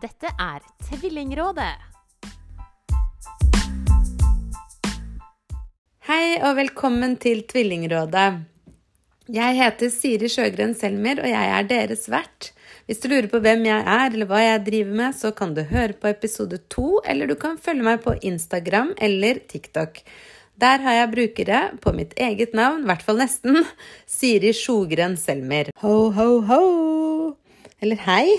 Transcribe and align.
Dette 0.00 0.30
er 0.40 0.62
Tvillingrådet. 0.86 1.74
Hei 6.08 6.38
og 6.40 6.54
velkommen 6.56 7.18
til 7.20 7.42
Tvillingrådet. 7.50 8.30
Jeg 9.28 9.58
heter 9.58 9.92
Siri 9.92 10.30
Sjøgren 10.32 10.72
Selmer, 10.78 11.20
og 11.20 11.28
jeg 11.28 11.52
er 11.52 11.68
deres 11.68 12.08
vert. 12.08 12.48
Hvis 12.88 13.02
du 13.02 13.10
lurer 13.12 13.28
på 13.28 13.42
hvem 13.44 13.66
jeg 13.68 13.84
er 13.84 14.06
eller 14.08 14.30
hva 14.30 14.40
jeg 14.40 14.64
driver 14.70 14.96
med, 15.02 15.18
så 15.20 15.34
kan 15.36 15.52
du 15.58 15.66
høre 15.68 15.92
på 16.00 16.08
episode 16.08 16.62
to, 16.72 17.02
eller 17.04 17.28
du 17.28 17.36
kan 17.36 17.60
følge 17.60 17.84
meg 17.90 18.00
på 18.06 18.16
Instagram 18.24 18.94
eller 18.96 19.42
TikTok. 19.52 20.00
Der 20.60 20.80
har 20.80 20.96
jeg 20.96 21.12
brukere 21.12 21.60
på 21.80 21.92
mitt 21.92 22.16
eget 22.16 22.56
navn, 22.56 22.86
i 22.86 22.88
hvert 22.88 23.04
fall 23.04 23.20
nesten, 23.20 23.66
Siri 24.08 24.56
Sjogren 24.56 25.20
Selmer. 25.20 25.74
Ho, 25.84 26.08
ho, 26.08 26.30
ho! 26.48 26.89
Eller 27.80 27.96
hei. 28.04 28.34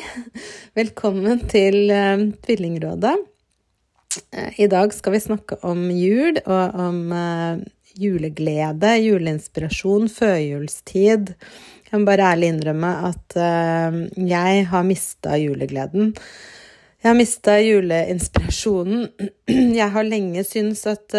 Velkommen 0.77 1.39
til 1.49 1.89
uh, 1.89 2.27
Tvillingrådet. 2.45 3.15
Uh, 4.29 4.51
I 4.61 4.67
dag 4.69 4.93
skal 4.93 5.15
vi 5.15 5.21
snakke 5.23 5.57
om 5.65 5.87
jul 5.89 6.37
og 6.43 6.75
om 6.83 6.99
uh, 7.09 7.63
juleglede, 7.97 8.91
juleinspirasjon, 9.01 10.05
førjulstid. 10.13 11.33
Jeg 11.89 11.95
må 11.95 12.05
bare 12.11 12.29
ærlig 12.35 12.51
innrømme 12.53 12.91
at 13.09 13.35
jeg 14.15 14.61
har 14.69 14.85
mista 14.87 15.33
julegleden. 15.41 16.13
Jeg 17.01 17.09
har 17.09 17.17
mista 17.17 17.57
juleinspirasjonen. 17.59 19.09
Jeg 19.81 19.89
har 19.91 20.07
lenge 20.07 20.45
syntes 20.47 20.85
at 20.87 21.17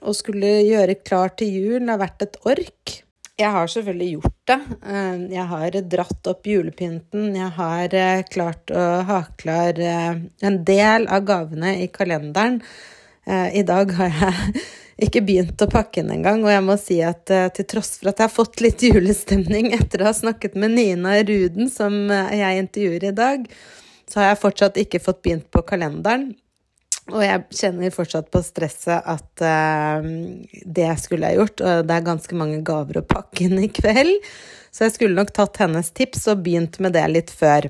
å 0.00 0.14
skulle 0.16 0.54
gjøre 0.70 1.02
klar 1.02 1.34
til 1.36 1.52
jul 1.52 1.90
har 1.90 2.00
vært 2.00 2.24
et 2.24 2.40
ork. 2.48 2.94
Jeg 3.34 3.50
har 3.50 3.66
selvfølgelig 3.66 4.08
gjort 4.12 4.36
det. 4.46 4.58
Uh, 4.86 5.24
jeg 5.32 5.46
har 5.50 5.78
dratt 5.90 6.30
opp 6.30 6.46
julepynten. 6.46 7.32
Jeg 7.34 7.50
har 7.56 7.96
klart 8.30 8.70
å 8.70 8.84
ha 9.08 9.20
klar 9.40 9.80
en 9.80 10.60
del 10.68 11.08
av 11.10 11.26
gavene 11.26 11.74
i 11.82 11.88
kalenderen. 11.90 12.60
I 13.24 13.62
dag 13.64 13.88
har 13.96 14.10
jeg 14.12 14.62
ikke 15.06 15.22
begynt 15.24 15.62
å 15.64 15.70
pakke 15.72 16.02
den 16.02 16.12
engang. 16.18 16.44
Og 16.44 16.52
jeg 16.52 16.64
må 16.66 16.76
si 16.78 16.98
at 17.02 17.24
til 17.56 17.66
tross 17.72 17.94
for 17.96 18.12
at 18.12 18.20
jeg 18.20 18.28
har 18.28 18.34
fått 18.34 18.60
litt 18.60 18.84
julestemning 18.84 19.72
etter 19.72 20.04
å 20.04 20.10
ha 20.10 20.14
snakket 20.14 20.58
med 20.60 20.76
Nina 20.76 21.16
Ruden, 21.24 21.72
som 21.72 21.96
jeg 22.12 22.60
intervjuer 22.66 23.08
i 23.08 23.14
dag, 23.16 23.48
så 24.04 24.20
har 24.20 24.34
jeg 24.34 24.42
fortsatt 24.44 24.82
ikke 24.84 25.00
fått 25.02 25.24
begynt 25.24 25.48
på 25.50 25.64
kalenderen. 25.66 26.34
Og 27.12 27.20
jeg 27.20 27.42
kjenner 27.52 27.92
fortsatt 27.92 28.30
på 28.32 28.40
stresset 28.44 29.04
at 29.04 29.44
uh, 29.44 30.06
det 30.64 30.92
skulle 31.02 31.28
jeg 31.28 31.42
gjort. 31.42 31.60
Og 31.60 31.88
det 31.88 31.96
er 31.96 32.06
ganske 32.06 32.38
mange 32.40 32.62
gaver 32.64 33.00
å 33.02 33.08
pakke 33.08 33.48
inn 33.48 33.58
i 33.60 33.68
kveld, 33.72 34.16
så 34.74 34.86
jeg 34.86 34.96
skulle 34.96 35.18
nok 35.18 35.34
tatt 35.36 35.60
hennes 35.60 35.92
tips 35.94 36.24
og 36.32 36.40
begynt 36.46 36.80
med 36.82 36.96
det 36.96 37.04
litt 37.12 37.34
før. 37.34 37.68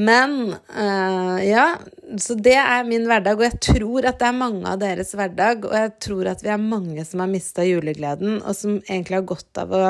Men 0.00 0.54
uh, 0.74 1.38
ja, 1.44 1.76
så 2.18 2.34
det 2.34 2.56
er 2.58 2.86
min 2.88 3.06
hverdag, 3.08 3.38
og 3.38 3.46
jeg 3.46 3.60
tror 3.62 4.08
at 4.08 4.20
det 4.20 4.28
er 4.30 4.38
mange 4.38 4.64
av 4.66 4.80
deres 4.82 5.14
hverdag. 5.14 5.66
Og 5.68 5.76
jeg 5.76 5.94
tror 6.02 6.30
at 6.32 6.44
vi 6.44 6.52
er 6.52 6.62
mange 6.62 7.04
som 7.06 7.22
har 7.22 7.30
mista 7.30 7.66
julegleden, 7.66 8.40
og 8.40 8.56
som 8.56 8.78
egentlig 8.80 9.20
har 9.20 9.28
godt 9.30 9.62
av 9.62 9.74
å, 9.76 9.84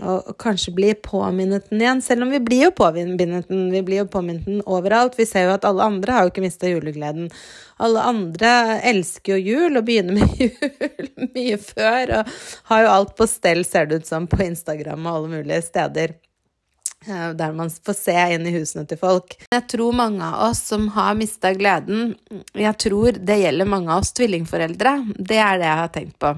å 0.00 0.34
kanskje 0.40 0.72
bli 0.74 0.94
påminnet 0.94 1.68
den 1.70 1.82
igjen. 1.82 2.02
Selv 2.02 2.24
om 2.24 2.32
vi 2.32 2.40
blir 2.40 2.64
jo 2.66 2.70
påminnet 2.76 3.48
den, 3.48 3.68
vi 3.72 3.82
blir 3.84 4.02
jo 4.02 4.08
påminnet 4.12 4.48
den 4.48 4.62
overalt. 4.64 5.18
Vi 5.18 5.26
ser 5.28 5.48
jo 5.48 5.54
at 5.56 5.66
alle 5.68 5.84
andre 5.84 6.16
har 6.16 6.26
jo 6.26 6.32
ikke 6.32 6.44
mista 6.44 6.70
julegleden. 6.70 7.28
Alle 7.82 8.02
andre 8.08 8.80
elsker 8.88 9.36
jo 9.36 9.52
jul 9.52 9.78
og 9.78 9.86
begynner 9.86 10.16
med 10.20 10.36
jul 10.42 11.30
mye 11.34 11.60
før, 11.60 12.18
og 12.20 12.34
har 12.72 12.84
jo 12.84 12.92
alt 12.96 13.16
på 13.18 13.28
stell, 13.30 13.64
ser 13.68 13.90
det 13.90 14.02
ut 14.02 14.08
som, 14.08 14.28
på 14.30 14.40
Instagram 14.44 15.06
og 15.06 15.16
alle 15.16 15.32
mulige 15.38 15.62
steder. 15.66 16.14
Eh, 17.06 17.30
der 17.34 17.52
man 17.52 17.70
får 17.70 17.96
se 17.98 18.14
inn 18.34 18.46
i 18.46 18.54
husene 18.54 18.86
til 18.86 19.00
folk. 19.00 19.34
Jeg 19.50 19.66
tror 19.74 19.96
mange 19.98 20.22
av 20.22 20.50
oss 20.50 20.62
som 20.70 20.86
har 20.94 21.16
mista 21.18 21.50
gleden, 21.56 22.14
jeg 22.54 22.78
tror 22.86 23.18
det 23.18 23.40
gjelder 23.42 23.68
mange 23.68 23.90
av 23.90 24.04
oss 24.04 24.14
tvillingforeldre. 24.18 24.94
Det 25.18 25.40
er 25.42 25.58
det 25.58 25.68
jeg 25.68 25.82
har 25.82 25.92
tenkt 25.96 26.18
på. 26.22 26.36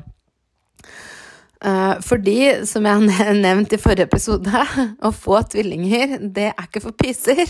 Eh, 1.64 1.96
fordi, 2.04 2.38
som 2.68 2.84
jeg 2.84 3.10
har 3.18 3.34
nevnt 3.38 3.72
i 3.72 3.80
forrige 3.80 4.08
episode, 4.10 4.64
å 5.06 5.12
få 5.14 5.40
tvillinger, 5.54 6.18
det 6.20 6.50
er 6.52 6.68
ikke 6.68 6.84
for 6.84 6.96
pyser. 6.98 7.44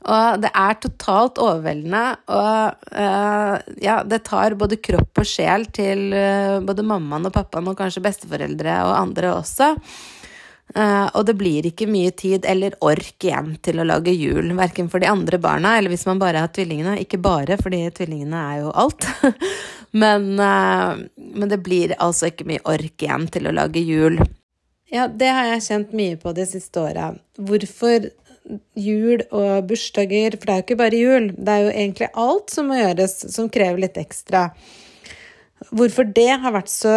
Og 0.00 0.40
det 0.40 0.48
er 0.56 0.78
totalt 0.80 1.36
overveldende, 1.44 2.04
og 2.32 2.86
uh, 2.96 3.56
ja, 3.84 3.98
det 4.08 4.22
tar 4.24 4.56
både 4.56 4.78
kropp 4.80 5.20
og 5.20 5.28
sjel 5.28 5.66
til 5.76 6.06
uh, 6.16 6.56
både 6.64 6.86
mammaen 6.88 7.28
og 7.28 7.34
pappaen 7.34 7.68
og 7.68 7.76
kanskje 7.76 8.00
besteforeldre 8.06 8.78
og 8.86 8.94
andre 8.96 9.34
også. 9.34 9.74
Uh, 10.72 11.04
og 11.18 11.26
det 11.28 11.34
blir 11.36 11.68
ikke 11.68 11.88
mye 11.90 12.14
tid 12.16 12.48
eller 12.48 12.78
ork 12.80 13.26
igjen 13.26 13.58
til 13.60 13.82
å 13.82 13.86
lage 13.90 14.14
jul, 14.16 14.54
verken 14.56 14.88
for 14.88 15.04
de 15.04 15.10
andre 15.10 15.36
barna 15.42 15.74
eller 15.76 15.92
hvis 15.92 16.06
man 16.08 16.22
bare 16.22 16.46
har 16.46 16.52
tvillingene. 16.56 16.96
Ikke 17.04 17.20
bare, 17.20 17.60
fordi 17.60 17.82
tvillingene 18.00 18.44
er 18.54 18.62
jo 18.62 18.72
alt. 18.80 19.04
men, 19.90 20.32
uh, 20.38 21.00
men, 21.16 21.48
det 21.50 21.62
blir 21.66 21.96
altså 21.98 22.30
ikke 22.30 22.46
mye 22.48 22.62
ork 22.68 23.02
igjen 23.02 23.26
til 23.32 23.50
å 23.50 23.54
lage 23.56 23.82
jul. 23.82 24.20
Ja, 24.90 25.06
det 25.06 25.30
har 25.30 25.48
jeg 25.52 25.66
kjent 25.66 25.94
mye 25.94 26.18
på 26.18 26.34
de 26.34 26.46
siste 26.50 26.82
åra. 26.82 27.12
Hvorfor 27.38 28.10
jul 28.74 29.22
og 29.30 29.66
bursdager 29.68 30.34
For 30.34 30.48
det 30.48 30.52
er 30.52 30.60
jo 30.60 30.64
ikke 30.64 30.80
bare 30.80 31.00
jul, 31.00 31.32
det 31.36 31.54
er 31.54 31.66
jo 31.66 31.72
egentlig 31.74 32.08
alt 32.18 32.54
som 32.54 32.70
må 32.70 32.78
gjøres 32.80 33.18
som 33.34 33.50
krever 33.52 33.84
litt 33.84 33.98
ekstra. 34.00 34.48
Hvorfor 35.76 36.08
det 36.08 36.30
har 36.40 36.54
vært 36.54 36.70
så 36.72 36.94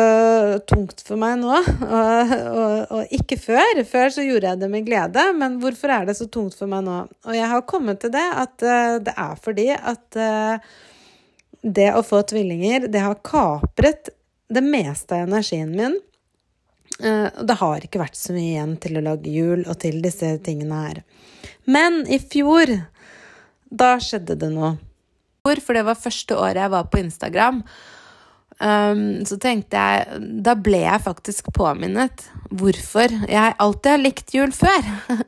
tungt 0.71 1.03
for 1.03 1.19
meg 1.19 1.35
nå, 1.41 1.51
og, 1.51 2.31
og, 2.31 2.77
og, 2.95 3.11
ikke 3.11 3.35
før. 3.41 3.81
Før 3.89 4.13
så 4.15 4.23
gjorde 4.23 4.53
jeg 4.53 4.61
det 4.61 4.69
med 4.71 4.87
glede, 4.87 5.25
men 5.35 5.59
hvorfor 5.61 5.91
er 5.91 6.07
det 6.07 6.15
så 6.17 6.29
tungt 6.31 6.55
for 6.57 6.71
meg 6.71 6.85
nå? 6.87 7.01
Og 7.27 7.35
jeg 7.35 7.51
har 7.51 7.67
kommet 7.67 7.99
til 8.01 8.13
det 8.15 8.23
at 8.23 8.55
uh, 8.63 8.95
det 9.03 9.13
er 9.19 9.43
fordi 9.43 9.67
at 9.75 10.17
uh, 10.17 10.73
det 11.63 11.89
å 11.95 12.03
få 12.05 12.21
tvillinger, 12.27 12.87
det 12.91 13.03
har 13.03 13.21
kapret 13.25 14.11
det 14.53 14.63
meste 14.63 15.15
av 15.15 15.29
energien 15.29 15.71
min. 15.73 15.95
Og 17.03 17.45
det 17.49 17.55
har 17.57 17.85
ikke 17.85 18.01
vært 18.03 18.19
så 18.19 18.35
mye 18.35 18.51
igjen 18.51 18.75
til 18.83 18.99
å 18.99 19.03
lage 19.03 19.31
jul 19.33 19.63
og 19.63 19.79
til 19.81 19.97
disse 20.03 20.27
tingene 20.45 20.81
her. 20.83 20.99
Men 21.65 22.03
i 22.05 22.19
fjor, 22.21 22.69
da 23.73 23.95
skjedde 24.03 24.37
det 24.39 24.51
noe. 24.53 24.75
For 25.43 25.75
det 25.75 25.83
var 25.87 25.99
første 25.99 26.37
året 26.39 26.61
jeg 26.61 26.71
var 26.71 26.87
på 26.91 27.01
Instagram. 27.01 27.63
Um, 28.63 29.25
så 29.25 29.35
tenkte 29.41 29.81
jeg 29.81 30.19
Da 30.45 30.53
ble 30.53 30.83
jeg 30.83 31.01
faktisk 31.01 31.47
påminnet 31.57 32.27
hvorfor 32.53 33.09
jeg 33.25 33.55
alltid 33.57 33.89
har 33.91 34.03
likt 34.03 34.35
jul 34.35 34.53
før. 34.55 34.91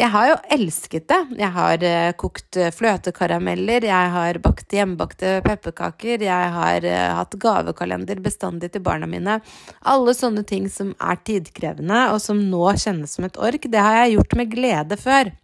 Jeg 0.00 0.08
har 0.14 0.28
jo 0.30 0.36
elsket 0.56 1.06
det. 1.10 1.18
Jeg 1.36 1.52
har 1.52 1.82
uh, 1.84 2.12
kokt 2.16 2.56
fløtekarameller, 2.72 3.84
jeg 3.84 4.12
har 4.14 4.38
bakt 4.40 4.72
hjemmebakte 4.72 5.34
pepperkaker, 5.44 6.24
jeg 6.24 6.52
har 6.54 6.86
uh, 6.88 7.18
hatt 7.18 7.36
gavekalender 7.42 8.22
bestandig 8.24 8.72
til 8.72 8.84
barna 8.86 9.08
mine. 9.10 9.38
Alle 9.92 10.14
sånne 10.16 10.46
ting 10.48 10.70
som 10.72 10.94
er 10.96 11.20
tidkrevende, 11.28 12.06
og 12.14 12.22
som 12.24 12.40
nå 12.48 12.64
kjennes 12.80 13.12
som 13.18 13.28
et 13.28 13.36
ork, 13.36 13.68
det 13.68 13.84
har 13.84 13.98
jeg 14.00 14.16
gjort 14.16 14.38
med 14.40 14.54
glede 14.54 14.98
før. 15.00 15.34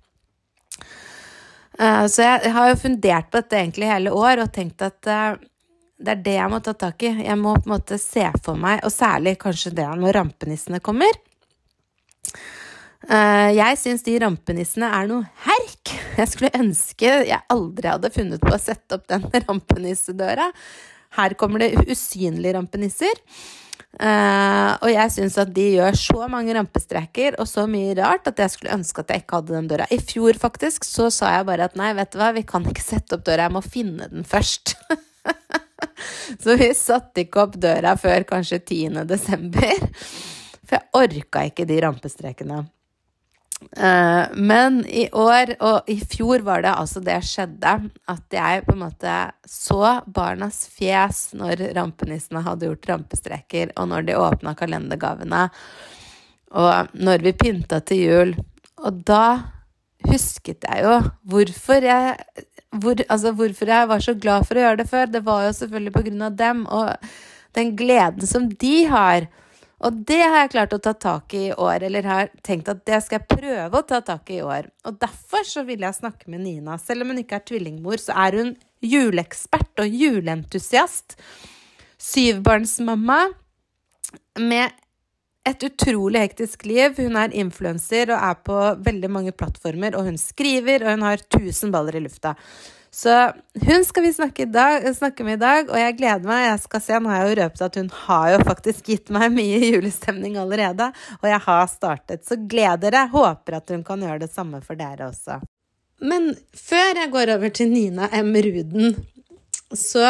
Så 1.76 2.24
jeg 2.24 2.50
har 2.54 2.70
jo 2.70 2.78
fundert 2.80 3.26
på 3.28 3.42
dette 3.42 3.58
egentlig 3.58 3.90
hele 3.90 4.12
år 4.16 4.40
og 4.40 4.52
tenkt 4.54 4.80
at 4.80 4.96
det 5.04 6.12
er 6.12 6.22
det 6.24 6.36
jeg 6.38 6.52
må 6.52 6.60
ta 6.64 6.72
tak 6.76 7.04
i. 7.04 7.10
Jeg 7.26 7.36
må 7.40 7.54
på 7.56 7.68
en 7.68 7.74
måte 7.74 7.98
se 8.00 8.24
for 8.44 8.56
meg, 8.60 8.80
og 8.84 8.92
særlig 8.92 9.36
kanskje 9.40 9.74
det 9.76 9.86
når 10.00 10.16
rampenissene 10.16 10.80
kommer. 10.84 11.20
Eh, 13.06 13.50
jeg 13.54 13.78
syns 13.78 14.02
de 14.06 14.16
rampenissene 14.22 14.88
er 14.90 15.10
noe 15.10 15.26
herk. 15.44 15.92
Jeg 16.16 16.30
skulle 16.32 16.50
ønske 16.58 17.12
jeg 17.28 17.38
aldri 17.52 17.92
hadde 17.92 18.10
funnet 18.14 18.42
på 18.42 18.54
å 18.54 18.60
sette 18.60 18.98
opp 18.98 19.06
den 19.10 19.28
rampenissedøra. 19.46 20.50
Her 21.16 21.36
kommer 21.38 21.62
det 21.62 21.86
usynlige 21.86 22.56
rampenisser. 22.58 23.22
Uh, 23.96 24.76
og 24.84 24.90
jeg 24.92 25.12
syns 25.14 25.38
at 25.40 25.54
de 25.56 25.62
gjør 25.78 25.94
så 25.96 26.26
mange 26.28 26.52
rampestreker 26.52 27.38
og 27.40 27.48
så 27.48 27.62
mye 27.70 27.94
rart 27.96 28.28
at 28.28 28.42
jeg 28.42 28.52
skulle 28.52 28.74
ønske 28.76 29.00
at 29.00 29.14
jeg 29.14 29.22
ikke 29.22 29.38
hadde 29.38 29.54
den 29.54 29.70
døra. 29.70 29.86
I 29.88 29.96
fjor 30.04 30.36
faktisk 30.36 30.84
så 30.84 31.06
sa 31.14 31.30
jeg 31.38 31.46
bare 31.48 31.70
at 31.70 31.78
nei, 31.80 31.94
vet 31.96 32.12
du 32.12 32.18
hva, 32.20 32.28
vi 32.36 32.44
kan 32.44 32.66
ikke 32.68 32.84
sette 32.84 33.16
opp 33.16 33.24
døra, 33.24 33.46
jeg 33.46 33.56
må 33.56 33.64
finne 33.64 34.10
den 34.12 34.28
først. 34.28 34.76
Så 36.42 36.56
vi 36.60 36.68
satte 36.76 37.22
ikke 37.24 37.46
opp 37.46 37.56
døra 37.60 37.94
før 38.00 38.26
kanskje 38.28 38.58
10. 38.60 39.02
desember. 39.08 39.86
For 40.66 40.76
jeg 40.76 40.88
orka 41.00 41.44
ikke 41.48 41.66
de 41.68 41.78
rampestrekene. 41.84 42.64
Uh, 43.56 44.28
men 44.36 44.82
i 44.84 45.06
år, 45.16 45.54
og 45.64 45.88
i 45.88 45.96
fjor 46.04 46.44
var 46.44 46.60
det 46.64 46.74
altså 46.76 47.00
det 47.04 47.16
skjedde, 47.24 47.72
at 48.12 48.36
jeg 48.36 48.64
på 48.66 48.74
en 48.74 48.82
måte 48.82 49.14
så 49.48 49.94
barnas 50.06 50.66
fjes 50.68 51.30
når 51.36 51.62
rampenissene 51.78 52.44
hadde 52.44 52.68
gjort 52.68 52.90
rampestreker, 52.90 53.72
og 53.80 53.88
når 53.92 54.08
de 54.08 54.18
åpna 54.20 54.52
kalendergavene, 54.58 55.46
og 56.56 56.92
når 57.00 57.24
vi 57.24 57.36
pynta 57.36 57.80
til 57.84 58.02
jul. 58.02 58.34
Og 58.84 59.00
da 59.08 59.24
husket 60.06 60.66
jeg 60.68 60.84
jo 60.84 60.98
hvorfor 61.26 61.84
jeg 61.84 62.44
hvor, 62.76 63.00
altså, 63.08 63.32
hvorfor 63.32 63.70
jeg 63.72 63.88
var 63.88 64.04
så 64.04 64.14
glad 64.20 64.44
for 64.44 64.58
å 64.58 64.66
gjøre 64.66 64.80
det 64.82 64.88
før, 64.90 65.08
det 65.08 65.24
var 65.24 65.46
jo 65.46 65.56
selvfølgelig 65.56 65.94
på 65.94 66.04
grunn 66.08 66.28
av 66.28 66.36
dem 66.36 66.62
og 66.68 67.08
den 67.56 67.72
gleden 67.78 68.28
som 68.28 68.48
de 68.60 68.74
har. 68.90 69.28
Og 69.84 69.96
det 70.08 70.22
har 70.22 70.38
jeg 70.40 70.52
klart 70.54 70.72
å 70.72 70.80
ta 70.80 70.94
tak 70.96 71.34
i 71.36 71.42
i 71.50 71.52
år, 71.52 71.84
eller 71.84 72.06
har 72.08 72.30
tenkt 72.46 72.70
at 72.72 72.80
det 72.88 73.02
skal 73.04 73.20
jeg 73.20 73.28
prøve 73.28 73.76
å 73.76 73.84
ta 73.84 74.00
tak 74.04 74.30
i 74.32 74.38
i 74.38 74.44
år. 74.44 74.70
Og 74.88 74.96
derfor 75.02 75.44
så 75.44 75.66
vil 75.68 75.84
jeg 75.84 75.98
snakke 75.98 76.30
med 76.32 76.46
Nina. 76.46 76.78
Selv 76.80 77.04
om 77.04 77.12
hun 77.12 77.20
ikke 77.20 77.36
er 77.40 77.44
tvillingmor, 77.50 78.00
så 78.00 78.16
er 78.26 78.38
hun 78.40 78.54
juleekspert 78.84 79.84
og 79.84 80.00
juleentusiast. 80.00 81.18
Syvbarnsmamma 82.00 83.20
med 84.40 84.72
et 85.46 85.68
utrolig 85.68 86.24
hektisk 86.24 86.64
liv. 86.66 86.96
Hun 86.96 87.18
er 87.20 87.36
influenser 87.36 88.10
og 88.14 88.24
er 88.30 88.40
på 88.48 88.62
veldig 88.88 89.12
mange 89.12 89.36
plattformer, 89.36 89.96
og 89.98 90.08
hun 90.08 90.16
skriver, 90.20 90.86
og 90.86 90.96
hun 90.96 91.06
har 91.06 91.22
tusen 91.36 91.74
baller 91.74 92.00
i 92.00 92.04
lufta. 92.06 92.34
Så 92.96 93.32
hun 93.66 93.84
skal 93.84 94.02
vi 94.02 94.12
snakke, 94.12 94.46
dag, 94.48 94.96
snakke, 94.96 95.24
med 95.24 95.36
i 95.36 95.40
dag, 95.42 95.68
og 95.68 95.76
jeg 95.76 95.96
gleder 95.98 96.24
meg. 96.24 96.46
Jeg 96.46 96.60
skal 96.62 96.80
se, 96.80 97.00
Nå 97.00 97.10
har 97.12 97.18
jeg 97.20 97.28
jo 97.28 97.36
røpet 97.42 97.64
at 97.66 97.76
hun 97.76 97.90
har 98.06 98.30
jo 98.32 98.38
faktisk 98.48 98.88
gitt 98.88 99.12
meg 99.12 99.34
mye 99.34 99.58
julestemning 99.66 100.38
allerede, 100.40 100.86
og 101.18 101.28
jeg 101.28 101.42
har 101.44 101.68
startet. 101.68 102.24
Så 102.24 102.40
gled 102.48 102.80
dere. 102.86 103.04
Håper 103.12 103.58
at 103.58 103.74
hun 103.74 103.84
kan 103.84 104.00
gjøre 104.00 104.22
det 104.24 104.30
samme 104.32 104.62
for 104.64 104.80
dere 104.80 105.10
også. 105.10 105.42
Men 106.08 106.32
før 106.56 107.02
jeg 107.02 107.12
går 107.12 107.36
over 107.36 107.52
til 107.60 107.72
Nina 107.76 108.08
M. 108.16 108.32
Ruden, 108.48 108.96
så 109.76 110.08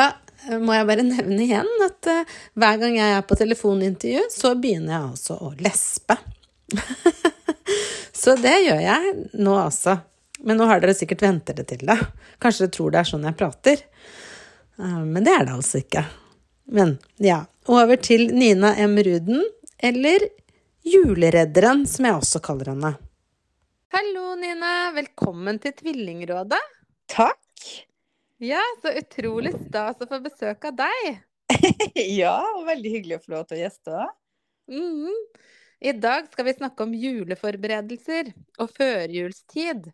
må 0.63 0.79
jeg 0.79 0.87
bare 0.87 1.11
nevne 1.11 1.43
igjen 1.43 1.87
at 1.91 2.13
uh, 2.13 2.35
hver 2.55 2.83
gang 2.87 3.01
jeg 3.03 3.19
er 3.19 3.27
på 3.27 3.43
telefonintervju, 3.43 4.29
så 4.31 4.55
begynner 4.55 4.95
jeg 4.95 5.09
altså 5.11 5.43
å 5.43 5.57
lespe. 5.59 6.23
så 8.23 8.39
det 8.39 8.61
gjør 8.69 8.87
jeg 8.93 9.17
nå 9.43 9.65
også. 9.67 10.05
Men 10.45 10.61
nå 10.61 10.69
har 10.69 10.83
dere 10.83 10.95
sikkert 10.97 11.25
vent 11.25 11.47
dere 11.49 11.65
til 11.69 11.85
det. 11.89 11.99
Kanskje 12.43 12.67
dere 12.67 12.75
tror 12.77 12.93
det 12.93 13.01
er 13.01 13.11
sånn 13.11 13.27
jeg 13.29 13.39
prater. 13.41 13.83
Uh, 14.77 15.03
men 15.05 15.25
det 15.25 15.33
er 15.33 15.47
det 15.49 15.57
altså 15.57 15.81
ikke. 15.81 16.05
Men 16.77 16.97
ja, 17.23 17.45
over 17.71 17.97
til 18.03 18.29
Nina 18.37 18.75
M. 18.83 18.99
Ruden, 19.07 19.45
eller 19.79 20.29
Juleredderen, 20.87 21.87
som 21.89 22.09
jeg 22.09 22.19
også 22.21 22.43
kaller 22.45 22.73
henne. 22.75 22.93
Hallo, 23.95 24.35
Nina. 24.39 24.93
Velkommen 24.95 25.59
til 25.63 25.73
Tvillingrådet. 25.79 26.61
Takk. 27.11 27.71
Ja, 28.43 28.61
så 28.83 28.93
utrolig 28.99 29.55
stas 29.57 30.03
å 30.03 30.09
få 30.11 30.21
besøk 30.25 30.67
av 30.69 30.77
deg. 30.83 31.21
ja, 32.21 32.37
og 32.59 32.67
veldig 32.69 32.93
hyggelig 32.93 33.19
å 33.19 33.23
få 33.25 33.35
lov 33.37 33.47
til 33.49 33.57
å 33.57 33.63
gjeste. 33.63 34.09
Mm. 34.69 35.15
I 35.81 35.93
dag 35.93 36.29
skal 36.33 36.49
vi 36.49 36.57
snakke 36.57 36.87
om 36.87 36.95
juleforberedelser 36.97 38.33
og 38.63 38.71
førjulstid. 38.73 39.91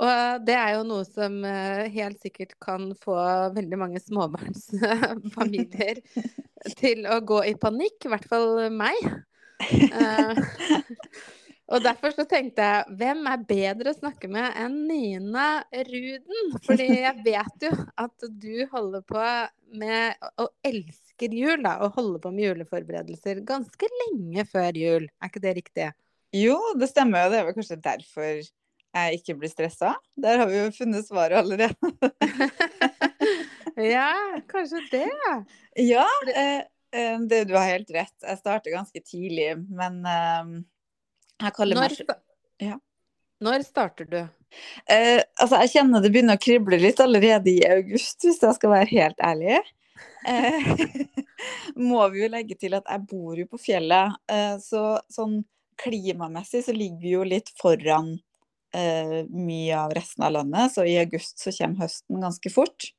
Og 0.00 0.44
det 0.46 0.56
er 0.56 0.74
jo 0.76 0.84
noe 0.88 1.04
som 1.08 1.42
eh, 1.44 1.88
helt 1.92 2.20
sikkert 2.22 2.54
kan 2.62 2.92
få 3.00 3.16
veldig 3.56 3.78
mange 3.80 4.00
småbarnsfamilier 4.00 6.00
til 6.80 7.04
å 7.08 7.20
gå 7.24 7.42
i 7.50 7.56
panikk, 7.60 8.06
i 8.06 8.12
hvert 8.12 8.28
fall 8.28 8.70
meg. 8.72 8.96
Eh, 9.60 10.40
og 11.70 11.84
derfor 11.84 12.14
så 12.16 12.24
tenkte 12.28 12.64
jeg, 12.64 12.96
hvem 13.00 13.26
er 13.28 13.44
bedre 13.46 13.92
å 13.92 13.98
snakke 13.98 14.28
med 14.32 14.56
enn 14.58 14.78
Nina 14.88 15.48
Ruden? 15.68 16.56
Fordi 16.64 16.88
jeg 17.04 17.20
vet 17.26 17.68
jo 17.68 17.72
at 18.00 18.28
du 18.42 18.64
holder 18.72 19.04
på 19.06 19.26
med 19.80 20.30
og 20.40 20.48
elsker 21.20 21.34
jul, 21.36 21.62
da. 21.62 21.78
Og 21.84 21.94
holder 21.94 22.20
på 22.20 22.30
med 22.32 22.48
juleforberedelser 22.48 23.42
ganske 23.44 23.88
lenge 24.04 24.44
før 24.46 24.72
jul. 24.76 25.08
Er 25.20 25.28
ikke 25.28 25.42
det 25.42 25.56
riktig? 25.56 25.92
Jo, 26.32 26.56
det 26.78 26.88
stemmer. 26.88 27.26
Og 27.26 27.32
det 27.32 27.40
er 27.40 27.46
vel 27.46 27.54
kanskje 27.54 27.80
derfor 27.80 28.40
jeg 28.90 29.20
ikke 29.20 29.36
blir 29.38 29.50
stressa. 29.50 29.94
Der 30.16 30.38
har 30.38 30.48
vi 30.48 30.58
jo 30.58 30.70
funnet 30.74 31.06
svaret 31.06 31.38
allerede. 31.38 31.74
ja, 33.94 34.10
kanskje 34.48 34.80
det. 34.90 35.08
Ja, 35.76 36.06
eh, 36.34 36.64
eh, 36.92 37.18
det, 37.20 37.44
du 37.48 37.54
har 37.54 37.68
helt 37.68 37.90
rett. 37.90 38.16
Jeg 38.22 38.38
starter 38.38 38.74
ganske 38.74 39.00
tidlig, 39.04 39.56
men 39.68 40.04
eh, 40.04 40.60
jeg 41.40 41.54
kaller 41.56 41.78
Når, 41.78 41.96
meg 42.08 42.70
ja. 42.70 42.78
Når 43.40 43.62
starter 43.64 44.08
du? 44.10 44.20
Eh, 44.90 45.22
altså, 45.38 45.60
jeg 45.62 45.70
kjenner 45.76 46.02
det 46.02 46.10
begynner 46.12 46.36
å 46.36 46.42
krible 46.42 46.76
litt 46.82 46.98
allerede 47.00 47.52
i 47.52 47.62
august, 47.70 48.18
hvis 48.26 48.42
jeg 48.42 48.58
skal 48.58 48.74
være 48.74 48.90
helt 48.90 49.22
ærlig. 49.22 49.60
Eh, 50.28 50.72
må 51.90 52.02
vi 52.12 52.24
jo 52.24 52.30
legge 52.32 52.56
til 52.60 52.76
at 52.76 52.88
jeg 52.88 53.06
bor 53.10 53.38
jo 53.38 53.46
på 53.50 53.60
fjellet, 53.60 54.18
eh, 54.30 54.56
så 54.62 55.00
sånn 55.12 55.40
klimamessig 55.80 56.64
så 56.66 56.74
ligger 56.76 57.00
vi 57.00 57.14
jo 57.14 57.24
litt 57.24 57.48
foran 57.60 58.12
eh, 58.76 59.20
mye 59.32 59.76
av 59.78 59.94
resten 59.96 60.26
av 60.26 60.34
landet. 60.36 60.74
Så 60.74 60.84
i 60.84 60.98
august 61.00 61.40
så 61.40 61.54
kommer 61.56 61.86
høsten 61.86 62.20
ganske 62.20 62.52
fort. 62.52 62.90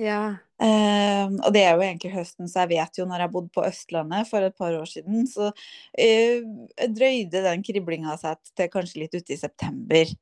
Ja. 0.00 0.22
Uh, 0.62 1.34
og 1.42 1.50
det 1.54 1.64
er 1.66 1.74
jo 1.74 1.82
egentlig 1.82 2.12
høsten, 2.14 2.48
så 2.48 2.62
jeg 2.62 2.72
vet 2.76 2.98
jo 3.00 3.04
når 3.08 3.24
jeg 3.24 3.32
bodde 3.34 3.50
på 3.54 3.64
Østlandet 3.66 4.28
for 4.28 4.46
et 4.46 4.56
par 4.58 4.74
år 4.78 4.86
siden, 4.88 5.26
så 5.28 5.50
uh, 5.50 6.86
drøyde 6.86 7.42
den 7.44 7.64
kriblinga 7.66 8.14
seg 8.20 8.38
til 8.56 8.70
kanskje 8.72 9.02
litt 9.02 9.16
ute 9.16 9.34
i 9.34 9.40
september. 9.40 10.14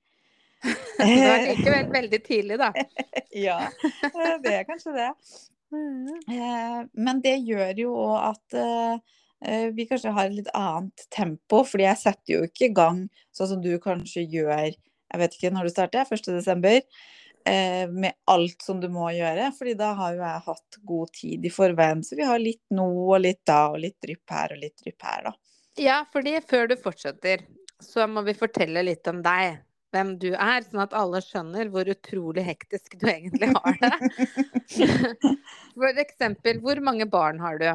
det 1.01 1.29
var 1.29 1.47
likevel 1.47 1.93
veldig 1.93 2.21
tidlig, 2.25 2.59
da. 2.61 2.73
ja, 3.47 3.61
det 4.43 4.57
er 4.59 4.67
kanskje 4.69 4.97
det. 4.97 5.11
Uh, 5.71 6.83
men 6.99 7.23
det 7.25 7.37
gjør 7.47 7.85
jo 7.85 7.95
òg 7.95 8.19
at 8.33 8.61
vi 9.73 9.87
kanskje 9.89 10.11
har 10.13 10.27
et 10.29 10.35
litt 10.37 10.51
annet 10.53 11.07
tempo, 11.09 11.63
fordi 11.65 11.87
jeg 11.87 11.97
setter 11.97 12.35
jo 12.35 12.41
ikke 12.45 12.67
i 12.67 12.75
gang 12.77 12.99
sånn 13.33 13.49
som 13.55 13.63
du 13.65 13.71
kanskje 13.81 14.27
gjør 14.29 14.67
Jeg 14.69 15.21
vet 15.23 15.37
ikke 15.39 15.53
når 15.55 15.65
du 15.65 15.73
starter, 15.73 16.05
1.12. 16.05 16.83
Eh, 17.45 17.89
med 17.89 18.13
alt 18.25 18.63
som 18.63 18.81
du 18.81 18.89
må 18.93 19.09
gjøre. 19.17 19.53
fordi 19.59 19.75
da 19.75 19.93
har 19.97 20.15
jo 20.15 20.21
jeg 20.21 20.45
hatt 20.47 20.81
god 20.85 21.13
tid 21.17 21.47
i 21.47 21.53
forveien. 21.53 22.03
Så 22.05 22.17
vi 22.17 22.27
har 22.27 22.39
litt 22.39 22.63
nå 22.71 22.87
og 23.07 23.21
litt 23.21 23.41
da, 23.49 23.71
og 23.73 23.81
litt 23.81 23.97
drypp 24.03 24.35
her 24.35 24.55
og 24.57 24.61
litt 24.61 24.77
drypp 24.83 25.07
her, 25.09 25.31
da. 25.31 25.33
Ja, 25.81 26.03
fordi 26.13 26.37
før 26.45 26.69
du 26.69 26.77
fortsetter, 26.77 27.47
så 27.81 28.05
må 28.11 28.23
vi 28.27 28.37
fortelle 28.37 28.85
litt 28.85 29.09
om 29.09 29.23
deg. 29.25 29.63
Hvem 29.91 30.13
du 30.23 30.29
er, 30.33 30.63
sånn 30.63 30.83
at 30.85 30.95
alle 30.95 31.19
skjønner 31.25 31.71
hvor 31.73 31.89
utrolig 31.91 32.45
hektisk 32.47 32.95
du 33.01 33.09
egentlig 33.11 33.51
har 33.57 33.79
det. 33.83 33.95
For 35.81 36.03
eksempel, 36.05 36.61
hvor 36.63 36.79
mange 36.85 37.09
barn 37.11 37.43
har 37.43 37.59
du? 37.59 37.71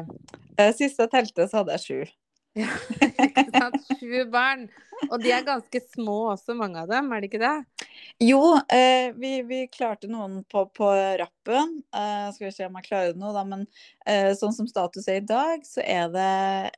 Eh, 0.56 0.72
sist 0.76 1.02
jeg 1.02 1.12
telte, 1.12 1.44
så 1.44 1.60
hadde 1.60 1.76
jeg 1.76 1.84
sju. 1.84 2.14
Ja, 2.56 2.72
ikke 3.04 3.50
sant. 3.52 3.88
Sju 4.00 4.24
barn. 4.32 4.64
Og 5.10 5.20
de 5.20 5.32
er 5.34 5.44
ganske 5.44 5.80
små 5.92 6.14
også, 6.32 6.54
mange 6.56 6.80
av 6.80 6.88
dem, 6.88 7.10
er 7.12 7.20
det 7.20 7.28
ikke 7.28 7.42
det? 7.42 7.84
Jo, 8.24 8.40
eh, 8.72 9.12
vi, 9.20 9.32
vi, 9.44 9.58
klarte 9.68 10.08
noen 10.08 10.38
på, 10.48 10.64
på 10.72 10.88
rappen. 11.20 11.74
Eh, 11.92 12.30
skal 12.32 12.48
vi 12.48 12.54
se 12.54 12.68
om 12.68 12.78
jeg 12.80 12.88
klarer 12.88 13.12
det 13.12 13.20
nå, 13.20 13.34
da. 13.36 13.44
Men 13.44 13.66
eh, 14.08 14.32
sånn 14.38 14.56
som 14.56 14.70
status 14.70 15.08
er 15.12 15.20
i 15.20 15.26
dag, 15.28 15.66
så 15.68 15.84
er 15.84 16.08
det 16.14 16.30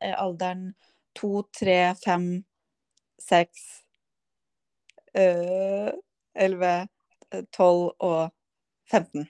eh, 0.02 0.16
alderen 0.18 0.72
to, 1.18 1.44
tre, 1.54 1.94
fem, 2.02 2.26
seks, 3.22 3.84
eh, 5.14 5.90
elleve, 6.34 6.88
eh, 7.32 7.44
tolv 7.52 7.94
og 7.98 8.30
15. 8.90 9.28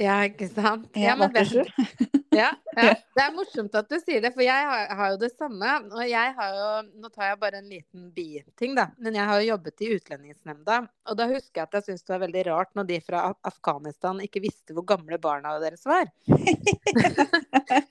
Ja, 0.00 0.22
ikke 0.26 0.48
sant. 0.48 0.90
Ja, 0.96 1.14
men 1.14 1.34
vet 1.34 2.20
ja, 2.34 2.50
ja, 2.76 2.94
Det 3.14 3.22
er 3.22 3.34
morsomt 3.34 3.74
at 3.78 3.88
du 3.90 3.96
sier 4.00 4.22
det, 4.24 4.32
for 4.34 4.42
jeg 4.44 4.66
har, 4.70 4.88
har, 4.98 5.08
jo 5.14 5.18
det 5.22 5.30
samme. 5.34 5.70
Og 5.92 6.04
jeg 6.08 6.34
har 6.38 6.50
jo 6.58 6.68
Nå 7.02 7.06
tar 7.12 7.30
jeg 7.30 7.40
bare 7.42 7.60
en 7.60 7.70
liten 7.70 8.02
biting, 8.14 8.72
da. 8.78 8.86
Men 8.98 9.12
jeg 9.18 9.26
har 9.30 9.36
jo 9.40 9.50
jobbet 9.52 9.84
i 9.84 9.90
Utlendingsnemnda. 9.96 10.76
Og 11.10 11.14
da 11.18 11.24
husker 11.30 11.56
jeg 11.60 11.66
at 11.68 11.74
jeg 11.78 11.84
syntes 11.88 12.06
det 12.06 12.14
var 12.14 12.24
veldig 12.24 12.44
rart 12.50 12.72
når 12.78 12.84
de 12.90 12.98
fra 13.04 13.18
Afghanistan 13.46 14.16
ikke 14.24 14.44
visste 14.44 14.70
hvor 14.76 14.86
gamle 14.88 15.16
barna 15.22 15.48
deres 15.62 15.84
var. 15.88 16.06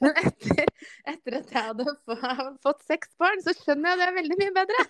men 0.04 0.14
etter, 0.24 0.66
etter, 1.10 1.32
at 1.40 1.50
jeg 1.54 1.64
hadde 1.70 1.84
fått 2.64 2.82
seks 2.88 3.10
barn, 3.22 3.40
så 3.46 3.52
skjønner 3.58 3.88
jeg 3.94 4.00
det 4.02 4.18
veldig 4.20 4.38
mye 4.42 4.54
bedre. 4.60 4.82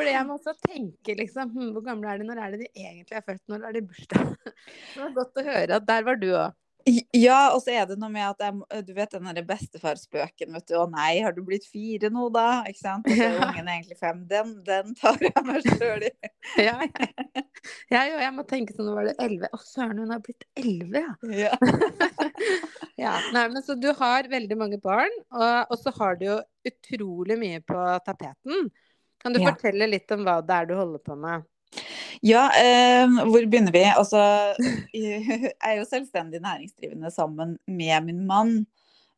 Fordi 0.00 0.14
jeg 0.14 0.26
må 0.26 0.36
også 0.38 0.54
tenke 0.64 1.14
liksom 1.18 1.50
hm, 1.52 1.72
Hvor 1.74 1.84
gamle 1.84 2.08
er 2.08 2.20
de? 2.20 2.26
Når 2.28 2.38
er 2.40 2.54
det 2.54 2.62
de 2.62 2.68
egentlig 2.72 3.18
er 3.18 3.24
født? 3.26 3.42
Når 3.52 3.66
er 3.68 3.76
de 3.76 3.82
bursdag? 3.84 4.30
Det 4.94 5.02
var 5.02 5.12
godt 5.16 5.40
å 5.40 5.44
høre 5.44 5.76
at 5.76 5.88
der 5.88 6.06
var 6.06 6.20
du 6.20 6.28
òg. 6.30 6.49
Ja, 7.16 7.52
og 7.54 7.60
så 7.64 7.72
er 7.74 7.86
det 7.88 7.96
noe 8.00 8.10
med 8.12 8.24
at 8.24 8.42
jeg, 8.44 8.84
du 8.86 8.92
vet 8.96 9.12
den 9.12 9.26
derre 9.28 9.42
bestefarspøken, 9.46 10.52
vet 10.56 10.66
du. 10.70 10.74
Å 10.80 10.86
nei, 10.90 11.20
har 11.24 11.34
du 11.36 11.42
blitt 11.46 11.66
fire 11.68 12.10
nå, 12.12 12.28
da? 12.34 12.62
Ikke 12.70 12.80
sant? 12.80 13.08
Og 13.08 13.16
så 13.18 13.26
er 13.26 13.38
ungen 13.46 13.70
egentlig 13.72 13.98
fem. 14.00 14.22
Den, 14.30 14.54
den 14.66 14.94
tar 14.98 15.20
jeg 15.24 15.44
meg 15.46 15.66
sjøl 15.66 16.06
i. 16.08 16.12
ja, 16.68 16.76
ja. 16.80 17.44
Jeg, 17.92 18.14
jeg 18.22 18.32
må 18.36 18.44
tenke 18.48 18.76
sånn, 18.76 18.88
nå 18.88 18.96
var 18.96 19.10
det 19.10 19.16
elleve. 19.20 19.50
Å 19.52 19.62
søren, 19.64 20.00
hun 20.00 20.14
har 20.14 20.22
blitt 20.24 20.46
elleve, 20.60 21.04
ja. 21.36 21.52
ja. 23.00 23.16
Nei, 23.36 23.46
men 23.52 23.60
så 23.66 23.76
du 23.78 23.90
har 23.96 24.30
veldig 24.30 24.60
mange 24.60 24.80
barn, 24.82 25.12
og, 25.34 25.72
og 25.72 25.76
så 25.80 25.92
har 25.98 26.20
du 26.20 26.28
jo 26.30 26.38
utrolig 26.70 27.36
mye 27.40 27.60
på 27.66 27.80
tapeten. 28.06 28.70
Kan 29.20 29.36
du 29.36 29.42
ja. 29.42 29.52
fortelle 29.52 29.90
litt 29.90 30.10
om 30.16 30.24
hva 30.24 30.40
det 30.44 30.62
er 30.62 30.70
du 30.70 30.78
holder 30.78 31.02
på 31.04 31.16
med? 31.20 31.44
Ja, 32.20 32.50
eh, 32.52 33.08
hvor 33.08 33.46
begynner 33.48 33.72
vi? 33.72 33.84
Altså, 33.88 34.20
jeg 34.92 35.52
er 35.56 35.78
jo 35.78 35.86
selvstendig 35.88 36.42
næringsdrivende 36.44 37.10
sammen 37.14 37.56
med 37.66 38.04
min 38.04 38.26
mann. 38.28 38.66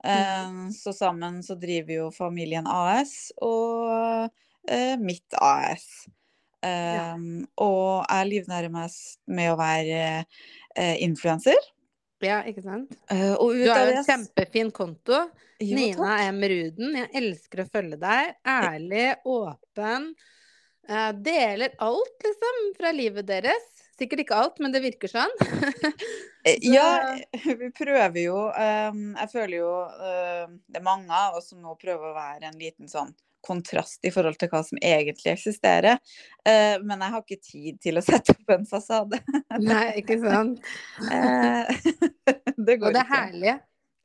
Eh, 0.04 0.50
mm. 0.50 0.70
så 0.74 0.92
sammen 0.92 1.42
så 1.42 1.54
driver 1.58 1.94
jo 1.94 2.08
familien 2.14 2.66
AS 2.66 3.30
og 3.42 4.30
eh, 4.68 4.96
mitt 4.98 5.34
AS. 5.38 5.86
Ja. 6.62 7.14
Eh, 7.14 7.22
og 7.58 8.04
jeg 8.06 8.30
livnærer 8.30 8.70
meg 8.70 8.94
med 9.26 9.50
å 9.50 9.58
være 9.58 10.02
eh, 10.22 10.96
influenser. 11.02 11.58
Ja, 12.22 12.38
ikke 12.46 12.62
sant? 12.62 12.94
Eh, 13.10 13.32
og 13.34 13.56
Du 13.58 13.66
har 13.66 13.88
jo 13.88 13.96
en 13.98 14.06
kjempefin 14.06 14.70
konto. 14.74 15.24
Jo, 15.62 15.78
Nina. 15.78 16.18
M. 16.30 16.38
Ruden. 16.50 16.94
Jeg 16.98 17.10
elsker 17.18 17.64
å 17.64 17.70
følge 17.70 17.98
deg. 17.98 18.36
Ærlig, 18.46 19.08
åpen. 19.26 20.12
Eh, 20.88 21.12
deler 21.22 21.74
alt, 21.78 22.16
liksom, 22.24 22.60
fra 22.76 22.90
livet 22.92 23.26
deres. 23.28 23.68
Sikkert 23.98 24.24
ikke 24.24 24.34
alt, 24.34 24.56
men 24.58 24.72
det 24.74 24.82
virker 24.84 25.10
sånn. 25.12 25.34
Eh, 26.44 26.56
Så- 26.58 26.72
Ja, 26.74 27.18
vi 27.54 27.68
prøver 27.70 28.16
jo 28.18 28.38
um, 28.50 29.02
Jeg 29.14 29.28
føler 29.30 29.52
jo 29.60 29.68
uh, 29.86 30.48
det 30.66 30.80
er 30.80 30.82
mange 30.82 31.14
av 31.14 31.36
oss 31.38 31.52
som 31.52 31.60
nå 31.62 31.76
prøver 31.78 32.08
å 32.08 32.16
være 32.16 32.48
en 32.48 32.58
liten 32.58 32.90
sånn 32.90 33.12
kontrast 33.46 34.02
i 34.02 34.10
forhold 34.10 34.40
til 34.40 34.50
hva 34.50 34.64
som 34.66 34.80
egentlig 34.82 35.30
eksisterer. 35.36 36.00
Uh, 36.42 36.82
men 36.82 36.98
jeg 36.98 37.14
har 37.14 37.22
ikke 37.22 37.38
tid 37.46 37.78
til 37.82 37.98
å 37.98 38.02
sette 38.08 38.34
opp 38.34 38.50
en 38.56 38.66
fasade. 38.66 39.20
Nei, 39.62 39.84
ikke 40.02 40.18
sant? 40.18 40.66
Eh, 41.06 41.70
det 42.66 42.80
Og 42.80 42.90
det 42.90 43.04
ikke. 43.04 43.06
herlige. 43.14 43.56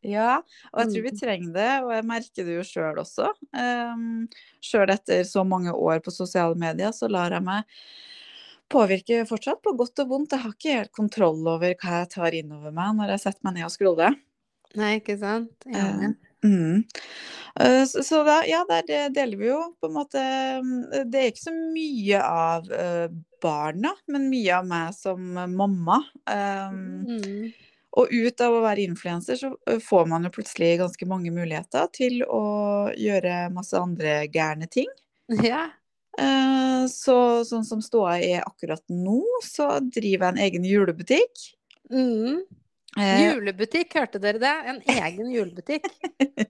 Ja, 0.08 0.38
og 0.72 0.80
jeg 0.82 0.92
tror 0.94 1.04
vi 1.04 1.12
Mm. 1.12 1.20
trenger 1.20 1.54
det, 1.58 1.72
og 1.84 1.90
jeg 1.92 2.06
merker 2.08 2.46
det 2.48 2.54
jo 2.56 2.64
sjøl 2.64 3.00
også. 3.02 3.32
Um, 3.52 4.28
sjøl 4.64 4.94
etter 4.94 5.24
så 5.28 5.44
mange 5.44 5.74
år 5.76 6.00
på 6.06 6.14
sosiale 6.16 6.56
medier, 6.56 6.94
så 6.96 7.10
lar 7.12 7.36
jeg 7.36 7.44
meg 7.44 7.66
påvirke 8.72 9.22
fortsatt, 9.28 9.62
på 9.64 9.76
godt 9.80 10.00
og 10.04 10.10
vondt. 10.12 10.32
Jeg 10.36 10.44
har 10.44 10.56
ikke 10.56 10.78
helt 10.78 10.96
kontroll 10.96 11.44
over 11.48 11.76
hva 11.76 12.00
jeg 12.02 12.10
tar 12.16 12.36
innover 12.36 12.72
meg 12.76 12.96
når 12.98 13.14
jeg 13.16 13.24
setter 13.26 13.48
meg 13.48 13.58
ned 13.60 13.68
og 13.68 13.76
scroller. 13.76 14.18
Nei, 14.78 14.98
ikke 15.00 15.18
sant? 15.20 15.54
Ja. 15.72 15.86
Uh, 15.92 16.16
mm. 16.44 16.84
Eh, 17.60 17.84
Så, 17.90 18.04
så 18.06 18.20
da, 18.28 18.42
ja, 18.46 18.64
der 18.70 18.84
det 18.86 19.00
deler 19.16 19.40
vi 19.40 19.48
jo 19.48 19.62
på 19.82 19.88
en 19.88 19.96
måte 19.96 20.22
mm, 20.62 21.08
Det 21.10 21.22
er 21.22 21.32
ikke 21.32 21.48
så 21.48 21.54
mye 21.56 22.20
av 22.22 22.68
eh, 22.72 23.08
barna, 23.42 23.96
men 24.08 24.28
mye 24.30 24.60
av 24.60 24.68
meg 24.68 24.94
som 24.96 25.24
mamma. 25.56 26.04
Um, 26.28 26.84
Mm. 27.08 27.54
Og 27.98 28.14
ut 28.14 28.44
av 28.46 28.54
å 28.54 28.62
være 28.64 28.86
influenser, 28.86 29.40
så 29.40 29.80
får 29.84 30.06
man 30.12 30.28
jo 30.28 30.34
plutselig 30.36 30.76
ganske 30.82 31.10
mange 31.10 31.34
muligheter 31.34 31.90
til 31.96 32.22
å 32.24 32.44
gjøre 32.94 33.48
masse 33.56 33.78
andre 33.80 34.24
gærne 34.34 34.70
ting. 34.72 34.90
Ja. 35.44 35.68
Så 36.90 37.14
sånn 37.46 37.66
som 37.68 37.82
ståa 37.84 38.16
er 38.26 38.40
akkurat 38.42 38.82
nå, 38.90 39.20
så 39.46 39.68
driver 39.84 40.24
jeg 40.24 40.34
en 40.34 40.40
egen 40.48 40.64
julebutikk. 40.66 41.44
Mm. 41.94 42.40
Julebutikk, 42.98 43.94
hørte 44.00 44.20
dere 44.22 44.42
det? 44.42 44.54
En 44.72 44.80
egen 44.98 45.30
julebutikk. 45.32 45.86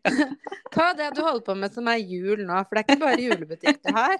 Hva 0.73 0.91
er 0.91 0.99
det 0.99 1.09
du 1.17 1.23
holder 1.25 1.43
på 1.49 1.57
med 1.59 1.75
som 1.75 1.89
er 1.91 1.99
jul 1.99 2.45
nå, 2.45 2.61
for 2.63 2.77
det 2.77 2.83
er 2.83 2.87
ikke 2.87 3.03
bare 3.03 3.25
julebutikk 3.25 3.81
du 3.83 3.91
har. 3.95 4.15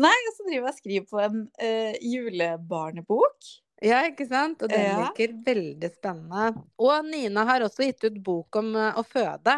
Nei, 0.00 0.14
og 0.28 0.36
så 0.36 0.46
driver 0.46 0.62
jeg 0.62 0.70
og 0.70 0.78
skriver 0.78 1.08
på 1.10 1.20
en 1.20 1.42
uh, 1.60 1.92
julebarnebok. 2.00 3.52
Ja, 3.82 4.02
ikke 4.06 4.26
sant? 4.28 4.62
Og 4.62 4.70
den 4.70 4.80
Ja. 4.86 4.96
virker 5.08 5.32
veldig 5.44 5.90
spennende. 5.96 6.62
Og 6.78 7.04
Nina 7.08 7.44
har 7.48 7.60
også 7.66 7.84
gitt 7.88 8.04
ut 8.04 8.18
bok 8.22 8.56
om 8.60 8.74
eh, 8.76 8.92
å 8.94 9.02
føde. 9.04 9.56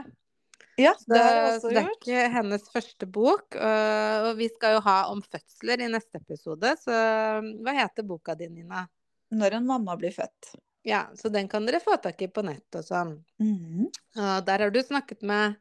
Ja, 0.81 0.91
det 1.07 1.19
har 1.23 1.35
jeg 1.37 1.61
så 1.63 1.71
gjort. 1.71 1.75
det 1.75 1.83
er 1.85 1.91
ikke 2.25 2.33
hennes 2.35 2.65
første 2.73 3.07
bok. 3.07 3.55
øh, 3.55 4.31
Og 4.31 4.37
vi 4.41 4.49
skal 4.49 4.75
jo 4.75 4.81
ha 4.81 4.97
om 5.13 5.21
fødsler 5.23 5.85
i 5.85 5.91
neste 5.93 6.19
episode, 6.19 6.73
så 6.81 6.91
hva 7.63 7.75
heter 7.77 8.03
boka 8.03 8.35
di, 8.35 8.49
Nina? 8.49 8.89
Når 9.31 9.53
en 9.61 9.67
mamma 9.67 9.95
blir 9.97 10.11
født. 10.15 10.55
Ja, 10.85 11.07
så 11.17 11.31
den 11.33 11.47
kan 11.49 11.65
dere 11.67 11.81
få 11.81 11.97
tak 12.03 12.21
i 12.23 12.27
på 12.29 12.43
nett 12.45 12.75
og 12.77 12.83
sånn. 12.85 13.15
Mhm. 13.41 13.87
Og 14.17 14.45
der 14.47 14.59
har 14.59 14.71
du 14.71 14.81
snakket 14.83 15.23
med 15.23 15.57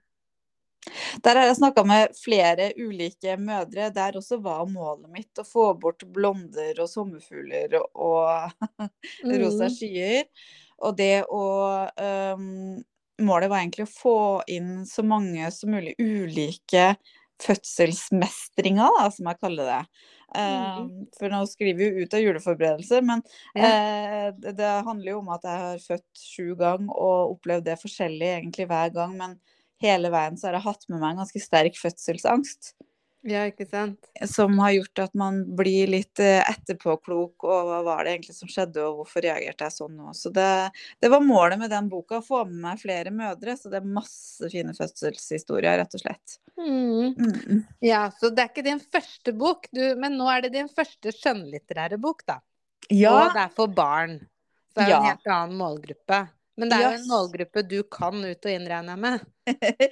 Der 1.23 1.39
har 1.39 1.47
jeg 1.47 1.57
snakka 1.59 1.83
med 1.87 2.15
flere 2.17 2.71
ulike 2.79 3.37
mødre. 3.39 3.89
Der 3.95 4.17
også 4.19 4.39
var 4.43 4.65
målet 4.69 5.09
mitt 5.13 5.39
å 5.41 5.45
få 5.47 5.69
bort 5.79 6.03
blonder 6.15 6.81
og 6.83 6.89
sommerfugler 6.91 7.77
og, 7.79 8.51
rosa 9.41 9.69
Mm. 9.69 9.75
skyer. 9.77 10.25
Og 10.83 10.97
det 10.97 11.23
å 11.29 11.45
um, 12.35 12.81
Målet 13.21 13.45
var 13.51 13.61
egentlig 13.61 13.85
å 13.85 13.91
få 13.93 14.15
inn 14.49 14.87
så 14.89 15.03
mange 15.05 15.45
som 15.53 15.69
mulig 15.69 15.93
ulike 16.01 16.95
fødselsmestringer, 17.43 18.89
da, 18.97 19.05
som 19.13 19.27
jeg 19.29 19.39
kaller 19.39 19.69
det. 19.69 19.81
Um, 20.33 20.87
for 21.19 21.29
nå 21.29 21.43
skriver 21.45 21.77
vi 21.77 21.87
jo 21.89 22.05
ut 22.07 22.15
av 22.17 22.23
juleforberedelser, 22.23 23.03
men 23.05 23.21
uh, 23.53 24.33
det, 24.41 24.55
det 24.57 24.71
handler 24.87 25.11
jo 25.13 25.19
om 25.21 25.29
at 25.35 25.45
jeg 25.45 25.61
har 25.61 25.83
født 25.85 26.23
sju 26.25 26.55
ganger 26.59 26.89
og 26.95 27.35
opplevd 27.35 27.67
det 27.69 27.77
forskjellig 27.83 28.31
egentlig 28.39 28.67
hver 28.71 28.93
gang. 28.97 29.13
Men 29.19 29.37
hele 29.83 30.11
veien 30.13 30.39
så 30.39 30.49
har 30.49 30.59
jeg 30.59 30.67
hatt 30.67 30.89
med 30.89 30.99
meg 30.99 31.13
en 31.13 31.23
ganske 31.23 31.43
sterk 31.43 31.77
fødselsangst. 31.79 32.73
Ja, 33.23 33.45
ikke 33.47 33.63
sant? 33.63 34.09
Som 34.27 34.57
har 34.59 34.73
gjort 34.75 34.99
at 35.05 35.13
man 35.15 35.37
blir 35.55 35.87
litt 35.87 36.19
eh, 36.19 36.41
etterpåklok, 36.43 37.45
og 37.47 37.69
hva 37.69 37.77
var 37.85 38.03
det 38.03 38.17
egentlig 38.17 38.35
som 38.35 38.49
skjedde, 38.51 38.83
og 38.83 38.97
hvorfor 38.99 39.23
reagerte 39.23 39.63
jeg 39.63 39.75
sånn 39.77 39.93
nå. 39.95 40.11
Så 40.17 40.31
det, 40.35 40.47
det 40.99 41.11
var 41.11 41.23
målet 41.23 41.61
med 41.61 41.71
den 41.71 41.87
boka, 41.91 42.19
å 42.19 42.25
få 42.25 42.41
med 42.49 42.59
meg 42.65 42.81
flere 42.81 43.13
mødre. 43.15 43.55
Så 43.55 43.71
det 43.71 43.79
er 43.79 43.95
masse 43.95 44.51
fine 44.51 44.75
fødselshistorier, 44.75 45.79
rett 45.79 45.95
og 45.95 46.03
slett. 46.03 46.35
Mm. 46.59 47.15
Mm. 47.15 47.63
Ja, 47.85 48.09
så 48.11 48.27
det 48.27 48.43
er 48.43 48.51
ikke 48.51 48.67
din 48.67 48.83
første 48.83 49.35
bok, 49.39 49.71
du, 49.71 49.85
men 50.03 50.19
nå 50.19 50.27
er 50.33 50.43
det 50.43 50.55
din 50.57 50.71
første 50.71 51.15
skjønnlitterære 51.15 52.01
bok, 52.03 52.27
da. 52.27 52.41
Ja, 52.91 53.15
Og 53.15 53.37
det 53.37 53.47
er 53.47 53.55
for 53.55 53.71
barn. 53.71 54.19
Så 54.73 54.81
det 54.81 54.89
er 54.89 54.95
ja. 54.97 54.99
en 54.99 55.11
helt 55.13 55.31
annen 55.31 55.59
målgruppe. 55.63 56.25
Men 56.59 56.69
det 56.69 56.77
er 56.77 56.83
jo 56.85 56.97
en 56.99 57.09
målgruppe 57.09 57.63
du 57.65 57.79
kan 57.89 58.15
ut 58.21 58.45
og 58.45 58.51
inn, 58.51 58.69
regner 58.69 58.93
jeg 58.93 59.01
med. 59.01 59.19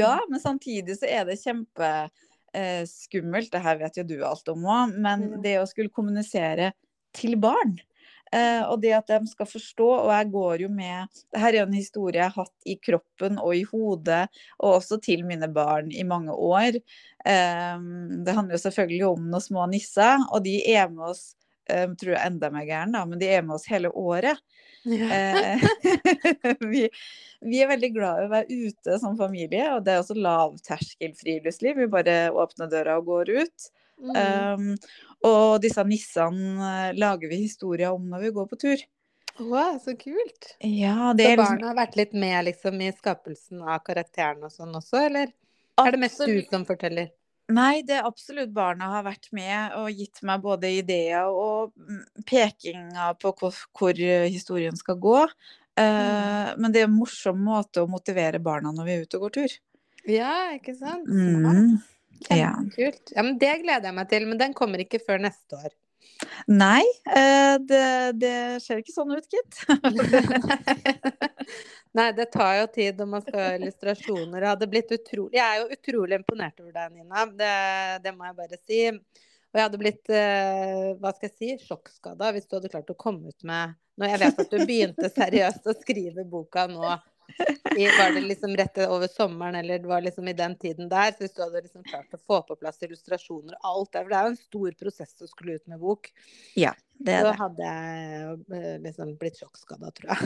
ja, 0.00 0.20
men 0.28 0.40
samtidig 0.42 0.98
så 0.98 1.06
er 1.08 1.24
det 1.28 1.40
kjempeskummelt. 1.40 3.48
eh, 3.48 3.52
det 3.54 3.64
her 3.64 3.76
vet 3.80 3.96
jo 4.00 4.04
du 4.10 4.18
alt 4.28 4.48
om 4.52 4.66
òg, 4.68 4.88
men 5.00 5.18
det 5.44 5.60
å 5.62 5.70
skulle 5.70 5.94
kommunisere 5.94 6.66
til 7.16 7.32
barn. 7.40 7.72
Eh, 8.32 8.62
og 8.64 8.80
det 8.80 8.94
at 8.96 9.10
de 9.12 9.28
skal 9.28 9.48
forstå, 9.48 9.86
og 10.06 10.10
jeg 10.14 10.30
går 10.32 10.62
jo 10.64 10.70
med 10.72 11.10
det 11.34 11.40
her 11.42 11.52
er 11.52 11.60
jo 11.60 11.66
en 11.66 11.76
historie 11.76 12.16
jeg 12.16 12.32
har 12.32 12.46
hatt 12.46 12.68
i 12.68 12.78
kroppen 12.80 13.36
og 13.36 13.52
i 13.58 13.64
hodet, 13.68 14.24
og 14.56 14.78
også 14.78 14.96
til 15.04 15.26
mine 15.28 15.50
barn 15.52 15.92
i 15.92 16.04
mange 16.08 16.32
år. 16.32 16.80
Eh, 17.28 17.84
det 18.24 18.36
handler 18.36 18.56
jo 18.56 18.64
selvfølgelig 18.64 19.06
om 19.10 19.28
noen 19.28 19.44
små 19.44 19.68
nisser, 19.68 20.24
og 20.32 20.46
de 20.48 20.56
er 20.72 20.88
med 20.92 21.12
oss 21.12 21.34
eh, 21.70 21.86
tror 21.98 22.14
jeg 22.14 22.26
enda 22.26 22.50
mer 22.54 22.66
gæren, 22.68 22.94
da, 22.96 23.04
men 23.08 23.20
de 23.20 23.28
er 23.30 23.44
med 23.46 23.56
oss 23.58 23.68
hele 23.70 23.90
året. 23.92 24.40
Eh, 24.82 25.62
vi, 26.72 26.86
vi 27.46 27.60
er 27.62 27.70
veldig 27.70 27.92
glad 27.94 28.22
i 28.22 28.26
å 28.26 28.32
være 28.32 28.62
ute 28.66 28.98
som 29.02 29.18
familie, 29.18 29.68
og 29.76 29.84
det 29.86 29.94
er 29.94 30.02
også 30.02 30.18
lavterskelfriluftsliv. 30.18 31.84
Vi 31.84 31.92
bare 31.92 32.16
åpner 32.34 32.70
døra 32.72 32.98
og 33.00 33.10
går 33.12 33.34
ut. 33.42 33.70
Mm. 34.02 34.16
Um, 34.18 34.70
og 35.28 35.60
disse 35.62 35.82
nissene 35.86 36.70
eh, 36.88 36.96
lager 36.98 37.30
vi 37.30 37.44
historier 37.44 37.92
om 37.94 38.08
når 38.10 38.26
vi 38.26 38.32
går 38.34 38.48
på 38.50 38.58
tur. 38.64 38.82
Wow, 39.38 39.78
så 39.80 39.94
kult. 39.96 40.56
Ja, 40.58 41.12
Så 41.12 41.16
det 41.20 41.28
er 41.28 41.36
liksom 41.38 41.54
barna 41.54 41.70
har 41.70 41.78
vært 41.78 41.94
litt 41.96 42.12
med 42.12 42.48
liksom, 42.50 42.82
i 42.82 42.90
skapelsen 42.92 43.62
av 43.62 43.78
karakteren 43.86 44.42
og 44.44 44.52
sånn 44.52 44.74
også, 44.76 45.06
eller 45.06 45.30
er 45.80 45.94
det 45.94 46.00
mest 46.02 46.20
du 46.20 46.34
som 46.50 46.66
forteller? 46.68 47.12
Nei, 47.52 47.82
det 47.86 47.98
er 47.98 48.08
absolutt 48.08 48.52
barna 48.54 48.90
har 48.96 49.04
vært 49.06 49.28
med 49.36 49.74
og 49.78 49.90
gitt 49.92 50.22
meg 50.26 50.42
både 50.44 50.70
ideer 50.78 51.28
og 51.28 51.72
mm, 51.76 52.24
pekinger 52.28 53.16
på 53.20 53.34
hvor, 53.38 53.58
hvor 53.78 54.02
historien 54.26 54.76
skal 54.78 54.98
gå. 55.02 55.20
Eh, 55.80 56.52
Men 56.56 56.72
det 56.72 56.82
er 56.82 56.88
en 56.88 56.98
morsom 56.98 57.40
måte 57.44 57.84
å 57.84 57.90
motivere 57.90 58.40
barna 58.42 58.72
når 58.74 58.88
vi 58.88 58.96
er 58.96 59.06
ute 59.06 59.20
og 59.20 59.28
går 59.28 59.36
tur. 59.38 59.52
Ja, 60.08 60.34
ikke 60.56 60.74
sant? 60.76 61.08
Mm. 61.08 61.78
Ja. 62.30 62.52
Kult. 62.74 63.12
Ja, 63.14 63.22
men 63.22 63.38
det 63.40 63.54
gleder 63.62 63.90
jeg 63.90 63.96
meg 63.96 64.10
til, 64.10 64.26
men 64.30 64.40
den 64.40 64.54
kommer 64.56 64.82
ikke 64.82 65.00
før 65.02 65.22
neste 65.22 65.58
år. 65.58 65.70
Nei, 66.50 66.82
eh, 67.14 67.56
det, 67.62 67.84
det 68.18 68.34
ser 68.62 68.82
ikke 68.82 68.94
sånn 68.94 69.14
ut, 69.14 69.26
gitt. 69.30 69.62
Nei, 71.92 72.08
det 72.16 72.30
tar 72.32 72.54
jo 72.56 72.68
tid 72.72 73.00
når 73.00 73.08
man 73.10 73.24
skal 73.24 73.40
ha 73.40 73.50
illustrasjoner. 73.58 74.46
Utrolig, 74.56 75.36
jeg 75.36 75.44
er 75.44 75.60
jo 75.60 75.76
utrolig 75.76 76.16
imponert 76.16 76.62
over 76.62 76.72
deg, 76.72 76.94
Nina. 76.96 77.26
Det, 77.36 77.52
det 78.06 78.14
må 78.16 78.28
jeg 78.28 78.38
bare 78.38 78.60
si. 78.62 78.80
Og 79.52 79.60
jeg 79.60 79.66
hadde 79.66 79.80
blitt, 79.80 80.08
eh, 80.16 80.90
hva 80.96 81.12
skal 81.12 81.28
jeg 81.28 81.36
si, 81.36 81.66
sjokkskada 81.68 82.30
hvis 82.32 82.48
du 82.48 82.56
hadde 82.56 82.72
klart 82.72 82.92
å 82.92 82.96
komme 82.96 83.28
ut 83.28 83.44
med 83.44 83.74
Når 84.00 84.08
jeg 84.08 84.20
vet 84.22 84.38
at 84.40 84.52
du 84.52 84.62
begynte 84.64 85.10
seriøst 85.12 85.66
å 85.68 85.74
skrive 85.76 86.24
boka 86.24 86.64
nå. 86.70 86.94
I, 87.76 87.84
var 87.86 88.12
det 88.12 88.22
liksom 88.24 88.56
rett 88.56 88.78
over 88.84 89.08
sommeren, 89.08 89.54
eller 89.60 89.78
det 89.78 89.88
var 89.88 90.02
liksom 90.04 90.26
i 90.28 90.34
den 90.36 90.56
tiden 90.60 90.88
der? 90.88 91.12
Så 91.12 91.24
hvis 91.24 91.36
du 91.36 91.42
hadde 91.44 91.62
liksom 91.64 91.84
klart 91.86 92.16
å 92.16 92.20
få 92.20 92.40
på 92.48 92.56
plass 92.60 92.80
illustrasjoner 92.82 93.54
og 93.60 93.68
alt 93.70 93.92
det 93.92 94.02
For 94.02 94.12
det 94.12 94.18
er 94.18 94.26
jo 94.26 94.32
en 94.32 94.40
stor 94.40 94.78
prosess 94.80 95.14
å 95.20 95.28
skulle 95.30 95.56
ut 95.60 95.68
med 95.72 95.80
bok. 95.84 96.10
Ja, 96.58 96.72
det 97.06 97.14
er 97.14 97.22
Så 97.24 97.28
Da 97.28 97.34
hadde 97.38 97.68
jeg 97.68 98.36
eh, 98.58 98.76
liksom 98.84 99.12
blitt 99.20 99.38
sjokkskada, 99.40 99.90
tror 99.96 100.12
jeg. 100.12 100.20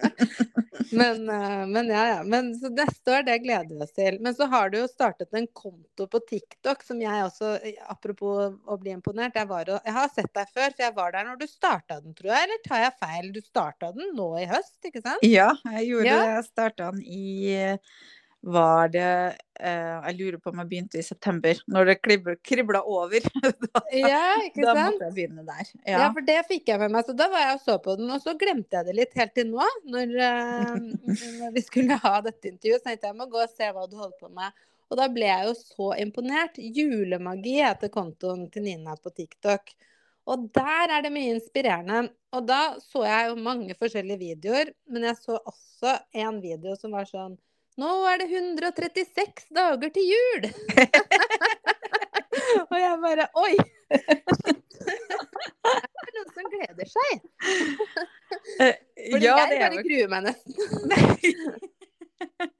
men, 1.00 1.22
eh, 1.28 1.62
men 1.70 1.90
ja, 1.92 2.02
ja. 2.14 2.18
Men, 2.26 2.52
så 2.58 2.70
neste 2.74 3.14
år, 3.16 3.24
det 3.28 3.38
gleder 3.44 3.70
vi 3.70 3.80
oss 3.86 3.94
til. 3.96 4.18
Men 4.24 4.36
så 4.36 4.48
har 4.52 4.70
du 4.72 4.78
jo 4.80 4.88
startet 4.90 5.34
en 5.36 5.48
konto 5.56 6.06
på 6.10 6.22
TikTok 6.30 6.84
som 6.86 7.00
jeg 7.02 7.26
også, 7.26 7.54
apropos 7.92 8.56
å 8.66 8.78
bli 8.80 8.94
imponert, 8.96 9.38
jeg, 9.38 9.48
var, 9.50 9.70
jeg 9.78 9.96
har 9.96 10.12
sett 10.14 10.30
deg 10.36 10.52
før, 10.54 10.70
for 10.74 10.86
jeg 10.86 10.96
var 11.00 11.16
der 11.16 11.28
når 11.30 11.40
du 11.42 11.48
starta 11.50 12.00
den, 12.02 12.14
tror 12.18 12.32
jeg. 12.34 12.46
Eller 12.48 12.62
tar 12.66 12.84
jeg 12.86 12.98
feil? 13.02 13.32
Du 13.34 13.40
starta 13.44 13.92
den 13.96 14.14
nå 14.18 14.30
i 14.40 14.46
høst, 14.50 14.78
ikke 14.86 15.04
sant? 15.04 15.26
Ja, 15.26 15.52
jeg 15.76 15.90
gjorde 15.92 16.08
Ja. 16.10 16.20
det. 16.22 16.32
Jeg 16.36 16.48
starta 16.52 16.90
den 16.94 17.04
i 17.04 17.26
Var 18.40 18.88
det 18.88 19.08
eh, 19.60 19.96
Jeg 20.06 20.14
lurer 20.16 20.38
på 20.40 20.48
om 20.48 20.60
jeg 20.62 20.68
begynte 20.70 20.96
i 20.96 21.04
september, 21.04 21.58
når 21.68 21.90
det 21.90 21.96
kribla, 22.00 22.80
over. 22.80 23.26
da, 23.66 23.82
Ja, 23.92 24.22
ikke 24.46 24.64
sant? 24.64 24.78
da 24.78 24.86
måtte 24.86 25.08
jeg 25.10 25.16
begynne 25.18 25.44
der. 25.44 25.72
Ja. 25.84 25.98
Ja. 25.98 26.06
for 26.16 26.24
det 26.24 26.38
fikk 26.48 26.72
jeg 26.72 26.80
med 26.80 26.94
meg. 26.94 27.04
Så 27.04 27.16
da 27.18 27.28
var 27.32 27.44
jeg 27.44 27.58
og 27.58 27.66
så 27.66 27.76
på 27.84 27.98
den, 28.00 28.08
og 28.14 28.24
så 28.24 28.34
glemte 28.40 28.80
jeg 28.80 28.88
det 28.88 28.96
litt 28.96 29.20
helt 29.20 29.34
til 29.36 29.50
nå. 29.52 29.66
Når, 29.92 30.16
eh, 30.24 30.72
når 31.42 31.52
vi 31.58 31.64
skulle 31.66 32.00
ha 32.00 32.14
dette 32.24 32.48
intervjuet, 32.54 32.80
så 32.80 32.88
tenkte 32.88 33.10
jeg 33.10 33.12
jeg 33.12 33.20
må 33.20 33.28
gå 33.34 33.44
og 33.44 33.52
se 33.52 33.68
hva 33.76 33.84
du 33.90 33.98
holder 34.00 34.16
på 34.22 34.32
med. 34.40 34.64
Og 34.90 34.98
da 34.98 35.10
ble 35.12 35.28
jeg 35.28 35.50
jo 35.50 35.52
så 35.60 35.90
imponert. 36.02 36.56
Julemagi 36.58 37.60
heter 37.60 37.92
kontoen 37.92 38.48
til 38.50 38.64
Nina 38.66 38.96
på 38.98 39.12
TikTok. 39.14 39.74
Og 40.30 40.48
der 40.54 40.96
er 40.96 41.04
det 41.04 41.12
mye 41.12 41.36
inspirerende. 41.36 42.08
Og 42.32 42.48
da 42.48 42.62
så 42.82 43.04
jeg 43.04 43.30
jo 43.30 43.38
mange 43.44 43.76
forskjellige 43.78 44.24
videoer, 44.24 44.72
men 44.90 45.06
jeg 45.10 45.20
så 45.20 45.38
også 45.38 45.94
en 46.24 46.40
video 46.42 46.74
som 46.78 46.96
var 46.96 47.08
sånn 47.08 47.36
Nå 47.80 47.90
er 48.10 48.20
det 48.20 48.28
136 48.28 49.46
dager 49.56 49.92
til 49.94 50.04
jul! 50.10 50.48
og 52.70 52.76
jeg 52.76 52.98
bare 53.04 53.28
Oi! 53.40 53.54
Det 54.80 56.06
er 56.06 56.14
noen 56.16 56.30
som 56.34 56.46
gleder 56.50 56.88
seg. 56.88 57.10
Eh, 58.64 58.76
Fordi 59.12 59.26
ja, 59.26 59.34
jeg 59.44 59.60
bare 59.60 59.82
gruer 59.84 60.08
meg 60.12 60.20
nesten. 60.28 60.56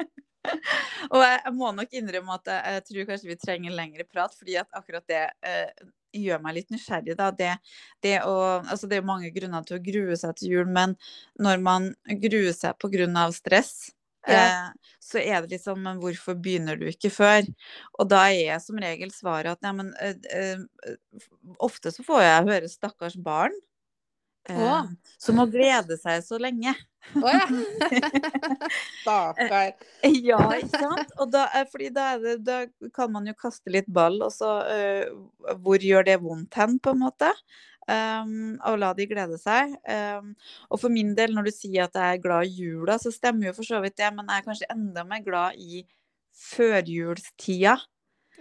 Og 1.11 1.23
jeg, 1.23 1.53
må 1.57 1.71
nok 1.77 1.97
innrømme 1.97 2.37
at 2.39 2.51
jeg 2.53 2.85
tror 2.89 3.09
kanskje 3.11 3.31
vi 3.31 3.39
trenger 3.41 3.75
lengre 3.77 4.07
prat, 4.09 4.35
fordi 4.37 4.57
at 4.61 4.69
akkurat 4.77 5.05
det 5.11 5.23
eh, 5.47 5.71
gjør 6.17 6.43
meg 6.45 6.57
litt 6.59 6.73
nysgjerrig. 6.75 7.17
Da. 7.19 7.31
Det, 7.37 7.53
det, 8.05 8.17
å, 8.27 8.35
altså 8.61 8.89
det 8.91 9.01
er 9.01 9.09
mange 9.09 9.31
grunner 9.35 9.67
til 9.67 9.79
å 9.79 9.85
grue 9.85 10.19
seg 10.19 10.37
til 10.39 10.57
jul, 10.57 10.69
men 10.71 10.97
når 11.41 11.65
man 11.65 11.91
gruer 12.23 12.53
seg 12.57 12.79
pga. 12.81 13.27
stress, 13.37 13.91
Ja. 14.29 14.41
eh, 14.45 14.95
så 15.01 15.19
er 15.23 15.47
det 15.49 15.63
sånn 15.63 15.81
Men 15.81 16.01
hvorfor 16.03 16.37
begynner 16.37 16.77
du 16.77 16.85
ikke 16.91 17.09
før? 17.09 17.47
Og 17.99 18.11
da 18.11 18.27
er 18.29 18.61
som 18.61 18.77
regel 18.77 19.09
svaret 19.15 19.57
at 19.57 19.65
nei, 19.65 19.73
men 19.79 19.95
eh, 19.97 20.19
eh, 20.37 20.95
Ofte 21.59 21.93
så 21.95 22.05
får 22.05 22.25
jeg 22.27 22.49
høre 22.51 22.69
'stakkars 22.69 23.17
barn'. 23.17 23.57
Eh, 24.49 24.83
som 25.21 25.37
må 25.37 25.45
glede 25.53 25.97
seg 26.01 26.23
så 26.25 26.39
lenge. 26.41 26.73
Å 27.17 27.33
ja. 27.33 27.45
Stakkar. 29.03 29.75
Ja, 30.05 30.41
ikke 30.57 30.81
sant? 30.81 31.13
Og 31.21 31.33
da, 31.33 31.47
fordi 31.71 31.91
da, 31.95 32.13
det, 32.21 32.39
da 32.47 32.63
kan 32.97 33.13
man 33.13 33.29
jo 33.29 33.37
kaste 33.39 33.73
litt 33.73 33.89
ball, 33.89 34.21
og 34.25 34.33
så 34.35 34.51
uh, 34.65 35.55
Hvor 35.65 35.85
gjør 35.85 36.09
det 36.09 36.19
vondt 36.25 36.57
hen, 36.61 36.79
på 36.83 36.95
en 36.95 37.03
måte? 37.05 37.31
Um, 37.91 38.59
og 38.69 38.77
la 38.79 38.91
de 38.95 39.07
glede 39.11 39.39
seg. 39.41 39.73
Um, 39.89 40.35
og 40.71 40.83
for 40.83 40.93
min 40.93 41.15
del, 41.19 41.33
når 41.35 41.49
du 41.49 41.55
sier 41.55 41.89
at 41.89 41.97
jeg 41.99 42.19
er 42.19 42.23
glad 42.23 42.47
i 42.47 42.67
jula, 42.67 42.99
så 43.03 43.11
stemmer 43.15 43.49
jo 43.49 43.57
for 43.57 43.67
så 43.67 43.81
vidt 43.83 43.97
det, 43.99 44.11
men 44.15 44.29
jeg 44.31 44.43
er 44.43 44.47
kanskje 44.47 44.71
enda 44.71 45.05
mer 45.09 45.25
glad 45.27 45.59
i 45.59 45.83
førjulstida. 46.51 47.75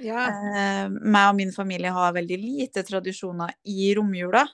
Ja. 0.03 0.27
Uh, 0.29 0.86
meg 1.01 1.32
og 1.32 1.38
min 1.39 1.53
familie 1.56 1.91
har 1.96 2.15
veldig 2.15 2.39
lite 2.39 2.86
tradisjoner 2.88 3.56
i 3.68 3.91
romjula. 3.98 4.46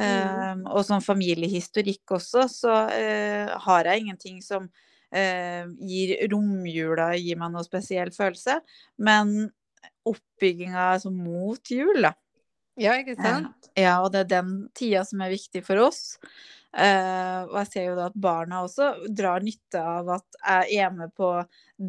Um, 0.00 0.64
og 0.70 0.84
som 0.86 1.02
familiehistorikk 1.02 2.14
også, 2.14 2.46
så 2.50 2.74
uh, 2.88 3.54
har 3.66 3.88
jeg 3.90 4.04
ingenting 4.04 4.38
som 4.42 4.68
uh, 4.70 5.64
gir 5.82 6.14
romjula 6.30 7.10
gir 7.18 7.38
meg 7.40 7.54
noe 7.54 7.66
spesiell 7.66 8.12
følelse. 8.14 8.60
Men 9.02 9.50
oppbygginga 10.06 10.92
altså, 10.94 11.12
mot 11.14 11.74
jul, 11.74 12.02
da. 12.06 12.14
Ja, 12.78 12.94
ikke 13.00 13.16
sant? 13.18 13.70
Ja, 13.78 13.98
og 14.04 14.12
det 14.14 14.24
er 14.24 14.32
den 14.38 14.54
tida 14.76 15.04
som 15.08 15.22
er 15.24 15.32
viktig 15.34 15.64
for 15.66 15.80
oss. 15.88 16.18
Uh, 16.70 17.50
og 17.50 17.56
jeg 17.64 17.66
ser 17.66 17.86
jo 17.88 17.94
da 17.98 18.04
at 18.06 18.18
barna 18.22 18.60
også 18.62 18.92
drar 19.10 19.42
nytte 19.42 19.80
av 19.82 20.06
at 20.14 20.36
jeg 20.38 20.84
er 20.84 20.92
med 20.94 21.10
på 21.18 21.30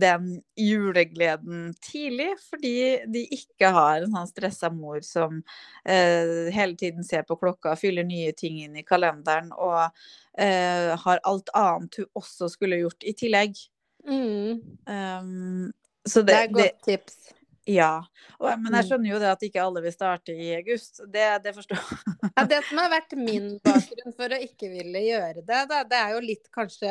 den 0.01 0.39
julegleden 0.57 1.67
tidlig, 1.85 2.31
fordi 2.47 2.73
de 3.13 3.21
ikke 3.37 3.69
har 3.75 4.01
en 4.01 4.15
sånn 4.15 4.31
stressa 4.31 4.71
mor 4.73 5.03
som 5.05 5.37
uh, 5.43 6.49
hele 6.49 6.73
tiden 6.79 7.05
ser 7.05 7.27
på 7.29 7.37
klokka, 7.37 7.75
fyller 7.77 8.07
nye 8.09 8.33
ting 8.33 8.57
inn 8.63 8.79
i 8.81 8.85
kalenderen 8.87 9.51
og 9.53 9.83
uh, 9.85 10.89
har 11.05 11.21
alt 11.29 11.53
annet 11.53 12.01
hun 12.01 12.09
også 12.23 12.49
skulle 12.49 12.81
gjort 12.81 13.05
i 13.05 13.13
tillegg. 13.21 13.61
Mm. 14.09 14.65
Um, 14.89 15.69
så 16.09 16.25
Det 16.25 16.33
det, 16.33 16.39
er 16.39 16.49
et 16.49 16.57
godt 16.57 16.83
tips. 16.89 17.21
Ja. 17.65 18.03
Men 18.39 18.73
jeg 18.73 18.83
Mm. 18.83 18.87
skjønner 18.87 19.09
jo 19.11 19.19
det 19.21 19.29
at 19.29 19.43
ikke 19.45 19.61
alle 19.61 19.81
vil 19.83 19.93
starte 19.93 20.33
i 20.33 20.47
august. 20.55 21.01
Det, 21.05 21.25
det 21.43 21.53
forstår 21.55 21.77
jeg. 21.77 22.31
Ja, 22.35 22.45
det 22.49 22.61
som 22.65 22.77
har 22.81 22.89
vært 22.89 23.13
min 23.17 23.59
bakgrunn 23.63 24.15
for 24.17 24.33
å 24.33 24.39
ikke 24.41 24.69
ville 24.71 25.01
gjøre 25.05 25.43
det, 25.45 25.59
da, 25.69 25.83
det 25.83 25.99
er 25.99 26.13
jo 26.15 26.21
litt 26.25 26.49
kanskje 26.53 26.89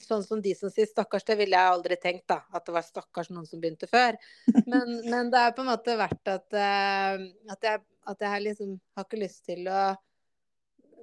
sånn 0.00 0.24
som 0.24 0.40
de 0.40 0.54
som 0.54 0.70
sier 0.70 0.86
'stakkars', 0.86 1.26
det 1.28 1.36
ville 1.36 1.58
jeg 1.58 1.74
aldri 1.74 1.96
tenkt, 2.00 2.26
da. 2.28 2.40
At 2.52 2.64
det 2.64 2.72
var 2.72 2.86
stakkars 2.86 3.30
noen 3.30 3.46
som 3.46 3.60
begynte 3.60 3.88
før. 3.90 4.16
Men, 4.66 4.86
men 5.12 5.30
det 5.30 5.38
er 5.42 5.52
på 5.52 5.60
en 5.60 5.72
måte 5.74 5.98
vært 5.98 6.28
at, 6.28 6.48
eh, 6.52 7.28
at, 7.52 7.60
jeg, 7.62 7.84
at 8.06 8.18
jeg 8.20 8.42
liksom 8.48 8.80
har 8.96 9.04
ikke 9.04 9.22
lyst 9.24 9.44
til 9.44 9.68
å 9.68 9.96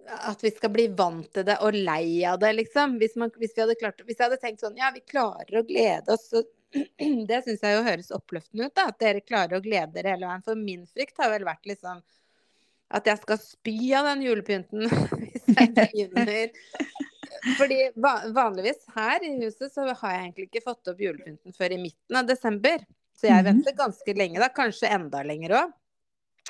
at 0.10 0.42
vi 0.42 0.50
skal 0.50 0.72
bli 0.74 0.88
vant 0.98 1.28
til 1.34 1.46
det 1.46 1.60
og 1.62 1.76
lei 1.76 2.24
av 2.26 2.40
det, 2.42 2.50
liksom. 2.58 2.98
Hvis, 2.98 3.16
man, 3.16 3.30
hvis, 3.38 3.52
vi 3.54 3.62
hadde 3.62 3.76
klart, 3.78 4.02
hvis 4.08 4.18
jeg 4.18 4.26
hadde 4.26 4.42
tenkt 4.42 4.64
sånn 4.64 4.78
Ja, 4.80 4.90
vi 4.90 5.04
klarer 5.06 5.60
å 5.60 5.68
glede 5.68 6.16
oss, 6.16 6.30
så 6.32 6.42
Det 7.30 7.40
syns 7.46 7.64
jeg 7.66 7.76
jo 7.78 7.84
høres 7.86 8.12
oppløftende 8.16 8.68
ut, 8.70 8.76
da. 8.78 8.88
At 8.92 9.00
dere 9.02 9.22
klarer 9.26 9.58
å 9.58 9.64
glede 9.64 9.94
dere 9.96 10.14
hele 10.16 10.28
veien. 10.30 10.44
For 10.46 10.56
min 10.60 10.86
frykt 10.90 11.18
har 11.22 11.32
vel 11.34 11.46
vært 11.48 11.66
liksom 11.70 12.02
at 12.90 13.06
jeg 13.06 13.20
skal 13.22 13.38
spy 13.38 13.76
av 13.94 14.08
den 14.10 14.24
julepynten 14.26 14.88
hvis 15.22 15.50
jeg 15.54 15.74
begynner. 15.78 16.50
Fordi 17.58 17.78
vanligvis 18.34 18.82
her 18.96 19.22
i 19.26 19.36
huset 19.44 19.72
så 19.74 19.86
har 19.92 20.16
jeg 20.16 20.24
egentlig 20.24 20.48
ikke 20.50 20.64
fått 20.66 20.90
opp 20.92 21.02
julepynten 21.04 21.54
før 21.56 21.76
i 21.76 21.82
midten 21.84 22.18
av 22.22 22.26
desember. 22.30 22.82
Så 23.20 23.28
jeg 23.30 23.36
Mhm. 23.44 23.46
venter 23.50 23.76
ganske 23.78 24.16
lenge, 24.18 24.40
da. 24.40 24.50
Kanskje 24.50 24.90
enda 24.96 25.22
lenger 25.28 25.56
òg. 25.60 25.74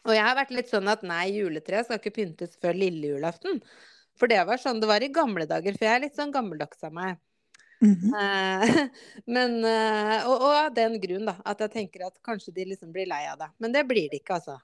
Og 0.06 0.14
jeg 0.16 0.24
har 0.24 0.36
vært 0.38 0.52
litt 0.56 0.70
sånn 0.72 0.88
at 0.88 1.02
nei, 1.04 1.26
juletreet 1.36 1.86
skal 1.90 2.00
ikke 2.00 2.14
pyntes 2.16 2.54
før 2.62 2.78
lille 2.78 3.10
julaften. 3.16 3.60
For 4.16 4.28
det 4.32 4.40
var 4.48 4.58
sånn 4.62 4.80
det 4.80 4.88
var 4.88 5.04
i 5.04 5.10
gamle 5.12 5.48
dager. 5.50 5.76
For 5.76 5.86
jeg 5.90 5.96
er 5.98 6.04
litt 6.06 6.16
sånn 6.16 6.32
gammeldags 6.32 6.84
av 6.88 6.94
meg. 6.96 7.18
Eh, 7.82 8.88
Men, 9.36 9.60
eh, 9.66 10.28
og, 10.28 10.36
og 10.42 10.56
av 10.56 10.74
den 10.76 10.98
grunn, 11.02 11.28
da. 11.30 11.38
At 11.48 11.62
jeg 11.66 11.74
tenker 11.76 12.08
at 12.08 12.18
kanskje 12.26 12.54
de 12.56 12.68
liksom 12.74 12.92
blir 12.96 13.10
lei 13.10 13.24
av 13.32 13.40
det. 13.42 13.52
Men 13.64 13.76
det 13.76 13.86
blir 13.90 14.10
de 14.12 14.20
ikke, 14.22 14.40
altså. 14.40 14.60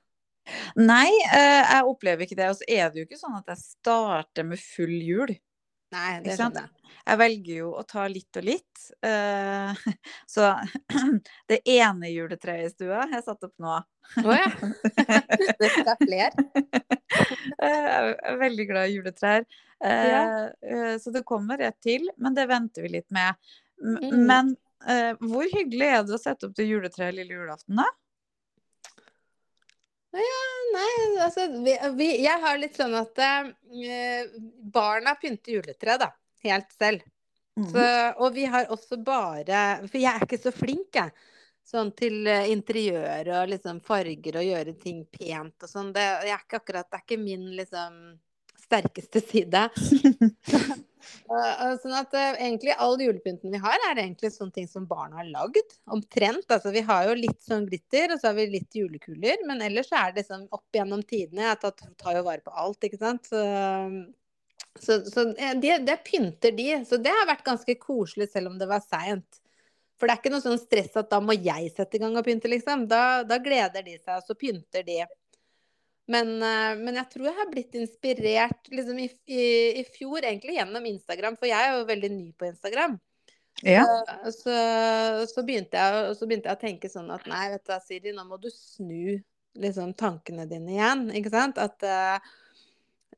Nei, 0.77 1.09
eh, 1.33 1.61
jeg 1.63 1.89
opplever 1.89 2.25
ikke 2.25 2.37
det. 2.39 2.51
Og 2.51 2.59
så 2.59 2.67
er 2.69 2.91
det 2.91 3.01
jo 3.01 3.07
ikke 3.09 3.21
sånn 3.21 3.37
at 3.39 3.49
jeg 3.53 3.63
starter 3.63 4.47
med 4.47 4.61
full 4.61 4.95
jul. 5.07 5.35
Nei, 5.95 6.19
det 6.25 6.35
skjønner 6.37 6.65
jeg. 6.65 6.71
Jeg 7.05 7.19
velger 7.21 7.57
jo 7.59 7.67
å 7.77 7.83
ta 7.87 8.05
litt 8.09 8.37
og 8.39 8.45
litt. 8.47 8.85
eh, 9.05 9.83
Så 10.33 10.47
det 11.51 11.59
ene 11.75 12.09
juletreet 12.11 12.65
i 12.67 12.73
stua 12.73 13.03
har 13.05 13.13
jeg 13.17 13.25
satt 13.27 13.45
opp 13.47 13.53
nå. 13.61 13.75
Å 14.25 14.35
ja. 14.35 14.49
Det 15.61 15.69
skal 15.71 15.87
være 15.91 15.99
flere. 16.03 16.33
Eh, 17.15 17.85
Jeg 17.85 18.15
er 18.27 18.37
veldig 18.41 18.63
glad 18.67 18.89
i 18.89 18.95
juletrær. 18.97 19.45
Eh, 19.85 20.07
Ja. 20.11 20.97
Så 20.99 21.11
det 21.15 21.21
kommer 21.27 21.57
rett 21.61 21.77
til, 21.85 22.09
men 22.19 22.35
det 22.35 22.47
venter 22.51 22.83
vi 22.83 22.89
litt 22.97 23.07
med. 23.15 23.37
M- 23.79 23.99
Mm. 24.01 24.25
Men 24.27 24.51
hvor 25.21 25.47
hyggelig 25.49 25.87
er 25.87 26.03
det 26.05 26.13
å 26.17 26.19
sette 26.21 26.45
opp 26.49 26.55
det 26.57 26.65
juletreet 26.67 27.15
lille 27.15 27.37
julaften, 27.37 27.79
da? 27.79 27.85
Nei, 30.15 30.91
altså 31.23 31.47
vi, 31.51 31.75
vi, 31.97 32.07
Jeg 32.23 32.41
har 32.41 32.57
litt 32.59 32.77
sånn 32.77 32.95
at 32.97 33.19
eh, 33.23 34.31
barna 34.73 35.15
pynter 35.19 35.57
juletre, 35.57 35.97
da. 36.01 36.09
Helt 36.45 36.71
selv. 36.75 37.05
Mm. 37.55 37.69
Så, 37.71 37.85
og 38.19 38.33
vi 38.35 38.43
har 38.51 38.67
også 38.67 38.97
bare 38.99 39.61
For 39.85 39.95
jeg 39.95 40.11
er 40.11 40.25
ikke 40.25 40.41
så 40.41 40.51
flink, 40.55 40.89
jeg. 40.97 41.13
Sånn 41.65 41.91
til 41.97 42.27
eh, 42.29 42.51
interiør 42.53 43.31
og 43.39 43.53
liksom 43.53 43.79
farger 43.85 44.41
og 44.41 44.49
gjøre 44.49 44.75
ting 44.81 45.05
pent 45.09 45.65
og 45.65 45.71
sånn. 45.71 45.93
Det, 45.95 46.03
jeg 46.27 46.35
er 46.35 46.43
ikke 46.43 46.61
akkurat, 46.61 46.89
det 46.89 46.99
er 46.99 47.05
ikke 47.07 47.21
min 47.23 47.47
liksom 47.57 48.01
sterkeste 48.65 49.21
side. 49.25 49.67
Og 51.29 51.79
sånn 51.81 51.95
at 51.97 52.13
eh, 52.17 52.39
egentlig 52.47 52.75
all 52.81 52.97
julepynten 53.01 53.53
vi 53.53 53.61
har, 53.61 53.77
er 53.89 54.01
egentlig 54.01 54.31
sånne 54.33 54.55
ting 54.55 54.67
som 54.69 54.87
barna 54.89 55.21
har 55.21 55.29
lagd. 55.29 55.75
Omtrent. 55.91 56.47
Altså 56.49 56.73
vi 56.75 56.83
har 56.85 57.07
jo 57.09 57.15
litt 57.19 57.41
sånn 57.45 57.67
glitter, 57.69 58.13
og 58.13 58.21
så 58.21 58.31
har 58.31 58.37
vi 58.39 58.49
litt 58.53 58.77
julekuler. 58.77 59.41
Men 59.49 59.63
ellers 59.65 59.91
er 59.93 60.13
det 60.13 60.23
liksom 60.23 60.47
opp 60.55 60.77
gjennom 60.77 61.03
tidene. 61.07 61.47
Jeg 61.49 61.61
tar, 61.63 61.95
tar 62.01 62.19
jo 62.19 62.27
vare 62.27 62.45
på 62.45 62.53
alt, 62.65 62.87
ikke 62.87 63.01
sant. 63.01 63.29
Så, 63.29 63.41
så, 64.79 64.99
så 65.07 65.27
eh, 65.33 65.57
det, 65.61 65.79
de 65.87 65.97
pynter 66.05 66.55
de. 66.57 66.69
Så 66.87 67.01
det 67.01 67.13
har 67.15 67.29
vært 67.29 67.47
ganske 67.47 67.77
koselig, 67.81 68.29
selv 68.33 68.53
om 68.53 68.61
det 68.61 68.69
var 68.71 68.85
seint. 68.85 69.41
For 69.95 70.07
det 70.07 70.15
er 70.15 70.19
ikke 70.19 70.33
noe 70.33 70.43
sånn 70.43 70.59
stress 70.59 70.97
at 70.99 71.07
da 71.11 71.21
må 71.23 71.35
jeg 71.37 71.69
sette 71.71 71.95
i 71.95 72.01
gang 72.03 72.17
og 72.19 72.25
pynte, 72.27 72.51
liksom. 72.51 72.83
Da, 72.91 73.23
da 73.27 73.39
gleder 73.43 73.85
de 73.85 73.95
seg, 73.97 74.17
og 74.17 74.27
så 74.27 74.35
pynter 74.39 74.83
de. 74.87 75.03
Men, 76.11 76.35
eh, 76.37 76.75
men 76.77 76.99
jeg 76.99 77.09
tror 77.11 77.29
jeg 77.29 77.37
har 77.39 77.49
blitt 77.49 77.75
inspirert 77.79 78.69
liksom 78.71 78.99
i, 79.01 79.09
i, 79.25 79.45
i 79.81 79.83
fjor, 79.89 80.21
egentlig 80.21 80.59
gjennom 80.59 80.85
Instagram, 80.89 81.37
for 81.39 81.49
jeg 81.49 81.59
er 81.59 81.79
jo 81.79 81.87
veldig 81.89 82.11
ny 82.13 82.27
på 82.37 82.49
Instagram. 82.51 82.97
Ja. 83.63 83.85
Så, 84.35 84.53
så, 85.31 85.43
begynte 85.47 85.79
jeg, 85.79 86.15
så 86.19 86.27
begynte 86.27 86.51
jeg 86.51 86.57
å 86.57 86.61
tenke 86.61 86.91
sånn 86.91 87.07
at 87.15 87.23
nei, 87.29 87.47
vet 87.53 87.63
du 87.63 87.71
hva, 87.71 87.79
Siri, 87.81 88.13
nå 88.13 88.25
må 88.27 88.37
du 88.41 88.49
snu 88.51 89.15
liksom 89.55 89.93
tankene 89.97 90.45
dine 90.49 90.75
igjen. 90.75 91.05
Ikke 91.15 91.31
sant? 91.33 91.61
At 91.61 91.85
uh, 91.87 92.19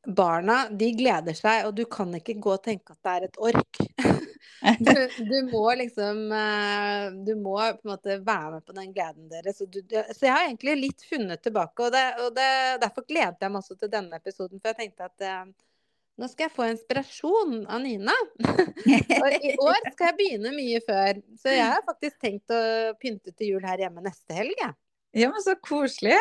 barna, 0.07 0.67
de 0.69 0.91
gleder 0.97 1.37
seg, 1.37 1.65
og 1.67 1.75
du 1.77 1.85
kan 1.89 2.13
ikke 2.15 2.37
gå 2.39 2.53
og 2.53 2.63
tenke 2.63 2.93
at 2.93 3.01
det 3.01 3.15
er 3.15 3.27
et 3.27 3.41
ork. 3.49 3.81
Du, 4.79 4.93
du 5.29 5.37
må 5.53 5.63
liksom 5.79 6.31
eh, 6.31 7.05
Du 7.27 7.33
må 7.39 7.57
på 7.57 7.87
en 7.87 7.93
måte 7.93 8.17
være 8.25 8.57
med 8.57 8.65
på 8.65 8.75
den 8.77 8.91
gleden 8.95 9.29
deres. 9.31 9.59
Så, 9.59 9.67
du, 9.69 9.81
så 9.89 10.27
jeg 10.27 10.33
har 10.33 10.47
egentlig 10.47 10.75
litt 10.81 11.07
funnet 11.09 11.43
tilbake, 11.43 11.87
og, 11.87 11.93
det, 11.95 12.05
og 12.25 12.35
det, 12.35 12.49
derfor 12.83 13.07
gledet 13.07 13.41
jeg 13.43 13.53
meg 13.53 13.63
også 13.63 13.79
til 13.79 13.93
denne 13.93 14.19
episoden. 14.21 14.61
For 14.61 14.73
jeg 14.73 14.79
tenkte 14.83 15.09
at 15.09 15.27
eh, 15.27 15.45
nå 16.17 16.25
skal 16.31 16.47
jeg 16.47 16.55
få 16.55 16.65
inspirasjon 16.71 17.59
av 17.69 17.83
Nina. 17.83 18.15
og 19.21 19.35
i 19.37 19.53
år 19.53 19.91
skal 19.91 20.09
jeg 20.09 20.17
begynne 20.17 20.53
mye 20.55 20.81
før. 20.87 21.21
Så 21.37 21.53
jeg 21.53 21.69
har 21.75 21.85
faktisk 21.85 22.17
tenkt 22.23 22.53
å 22.53 22.61
pynte 22.97 23.33
til 23.35 23.53
jul 23.53 23.67
her 23.67 23.85
hjemme 23.85 24.01
neste 24.05 24.37
helg, 24.37 24.57
jeg. 24.57 24.73
Ja, 25.17 25.29
men 25.33 25.41
så 25.41 25.55
koselig. 25.63 26.17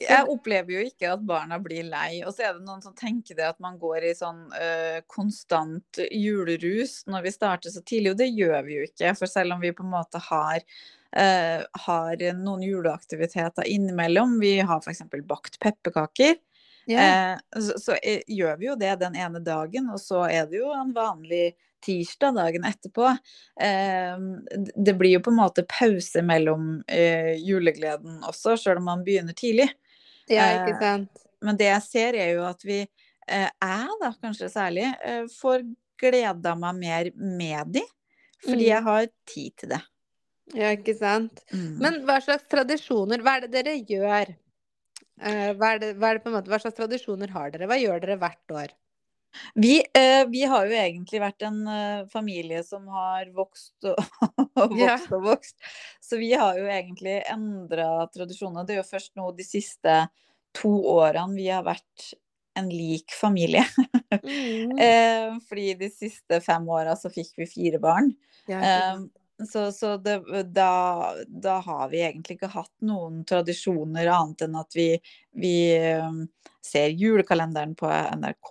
Jeg 0.00 0.28
opplever 0.32 0.78
jo 0.78 0.82
ikke 0.88 1.10
at 1.12 1.24
barna 1.28 1.58
blir 1.60 1.84
lei. 1.90 2.22
Og 2.24 2.32
så 2.32 2.46
er 2.46 2.54
det 2.56 2.64
noen 2.64 2.80
som 2.80 2.94
tenker 2.96 3.36
det 3.36 3.44
at 3.50 3.58
man 3.60 3.76
går 3.80 4.06
i 4.08 4.14
sånn 4.16 4.46
uh, 4.54 5.00
konstant 5.10 6.00
julerus 6.08 7.02
når 7.10 7.26
vi 7.26 7.32
starter 7.34 7.74
så 7.74 7.82
tidlig, 7.84 8.14
og 8.14 8.22
det 8.22 8.30
gjør 8.32 8.64
vi 8.64 8.78
jo 8.78 8.86
ikke. 8.88 9.12
For 9.18 9.30
selv 9.30 9.56
om 9.56 9.60
vi 9.60 9.74
på 9.76 9.84
en 9.84 9.92
måte 9.92 10.22
har, 10.30 10.64
uh, 11.20 11.66
har 11.84 12.24
noen 12.38 12.64
juleaktiviteter 12.64 13.68
innimellom, 13.68 14.38
vi 14.40 14.56
har 14.64 14.80
f.eks. 14.80 15.04
bakt 15.28 15.60
pepperkaker, 15.60 16.38
yeah. 16.88 17.36
uh, 17.36 17.60
så, 17.60 17.76
så 17.82 17.98
eh, 18.00 18.24
gjør 18.24 18.56
vi 18.62 18.70
jo 18.70 18.78
det 18.80 18.94
den 19.02 19.18
ene 19.20 19.44
dagen, 19.44 19.92
og 19.92 20.00
så 20.00 20.24
er 20.30 20.48
det 20.48 20.62
jo 20.62 20.72
en 20.76 20.94
vanlig 20.96 21.50
tirsdag 21.84 22.34
dagen 22.36 22.64
etterpå. 22.68 23.06
Det 24.76 24.92
blir 25.00 25.14
jo 25.14 25.22
på 25.24 25.30
en 25.32 25.38
måte 25.38 25.62
pause 25.64 26.20
mellom 26.20 26.82
julegleden 27.40 28.18
også, 28.28 28.52
sjøl 28.60 28.82
om 28.82 28.90
man 28.90 29.04
begynner 29.06 29.32
tidlig. 29.32 29.70
Ja, 30.30 30.46
Eh, 30.50 30.64
ikke 30.64 30.78
sant? 30.80 31.22
Men 31.42 31.56
det 31.60 31.68
jeg 31.70 31.82
ser 31.86 32.18
er 32.20 32.34
jo 32.36 32.44
at 32.48 32.62
vi, 32.66 32.80
eh, 33.28 33.48
jeg 33.48 34.00
da 34.02 34.10
kanskje 34.22 34.50
særlig, 34.52 34.88
eh, 35.04 35.24
får 35.40 35.64
gleda 36.00 36.54
meg 36.56 36.74
mer 36.80 37.10
med 37.16 37.72
de. 37.78 37.82
Fordi 38.44 38.64
Mm. 38.64 38.68
jeg 38.70 38.82
har 38.82 39.06
tid 39.26 39.56
til 39.56 39.68
det. 39.74 39.82
Ja, 40.54 40.70
ikke 40.74 40.96
sant? 40.98 41.42
Mm. 41.52 41.78
Men 41.78 42.00
hva 42.06 42.20
slags 42.24 42.48
tradisjoner, 42.48 43.20
hva 43.22 43.36
er 43.36 43.46
det 43.46 43.52
dere 43.52 43.76
gjør? 43.84 44.34
Hva, 45.20 45.74
er 45.74 45.78
det, 45.78 45.90
hva, 46.00 46.10
er 46.14 46.18
det 46.18 46.32
måte, 46.32 46.48
hva 46.48 46.58
slags 46.58 46.78
tradisjoner 46.78 47.28
har 47.28 47.50
dere? 47.52 47.66
Hva 47.68 47.76
gjør 47.76 48.00
dere 48.00 48.16
hvert 48.18 48.54
år? 48.56 48.72
Vi, 49.54 49.78
eh, 49.94 50.24
vi 50.30 50.42
har 50.48 50.66
jo 50.66 50.76
egentlig 50.76 51.20
vært 51.22 51.44
en 51.46 51.60
eh, 51.70 52.06
familie 52.12 52.62
som 52.66 52.88
har 52.92 53.30
vokst 53.34 53.88
og, 53.90 54.00
og 54.60 54.74
vokst 54.76 55.14
og 55.16 55.28
vokst. 55.28 55.56
Så 56.02 56.18
vi 56.20 56.32
har 56.34 56.58
jo 56.58 56.66
egentlig 56.70 57.20
endra 57.30 58.06
tradisjoner. 58.14 58.66
Det 58.66 58.76
er 58.76 58.82
jo 58.82 58.90
først 58.90 59.14
nå 59.20 59.30
de 59.36 59.46
siste 59.46 60.00
to 60.56 60.72
årene 60.90 61.38
vi 61.38 61.46
har 61.50 61.64
vært 61.66 62.12
en 62.58 62.68
lik 62.68 63.12
familie. 63.20 63.66
Mm. 64.10 64.72
eh, 64.82 65.36
fordi 65.46 65.74
de 65.78 65.86
siste 65.94 66.40
fem 66.42 66.64
åra 66.68 66.96
så 66.98 67.08
fikk 67.14 67.28
vi 67.38 67.46
fire 67.46 67.78
barn. 67.78 68.08
Ja, 68.50 68.58
Eh, 68.58 68.98
så 69.46 69.72
så 69.72 69.96
det, 69.96 70.18
da, 70.52 71.14
da 71.28 71.60
har 71.64 71.88
vi 71.88 72.02
egentlig 72.02 72.36
ikke 72.36 72.50
hatt 72.52 72.72
noen 72.84 73.22
tradisjoner 73.24 74.10
annet 74.10 74.44
enn 74.44 74.58
at 74.58 74.76
vi, 74.76 74.88
vi 75.32 75.54
eh, 75.78 76.10
ser 76.66 76.90
julekalenderen 76.90 77.76
på 77.78 77.88
NRK. 78.18 78.50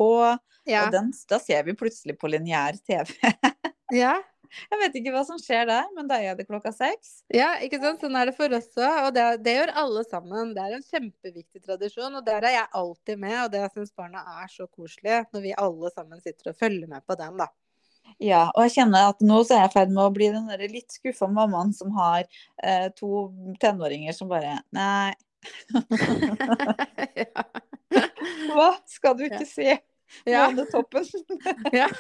Ja. 0.68 0.86
Og 0.86 0.96
den, 0.96 1.14
da 1.30 1.40
ser 1.42 1.64
vi 1.68 1.78
plutselig 1.78 2.18
på 2.20 2.32
lineær 2.32 2.80
TV. 2.84 3.14
ja. 4.02 4.18
Jeg 4.50 4.80
vet 4.82 4.96
ikke 4.98 5.12
hva 5.14 5.22
som 5.28 5.38
skjer 5.38 5.68
der, 5.70 5.86
men 5.94 6.08
da 6.10 6.18
er 6.26 6.34
det 6.38 6.48
klokka 6.48 6.72
seks. 6.74 7.20
Ja, 7.30 7.52
ikke 7.62 7.78
sant? 7.84 8.02
Sånn 8.02 8.18
er 8.18 8.32
det 8.32 8.34
for 8.34 8.50
oss 8.58 8.72
òg. 8.82 8.96
Og 9.06 9.12
det, 9.14 9.26
det 9.46 9.54
gjør 9.60 9.72
alle 9.84 10.04
sammen. 10.10 10.56
Det 10.56 10.64
er 10.64 10.74
en 10.80 10.86
kjempeviktig 10.88 11.62
tradisjon, 11.68 12.18
og 12.18 12.26
der 12.26 12.48
er 12.50 12.56
jeg 12.56 12.72
alltid 12.82 13.22
med. 13.22 13.38
Og 13.44 13.52
det 13.54 13.64
syns 13.76 13.94
barna 13.94 14.24
er 14.42 14.50
så 14.50 14.66
koselig, 14.66 15.22
når 15.36 15.46
vi 15.46 15.58
alle 15.66 15.94
sammen 15.94 16.24
sitter 16.24 16.50
og 16.50 16.58
følger 16.66 16.90
med 16.90 17.06
på 17.06 17.18
den, 17.20 17.38
da. 17.44 17.52
Ja, 18.18 18.48
og 18.56 18.66
jeg 18.66 18.80
kjenner 18.80 19.12
at 19.12 19.22
nå 19.22 19.44
så 19.46 19.54
er 19.54 19.68
jeg 19.68 19.70
i 19.70 19.76
ferd 19.76 19.92
med 19.94 20.02
å 20.02 20.14
bli 20.16 20.32
den 20.34 20.50
der 20.50 20.64
litt 20.72 20.96
skuffa 20.96 21.30
mammaen 21.30 21.70
som 21.78 21.94
har 21.94 22.26
eh, 22.58 22.88
to 22.98 23.30
tenåringer 23.62 24.16
som 24.18 24.32
bare 24.32 24.58
Nei, 24.76 25.14
ja. 27.16 27.46
hva 28.54 28.72
skal 28.90 29.16
du 29.18 29.24
ikke 29.28 29.46
se? 29.48 29.78
Ja. 30.24 30.50
Månetoppen. 30.50 31.06
Ja. 31.72 31.90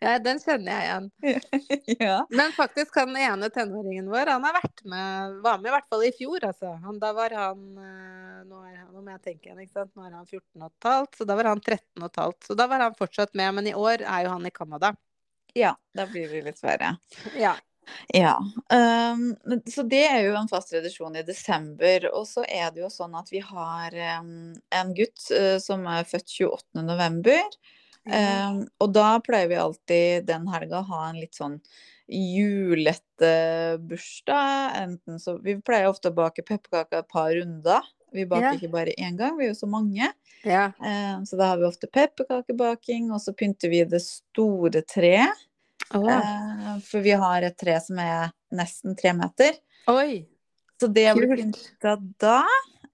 ja, 0.00 0.18
den 0.18 0.40
kjenner 0.40 0.72
jeg 0.72 0.84
igjen. 0.84 1.10
ja. 2.06 2.26
Men 2.30 2.52
faktisk 2.56 2.96
han 2.98 3.16
ene 3.16 3.50
tenåringen 3.52 4.08
vår, 4.12 4.26
han 4.34 4.44
har 4.46 4.56
vært 4.56 4.84
med, 4.88 5.38
var 5.44 5.60
med 5.60 5.70
i 5.70 5.74
hvert 5.74 5.88
fall 5.92 6.06
i 6.06 6.12
fjor, 6.16 6.46
altså. 6.50 6.68
Han, 6.84 7.00
da 7.02 7.12
var 7.16 7.36
han 7.38 7.60
eh, 7.80 8.40
nå, 8.48 8.62
er 8.68 8.76
han, 8.82 9.00
må 9.00 9.10
jeg 9.16 9.24
tenke 9.28 9.50
igjen, 9.50 9.62
ikke 9.64 9.80
sant. 9.80 9.92
Nå 9.96 10.06
er 10.06 10.16
han 10.18 10.28
14 10.28 10.62
og 10.62 10.70
et 10.70 10.90
halvt, 10.90 11.12
så 11.18 11.22
da 11.28 11.38
var 11.40 11.50
han 11.52 11.62
13 11.62 11.82
og 12.00 12.08
et 12.08 12.22
halvt. 12.24 12.40
Så 12.48 12.52
da 12.58 12.64
var 12.70 12.86
han 12.86 12.98
fortsatt 12.98 13.32
med, 13.38 13.50
men 13.58 13.70
i 13.70 13.76
år 13.78 14.04
er 14.04 14.26
jo 14.26 14.34
han 14.34 14.48
i 14.48 14.54
Canada. 14.54 14.94
ja, 15.54 15.76
da 15.94 16.08
blir 16.10 16.32
det 16.32 16.42
litt 16.48 16.64
verre. 16.64 16.96
Ja. 17.38 17.54
Ja. 18.14 18.36
Um, 18.72 19.34
så 19.70 19.82
det 19.88 20.02
er 20.06 20.20
jo 20.26 20.34
en 20.38 20.48
fast 20.50 20.70
tradisjon 20.72 21.16
i 21.16 21.22
desember. 21.26 22.08
Og 22.14 22.26
så 22.30 22.44
er 22.48 22.70
det 22.74 22.84
jo 22.84 22.90
sånn 22.92 23.14
at 23.18 23.30
vi 23.32 23.40
har 23.44 23.96
um, 24.20 24.52
en 24.74 24.92
gutt 24.96 25.28
uh, 25.34 25.56
som 25.62 25.86
er 25.90 26.06
født 26.08 26.28
28. 26.40 26.84
november. 26.84 27.42
Um, 28.04 28.66
og 28.84 28.90
da 28.92 29.14
pleier 29.24 29.48
vi 29.48 29.56
alltid 29.56 30.26
den 30.28 30.44
helga 30.52 30.82
å 30.82 30.88
ha 30.90 31.04
en 31.08 31.20
litt 31.22 31.38
sånn 31.38 31.58
julete 32.08 33.78
bursdag. 33.80 34.74
Enten 34.82 35.20
så 35.22 35.38
Vi 35.40 35.56
pleier 35.64 35.88
ofte 35.88 36.10
å 36.12 36.16
bake 36.16 36.44
pepperkaker 36.44 37.00
et 37.00 37.08
par 37.08 37.32
runder. 37.32 37.80
Vi 38.14 38.26
baker 38.30 38.52
Ja. 38.52 38.54
ikke 38.54 38.70
bare 38.70 38.92
én 38.98 39.16
gang, 39.16 39.36
vi 39.38 39.46
er 39.46 39.48
jo 39.54 39.54
så 39.64 39.66
mange. 39.66 40.12
ja. 40.44 40.66
Um, 40.78 41.24
så 41.26 41.36
da 41.36 41.48
har 41.48 41.58
vi 41.58 41.64
ofte 41.66 41.88
pepperkakebaking, 41.90 43.10
og 43.10 43.20
så 43.20 43.32
pynter 43.34 43.70
vi 43.72 43.82
det 43.84 44.02
store 44.04 44.82
treet. 44.82 45.32
Å, 45.92 46.02
Eh, 46.08 46.78
for 46.80 47.00
vi 47.04 47.10
har 47.10 47.42
et 47.42 47.56
tre 47.58 47.80
som 47.80 47.98
er 47.98 48.32
nesten 48.52 48.96
tre 48.96 49.12
meter. 49.12 49.52
Oi. 49.88 50.26
Så 50.80 50.88
det 50.92 51.14
blir 51.16 51.36
pynta 51.36 51.96
da. 52.18 52.42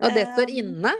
Og 0.00 0.14
det 0.14 0.26
står 0.34 0.50
Eh, 0.50 0.58
inne? 0.64 0.92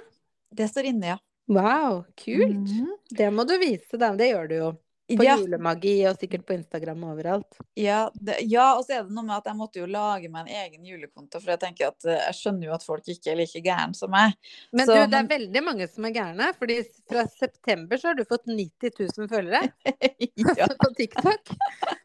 Det 0.55 0.69
står 0.71 0.85
inne, 0.93 1.07
ja. 1.07 1.19
Wow, 1.49 2.05
kult. 2.17 2.69
Mhm. 2.71 2.87
Det 3.11 3.33
må 3.33 3.45
du 3.47 3.59
vise, 3.59 3.99
dem. 3.99 4.17
Det 4.17 4.31
gjør 4.33 4.49
du 4.49 4.55
jo. 4.55 4.79
På 5.17 5.25
Ja, 5.27 5.37
julemagi 5.41 5.95
og 6.07 6.19
sikkert 6.21 6.45
på 6.47 6.55
Instagram 6.55 7.03
og 7.05 7.13
overalt. 7.17 7.57
ja, 7.77 8.11
det, 8.15 8.37
ja, 8.51 8.77
og 8.79 8.85
så 8.87 8.99
er 8.99 9.03
det 9.09 9.15
noe 9.17 9.25
med 9.27 9.37
at 9.37 9.49
jeg 9.51 9.57
måtte 9.59 9.81
jo 9.81 9.87
lage 9.91 10.29
meg 10.31 10.47
en 10.47 10.55
egen 10.65 10.85
julekonto, 10.87 11.41
for 11.41 11.51
jeg 11.51 11.61
tenker 11.65 11.89
at 11.91 12.05
eh, 12.07 12.21
jeg 12.29 12.35
skjønner 12.39 12.69
jo 12.69 12.75
at 12.77 12.87
folk 12.87 13.09
ikke 13.11 13.33
er 13.33 13.41
like 13.41 13.63
gærne 13.65 13.95
som 13.99 14.11
meg. 14.15 14.37
Men 14.73 14.87
Så, 14.87 14.95
du, 14.95 15.01
det 15.01 15.11
men- 15.11 15.25
er 15.25 15.33
veldig 15.35 15.63
mange 15.67 15.89
som 15.91 16.05
er 16.07 16.15
gærne. 16.15 16.51
fordi 16.59 16.79
fra 17.11 17.27
september 17.35 17.97
så 17.99 18.09
har 18.13 18.15
du 18.21 18.25
fått 18.25 18.47
90 18.47 18.91
000 19.19 19.29
følgere 19.29 19.63
ja. 20.61 20.69
på 20.85 20.93
TikTok. 20.97 21.55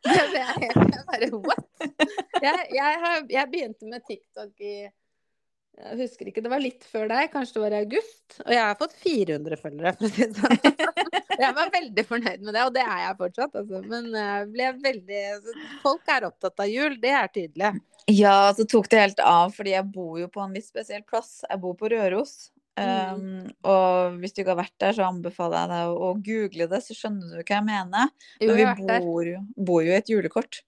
Det, 0.06 0.20
det 0.34 0.42
er 0.42 0.60
helt 0.66 1.06
bare 1.10 1.30
what? 1.34 1.66
Jeg, 2.42 2.68
jeg, 2.74 3.00
har, 3.06 3.22
jeg 3.30 3.52
begynte 3.52 3.86
med 3.90 4.02
TikTok 4.10 4.62
i 4.62 4.76
jeg 5.76 5.98
husker 6.00 6.30
ikke, 6.30 6.44
Det 6.46 6.52
var 6.52 6.64
litt 6.64 6.86
før 6.88 7.10
deg, 7.12 7.28
kanskje 7.34 7.58
det 7.58 7.64
var 7.66 7.74
i 7.76 7.80
august. 7.84 8.38
Og 8.46 8.52
jeg 8.54 8.62
har 8.64 8.78
fått 8.80 8.96
400 9.02 9.60
følgere. 9.60 9.92
for 9.98 10.08
å 10.08 10.12
si 10.14 10.24
det 10.24 10.40
sånn. 10.40 10.60
Jeg 11.36 11.52
var 11.52 11.68
veldig 11.68 12.04
fornøyd 12.08 12.44
med 12.48 12.56
det, 12.56 12.62
og 12.64 12.70
det 12.72 12.84
er 12.86 13.00
jeg 13.02 13.16
fortsatt. 13.20 13.56
Altså. 13.60 13.82
Men 13.92 14.06
jeg 14.16 14.46
ble 14.54 14.70
veldig 14.86 15.18
altså, 15.34 15.56
Folk 15.82 16.12
er 16.14 16.28
opptatt 16.30 16.62
av 16.64 16.70
jul, 16.72 16.94
det 17.02 17.12
er 17.12 17.28
tydelig. 17.28 17.72
ja, 18.08 18.36
så 18.56 18.64
tok 18.72 18.88
det 18.94 19.02
helt 19.02 19.20
av, 19.20 19.52
fordi 19.52 19.74
jeg 19.74 19.90
bor 19.98 20.16
jo 20.22 20.30
på 20.32 20.46
en 20.46 20.56
litt 20.56 20.64
spesiell 20.64 21.04
plass. 21.04 21.42
Jeg 21.44 21.60
bor 21.60 21.76
på 21.76 21.90
Røros. 21.92 22.54
Mm. 22.80 22.88
Um, 22.88 23.52
og 23.68 24.16
hvis 24.22 24.36
du 24.36 24.42
ikke 24.46 24.54
har 24.54 24.62
vært 24.62 24.78
der, 24.80 24.96
så 24.96 25.10
anbefaler 25.10 25.60
jeg 25.60 25.74
deg 25.74 25.92
å, 25.92 26.00
å 26.08 26.16
google 26.30 26.70
det, 26.72 26.82
så 26.88 26.96
skjønner 26.96 27.36
du 27.36 27.42
hva 27.42 27.60
jeg 27.60 27.68
mener. 27.68 28.16
Jo, 28.40 28.50
Men 28.54 28.56
vi 28.56 28.66
jeg 28.66 29.04
bor 29.10 29.34
bor 29.74 29.84
jo 29.84 29.92
i 29.92 30.00
et 30.00 30.12
julekort. 30.16 30.64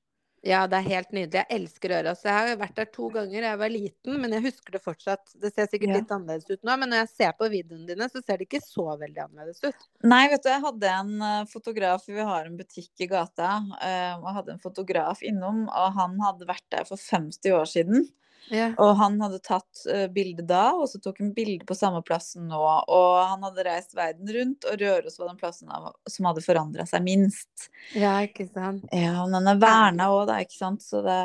Ja, 0.47 0.61
det 0.69 0.77
er 0.79 0.85
helt 0.87 1.09
nydelig. 1.11 1.41
Jeg 1.41 1.57
elsker 1.57 1.91
Røros. 1.91 2.21
Jeg 2.23 2.31
har 2.37 2.59
vært 2.61 2.77
der 2.77 2.87
to 2.93 3.09
ganger. 3.11 3.43
Jeg 3.49 3.59
var 3.59 3.71
liten, 3.73 4.19
men 4.21 4.35
jeg 4.37 4.45
husker 4.45 4.77
det 4.77 4.81
fortsatt. 4.85 5.33
Det 5.41 5.51
ser 5.53 5.67
sikkert 5.67 5.91
Ja. 5.91 5.97
litt 5.99 6.13
annerledes 6.13 6.47
ut 6.53 6.63
nå, 6.63 6.77
men 6.79 6.89
når 6.93 7.01
jeg 7.03 7.09
ser 7.17 7.33
på 7.39 7.49
videoene 7.51 7.87
dine, 7.89 8.07
så 8.13 8.21
ser 8.23 8.37
det 8.39 8.47
ikke 8.47 8.61
så 8.63 8.85
veldig 9.01 9.23
annerledes 9.25 9.59
ut. 9.65 9.87
Nei, 10.07 10.21
vet 10.31 10.43
du, 10.45 10.49
jeg 10.49 10.63
hadde 10.63 10.93
en 10.93 11.21
eh, 11.21 11.45
fotograf, 11.51 12.05
vi 12.07 12.23
har 12.31 12.45
en 12.47 12.55
butikk 12.57 13.03
i 13.03 13.09
gata, 13.11 13.49
eh, 13.81 14.13
og 14.15 14.23
jeg 14.29 14.37
hadde 14.39 14.55
en 14.55 14.63
fotograf 14.63 15.23
innom, 15.27 15.65
og 15.67 15.91
han 15.99 16.15
hadde 16.23 16.47
vært 16.47 16.63
der 16.71 16.87
for 16.87 16.95
50 17.01 17.51
år 17.51 17.65
siden. 17.67 18.07
Ja. 18.53 18.69
Og 18.79 18.93
han 18.99 19.17
hadde 19.21 19.41
tatt 19.43 19.81
uh, 19.89 20.05
bilde 20.13 20.45
da, 20.47 20.69
og 20.77 20.87
så 20.91 21.01
tok 21.03 21.19
han 21.19 21.33
bilde 21.35 21.67
på 21.67 21.75
samme 21.75 21.99
plassen 22.05 22.47
nå. 22.51 22.61
Og 22.61 23.17
han 23.19 23.43
hadde 23.47 23.65
reist 23.67 23.97
verden 23.97 24.31
rundt, 24.37 24.67
og 24.69 24.79
Røros 24.81 25.19
var 25.19 25.31
den 25.31 25.41
plassen 25.41 25.73
som 26.07 26.29
hadde 26.29 26.45
forandra 26.45 26.87
seg 26.87 27.03
minst. 27.05 27.69
ja, 27.97 28.15
ikke 28.27 28.47
sant. 28.49 28.87
Ja, 28.95 29.19
men 29.25 29.39
den 29.39 29.51
er 29.55 29.61
verna 29.61 30.09
òg, 30.15 30.25
da, 30.31 30.39
ikke 30.43 30.57
sant. 30.57 30.85
Så 30.85 31.03
det, 31.05 31.19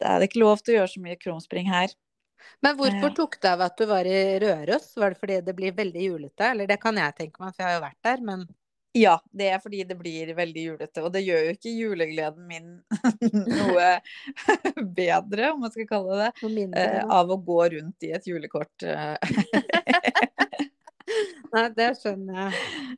det 0.00 0.12
er 0.12 0.28
ikke 0.28 0.44
lov 0.44 0.60
til 0.60 0.76
å 0.76 0.80
gjøre 0.80 0.94
så 0.94 1.04
mye 1.06 1.20
krumspring 1.20 1.70
her. 1.72 1.96
Men 2.64 2.76
hvorfor 2.76 3.12
tok 3.16 3.38
det 3.40 3.50
av 3.54 3.62
at 3.64 3.78
du 3.78 3.86
var 3.88 4.08
i 4.08 4.20
Røros? 4.42 4.92
Var 5.00 5.14
det 5.14 5.20
fordi 5.20 5.40
det 5.44 5.54
blir 5.56 5.76
veldig 5.76 6.06
julete? 6.06 6.50
Eller 6.50 6.68
det 6.68 6.80
kan 6.82 6.98
jeg 6.98 7.16
tenke 7.16 7.42
meg, 7.42 7.54
for 7.54 7.64
jeg 7.64 7.70
har 7.70 7.78
jo 7.78 7.84
vært 7.86 8.08
der, 8.08 8.24
men 8.26 8.44
Ja, 8.92 9.20
det 9.30 9.46
er 9.54 9.60
fordi 9.62 9.84
det 9.86 9.94
blir 10.00 10.32
veldig 10.34 10.62
julete, 10.64 11.02
og 11.06 11.12
det 11.14 11.20
gjør 11.22 11.44
jo 11.46 11.50
ikke 11.54 11.70
julegleden 11.78 12.46
min 12.48 12.70
noe 13.60 14.00
bedre, 14.98 15.52
om 15.52 15.60
man 15.62 15.70
skal 15.70 15.86
kalle 15.90 16.16
det 16.18 16.30
det, 16.40 16.50
mindre. 16.50 16.82
eh, 16.82 17.04
av 17.06 17.30
å 17.30 17.36
gå 17.38 17.60
rundt 17.76 18.02
i 18.08 18.10
et 18.16 18.26
julekort. 18.26 18.82
eh. 18.82 19.14
Nei, 21.54 21.64
det 21.74 21.88
skjønner 21.98 22.34
jeg. 22.44 22.52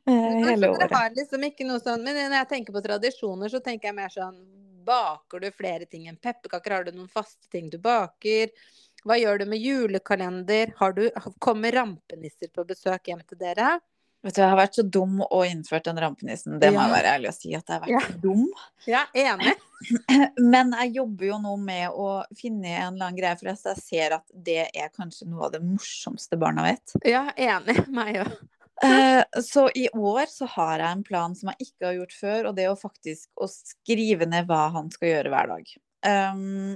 eh, 0.09 0.41
hele 0.49 0.65
Dere 0.65 0.73
året. 0.73 0.91
har 0.93 1.13
liksom 1.15 1.41
ikke 1.47 1.65
noe 1.65 1.79
sånn 1.81 2.03
Men 2.05 2.13
når 2.29 2.35
jeg 2.43 2.49
tenker 2.51 2.73
på 2.75 2.81
tradisjoner, 2.85 3.49
så 3.49 3.59
tenker 3.65 3.87
jeg 3.89 3.95
mer 3.97 4.09
sånn 4.13 4.35
Baker 4.83 5.39
du 5.39 5.47
flere 5.55 5.85
ting 5.87 6.09
enn 6.11 6.17
pepperkaker? 6.19 6.71
Har 6.75 6.83
du 6.83 6.91
noen 6.91 7.07
faste 7.09 7.47
ting 7.53 7.69
du 7.71 7.77
baker? 7.79 8.49
Hva 9.07 9.15
gjør 9.19 9.37
du 9.39 9.45
med 9.53 9.59
julekalender? 9.63 10.73
Har 10.77 10.91
du, 10.97 11.05
kommer 11.39 11.71
rampenisser 11.71 12.47
på 12.51 12.65
besøk 12.67 13.07
hjem 13.07 13.21
til 13.29 13.37
dere? 13.39 13.77
Vet 14.23 14.37
du, 14.37 14.39
jeg 14.39 14.51
har 14.53 14.55
vært 14.55 14.77
så 14.77 14.83
dum 14.87 15.17
og 15.25 15.41
innført 15.43 15.83
den 15.89 15.97
rampenissen. 15.99 16.55
Det 16.61 16.69
må 16.71 16.79
jeg 16.79 16.93
være 16.93 17.15
ærlig 17.17 17.27
og 17.33 17.35
si 17.35 17.49
at 17.57 17.67
jeg 17.67 17.75
har 17.75 17.83
vært 17.83 18.21
dum. 18.23 18.45
Ja, 18.87 19.01
enig. 19.19 19.55
Men 20.53 20.71
jeg 20.77 20.93
jobber 20.95 21.27
jo 21.27 21.39
nå 21.43 21.57
med 21.59 21.91
å 21.91 22.07
finne 22.39 22.71
en 22.71 22.93
eller 22.93 23.09
annen 23.09 23.17
greie, 23.19 23.35
for 23.41 23.51
jeg 23.51 23.81
ser 23.81 24.15
at 24.15 24.23
det 24.31 24.69
er 24.71 24.93
kanskje 24.95 25.27
noe 25.27 25.49
av 25.49 25.57
det 25.57 25.59
morsomste 25.65 26.39
barna 26.39 26.63
vet. 26.69 26.95
Ja, 27.03 27.25
enig. 27.35 27.81
Meg 27.99 28.21
òg. 28.23 28.31
Eh, 28.83 29.41
Så 29.43 29.67
i 29.75 29.89
år 29.91 30.31
så 30.31 30.47
har 30.55 30.79
jeg 30.79 30.91
en 30.91 31.03
plan 31.03 31.35
som 31.35 31.51
jeg 31.51 31.67
ikke 31.67 31.89
har 31.89 31.99
gjort 31.99 32.17
før, 32.21 32.39
og 32.47 32.55
det 32.55 32.63
er 32.63 32.71
jo 32.71 32.79
faktisk 32.79 33.43
å 33.43 33.51
skrive 33.51 34.29
ned 34.29 34.47
hva 34.47 34.69
han 34.73 34.87
skal 34.93 35.11
gjøre 35.11 35.35
hver 35.35 35.51
dag. 35.51 35.75
Um, 36.07 36.73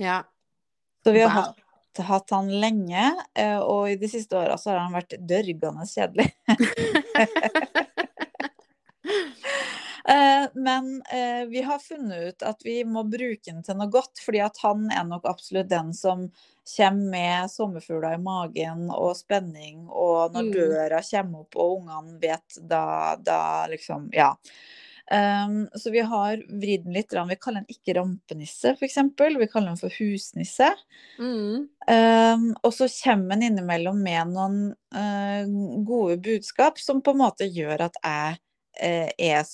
ja. 0.00 0.22
Så 1.04 1.12
vi 1.12 1.20
har 1.20 1.28
Wow. 1.28 1.36
hatt, 1.42 1.56
hatt 2.06 2.30
han 2.32 2.48
lenge, 2.62 3.10
eh, 3.36 3.58
og 3.60 3.90
i 3.90 3.96
de 4.00 4.08
siste 4.08 4.32
åra 4.38 4.56
så 4.56 4.70
har 4.72 4.78
han 4.86 4.94
vært 4.96 5.12
dørgende 5.28 5.84
kjedelig. 5.84 6.30
Eh, 10.08 10.48
Men 10.54 11.02
eh, 11.12 11.46
vi 11.48 11.62
har 11.64 11.78
funnet 11.80 12.22
ut 12.28 12.42
at 12.44 12.60
vi 12.64 12.82
må 12.84 13.06
bruke 13.08 13.46
den 13.48 13.62
til 13.64 13.78
noe 13.78 13.88
godt, 13.88 14.20
fordi 14.20 14.42
at 14.44 14.58
han 14.60 14.90
er 14.92 15.06
nok 15.08 15.24
absolutt 15.30 15.70
den 15.70 15.94
som 15.96 16.26
kommer 16.76 17.10
med 17.14 17.50
sommerfugler 17.52 18.18
i 18.18 18.20
magen 18.20 18.90
og 18.92 19.14
spenning, 19.16 19.86
og 19.88 20.36
når 20.36 20.44
Mm. 20.44 20.52
døra 20.58 21.00
kommer 21.08 21.40
opp 21.46 21.56
og 21.56 21.78
ungene 21.78 22.20
vet 22.20 22.58
da, 22.68 23.16
da 23.16 23.40
liksom 23.72 24.10
Ja. 24.12 24.34
Um, 25.12 25.68
så 25.76 25.90
vi 25.92 26.00
har 26.00 26.36
vridd 26.48 26.84
den 26.84 26.94
litt. 26.96 27.12
Vi 27.12 27.36
kaller 27.36 27.60
den 27.64 27.72
ikke 27.76 27.94
rampenisse, 27.98 28.70
f.eks. 28.76 28.96
Vi 29.38 29.46
kaller 29.52 29.72
den 29.72 29.76
for 29.80 29.92
husnisse. 29.98 30.70
Mm. 31.18 31.68
Um, 31.88 32.46
og 32.62 32.72
så 32.72 32.88
kommer 33.02 33.36
den 33.36 33.50
innimellom 33.50 34.00
med 34.02 34.32
noen 34.32 34.74
uh, 34.96 35.84
gode 35.84 36.16
budskap 36.24 36.78
som 36.80 37.02
på 37.04 37.12
en 37.12 37.20
måte 37.24 37.48
gjør 37.48 37.84
at 37.88 37.96
jeg 38.02 38.40
er 38.80 39.44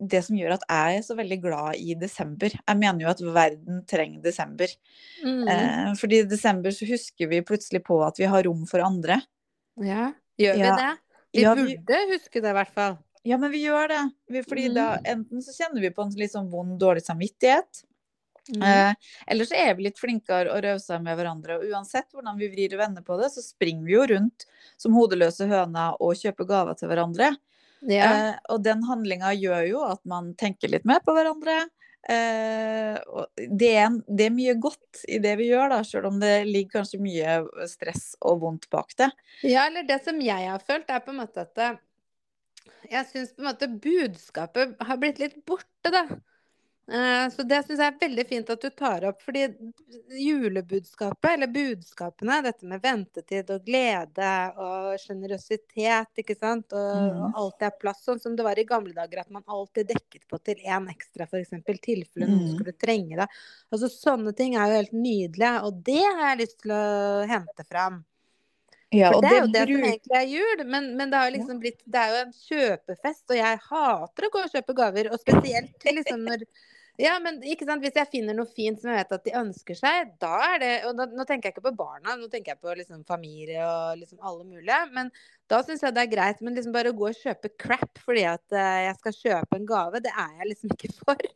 Det 0.00 0.24
som 0.24 0.36
gjør 0.36 0.54
at 0.54 0.64
jeg 0.68 0.98
er 0.98 1.02
så 1.02 1.16
veldig 1.16 1.40
glad 1.42 1.76
i 1.76 1.94
desember. 1.94 2.48
Jeg 2.50 2.76
mener 2.78 3.00
jo 3.04 3.08
at 3.12 3.20
verden 3.20 3.84
trenger 3.86 4.22
desember. 4.22 4.68
Mm. 5.24 5.48
Eh, 5.48 5.94
fordi 6.00 6.20
i 6.20 6.28
desember 6.30 6.70
så 6.70 6.86
husker 6.88 7.28
vi 7.28 7.40
plutselig 7.42 7.82
på 7.84 8.00
at 8.06 8.16
vi 8.18 8.24
har 8.24 8.42
rom 8.44 8.66
for 8.66 8.80
andre. 8.80 9.20
ja. 9.80 10.12
Gjør 10.40 10.54
vi 10.56 10.62
det? 10.80 10.98
Vi 11.34 11.42
Ja, 11.42 11.54
vi- 11.54 11.76
burde 11.76 11.96
huske 12.08 12.40
det, 12.40 12.48
i 12.48 12.52
hvert 12.56 12.72
fall. 12.72 12.98
Ja, 13.24 13.36
men 13.36 13.50
vi 13.52 13.58
gjør 13.66 13.88
det. 13.88 14.44
Fordi 14.48 14.68
Mm. 14.70 14.74
da 14.74 14.96
enten 15.04 15.42
så 15.42 15.52
kjenner 15.52 15.80
vi 15.82 15.90
på 15.90 16.02
en 16.02 16.10
litt 16.16 16.32
sånn 16.32 16.48
vond, 16.50 16.80
dårlig 16.80 17.02
samvittighet. 17.04 17.84
Mm. 18.56 18.62
Eh, 18.62 18.94
eller 19.28 19.44
så 19.44 19.54
er 19.54 19.74
vi 19.74 19.82
litt 19.84 19.98
flinkere 19.98 20.50
og 20.50 20.62
rausere 20.64 21.02
med 21.02 21.18
hverandre. 21.18 21.58
Og 21.60 21.64
uansett 21.70 22.10
hvordan 22.14 22.38
vi 22.38 22.48
vrir 22.48 22.72
og 22.72 22.80
vender 22.80 23.02
på 23.02 23.20
det, 23.20 23.30
så 23.30 23.42
springer 23.44 23.84
vi 23.84 23.92
jo 23.92 24.06
rundt 24.06 24.46
som 24.78 24.92
hodeløse 24.94 25.46
høner 25.46 25.94
og 26.00 26.14
kjøper 26.16 26.46
gaver 26.48 26.74
til 26.78 26.88
hverandre. 26.88 27.36
Ja. 27.88 28.06
Eh, 28.06 28.32
og 28.52 28.64
den 28.64 28.82
handlinga 28.88 29.32
gjør 29.36 29.68
jo 29.68 29.84
at 29.88 30.02
man 30.08 30.34
tenker 30.40 30.72
litt 30.72 30.88
mer 30.88 31.02
på 31.04 31.14
hverandre. 31.16 31.62
Eh, 32.08 32.96
det, 33.36 33.70
er, 33.76 33.98
det 34.08 34.26
er 34.26 34.34
mye 34.34 34.56
godt 34.60 35.04
i 35.08 35.20
det 35.22 35.36
vi 35.40 35.50
gjør, 35.50 35.72
da, 35.74 35.82
sjøl 35.84 36.08
om 36.10 36.18
det 36.22 36.34
ligger 36.48 36.80
kanskje 36.80 37.02
mye 37.02 37.36
stress 37.70 38.14
og 38.20 38.40
vondt 38.44 38.70
bak 38.72 38.96
det. 39.00 39.10
Ja, 39.44 39.66
eller 39.68 39.86
det 39.88 40.00
som 40.06 40.20
jeg 40.24 40.48
har 40.48 40.64
følt, 40.64 40.88
er 40.88 41.04
på 41.04 41.14
en 41.14 41.22
måte 41.22 41.44
at 41.46 41.80
jeg 42.90 43.06
syns 43.10 43.34
på 43.36 43.44
en 43.44 43.50
måte 43.50 43.68
budskapet 43.82 44.74
har 44.86 45.00
blitt 45.00 45.20
litt 45.22 45.38
borte, 45.46 45.92
da. 45.92 46.06
Eh, 46.90 47.28
Så 47.30 47.44
det 47.46 47.60
syns 47.66 47.78
jeg 47.78 47.86
er 47.86 47.98
veldig 48.00 48.24
fint 48.26 48.48
at 48.50 48.60
du 48.64 48.70
tar 48.74 49.04
opp, 49.06 49.20
fordi 49.22 49.44
julebudskapet, 50.18 51.28
eller 51.36 51.46
budskapene, 51.54 52.40
dette 52.42 52.66
med 52.66 52.82
ventetid 52.82 53.50
og 53.54 53.62
glede 53.66 54.30
og 54.58 54.96
sjenerøsitet, 54.98 56.10
ikke 56.18 56.36
sant, 56.38 56.72
og, 56.72 56.90
Mm. 56.98 57.20
og 57.28 57.38
alltid 57.44 57.66
er 57.68 57.78
plass, 57.78 58.02
sånn 58.04 58.20
som 58.20 58.34
det 58.34 58.44
var 58.44 58.58
i 58.58 58.64
gamle 58.64 58.92
dager, 58.92 59.20
at 59.20 59.30
man 59.30 59.44
alltid 59.46 59.86
dekket 59.92 60.26
på 60.28 60.42
til 60.42 60.56
én 60.66 60.88
ekstra, 60.90 61.28
f.eks. 61.30 61.50
tilfelle 61.80 62.26
noen 62.26 62.48
Mm. 62.48 62.54
skulle 62.56 62.72
trenge 62.72 63.16
det. 63.16 63.28
Altså 63.72 63.88
sånne 63.88 64.34
ting 64.34 64.56
er 64.56 64.66
jo 64.66 64.82
helt 64.82 64.92
nydelige, 64.92 65.62
og 65.62 65.84
det 65.84 66.02
har 66.02 66.36
jeg 66.36 66.38
lyst 66.46 66.58
til 66.60 66.72
å 66.72 67.26
hente 67.26 67.64
fram. 67.70 68.04
Ja, 68.92 69.12
For 69.12 69.18
og 69.18 69.22
det 69.22 69.30
er 69.30 69.40
jo 69.40 69.46
det 69.46 69.68
som 69.68 69.84
egentlig 69.86 70.16
er 70.18 70.26
jul, 70.26 70.66
men, 70.66 70.96
men 70.96 71.10
det 71.10 71.16
har 71.16 71.30
liksom 71.30 71.60
blitt 71.60 71.78
Det 71.86 71.94
er 71.94 72.08
jo 72.10 72.26
en 72.26 72.32
kjøpefest, 72.34 73.30
og 73.30 73.36
jeg 73.36 73.60
hater 73.70 74.26
å 74.26 74.30
gå 74.34 74.42
og 74.42 74.50
kjøpe 74.50 74.74
gaver, 74.74 75.12
og 75.12 75.20
spesielt 75.20 75.78
liksom 75.84 76.24
når 76.26 76.42
ja, 77.00 77.16
men 77.22 77.40
ikke 77.42 77.66
sant, 77.68 77.82
Hvis 77.84 77.96
jeg 77.96 78.10
finner 78.12 78.36
noe 78.36 78.48
fint 78.48 78.80
som 78.80 78.92
jeg 78.92 79.00
vet 79.00 79.16
at 79.16 79.26
de 79.26 79.34
ønsker 79.40 79.78
seg, 79.78 80.14
da 80.22 80.32
er 80.52 80.62
det 80.62 80.72
og 80.88 80.94
da, 80.98 81.08
Nå 81.10 81.26
tenker 81.28 81.50
jeg 81.50 81.56
ikke 81.56 81.66
på 81.70 81.76
barna, 81.78 82.16
nå 82.20 82.30
tenker 82.32 82.54
jeg 82.54 82.62
på 82.62 82.76
liksom 82.78 83.02
familie 83.08 83.64
og 83.64 84.00
liksom 84.00 84.20
alle 84.20 84.46
mulige. 84.46 84.80
Men 84.94 85.10
da 85.50 85.62
syns 85.66 85.84
jeg 85.84 85.96
det 85.96 86.06
er 86.06 86.12
greit. 86.14 86.40
Men 86.44 86.56
liksom 86.56 86.74
bare 86.76 86.92
å 86.92 86.96
gå 86.96 87.10
og 87.10 87.20
kjøpe 87.20 87.52
crap 87.60 88.00
fordi 88.04 88.24
at 88.30 88.56
eh, 88.56 88.86
jeg 88.86 88.98
skal 89.00 89.18
kjøpe 89.18 89.60
en 89.60 89.68
gave, 89.68 90.02
det 90.04 90.12
er 90.14 90.34
jeg 90.40 90.52
liksom 90.52 90.76
ikke 90.76 90.92
for. 91.00 91.30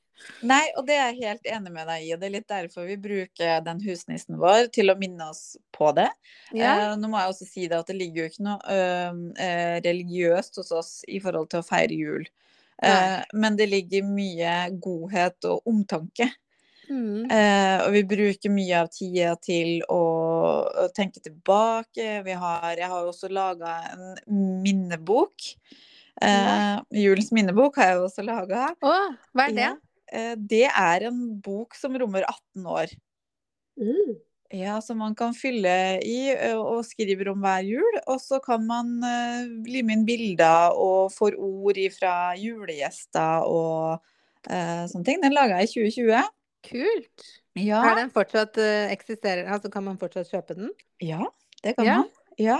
Nei, 0.46 0.62
og 0.78 0.86
det 0.86 0.94
er 0.94 1.10
jeg 1.10 1.24
helt 1.24 1.48
enig 1.56 1.72
med 1.74 1.88
deg 1.90 2.04
i, 2.04 2.12
og 2.14 2.20
det 2.20 2.28
er 2.28 2.34
litt 2.36 2.50
derfor 2.50 2.86
vi 2.86 2.96
bruker 3.02 3.64
den 3.66 3.80
husnissen 3.82 4.38
vår 4.40 4.68
til 4.74 4.92
å 4.92 4.98
minne 4.98 5.26
oss 5.32 5.56
på 5.74 5.90
det. 5.96 6.06
Ja. 6.54 6.76
Eh, 6.76 6.94
nå 7.00 7.10
må 7.10 7.20
jeg 7.20 7.32
også 7.32 7.48
si 7.48 7.66
det 7.70 7.80
at 7.80 7.90
det 7.90 7.98
ligger 7.98 8.22
jo 8.22 8.30
ikke 8.30 8.46
noe 8.46 8.78
eh, 8.78 9.76
religiøst 9.84 10.62
hos 10.62 10.72
oss 10.74 10.92
i 11.10 11.20
forhold 11.24 11.50
til 11.52 11.64
å 11.64 11.66
feire 11.66 11.98
jul. 11.98 12.28
Eh, 12.82 13.20
men 13.32 13.58
det 13.58 13.68
ligger 13.70 14.06
mye 14.06 14.54
godhet 14.82 15.46
og 15.50 15.68
omtanke. 15.70 16.30
Mm. 16.90 17.30
Eh, 17.32 17.78
og 17.86 17.94
vi 17.94 18.02
bruker 18.08 18.52
mye 18.52 18.82
av 18.82 18.90
tida 18.92 19.34
til 19.42 19.78
å, 19.92 20.02
å 20.84 20.86
tenke 20.96 21.22
tilbake. 21.24 22.20
Vi 22.26 22.36
har, 22.40 22.68
jeg 22.76 22.90
har 22.90 23.08
også 23.08 23.30
laga 23.32 23.78
en 23.94 24.14
minnebok. 24.64 25.48
Eh, 26.22 26.76
Julens 27.04 27.32
minnebok 27.34 27.80
har 27.80 27.94
jeg 27.94 28.04
også 28.04 28.26
laga. 28.26 28.68
Å, 28.84 28.94
hva 29.34 29.48
er 29.48 29.56
det? 29.56 29.70
Ja, 29.70 29.74
eh, 30.12 30.34
det 30.38 30.66
er 30.70 31.08
en 31.10 31.24
bok 31.44 31.76
som 31.78 31.96
rommer 32.00 32.26
18 32.28 32.70
år. 32.76 32.94
Mm. 33.80 34.14
Ja, 34.54 34.76
som 34.84 35.00
man 35.02 35.14
kan 35.18 35.32
fylle 35.34 35.72
i 36.06 36.30
og 36.54 36.84
skriver 36.86 37.32
om 37.32 37.40
hver 37.42 37.64
jul. 37.66 37.96
Og 38.06 38.20
så 38.22 38.38
kan 38.44 38.62
man 38.68 38.92
uh, 39.02 39.48
lime 39.66 39.96
inn 39.96 40.04
bilder 40.06 40.76
og 40.78 41.10
får 41.14 41.34
ord 41.42 41.80
fra 41.96 42.12
julegjester 42.38 43.46
og 43.50 43.98
uh, 44.46 44.84
sånne 44.90 45.04
ting. 45.08 45.18
Den 45.24 45.34
laga 45.34 45.58
jeg 45.62 45.72
i 45.72 45.72
2020. 45.90 46.28
Kult. 46.70 47.30
Ja, 47.58 47.80
Er 47.90 47.98
den 48.00 48.12
fortsatt 48.14 48.56
uh, 48.58 48.86
eksisterer? 48.94 49.46
Altså 49.52 49.70
kan 49.74 49.84
man 49.86 49.98
fortsatt 50.00 50.30
kjøpe 50.32 50.56
den? 50.58 50.70
ja 51.02 51.22
det 51.64 51.74
kan 51.76 51.86
Ja. 51.86 51.96
man. 52.02 52.10
Ja, 52.36 52.56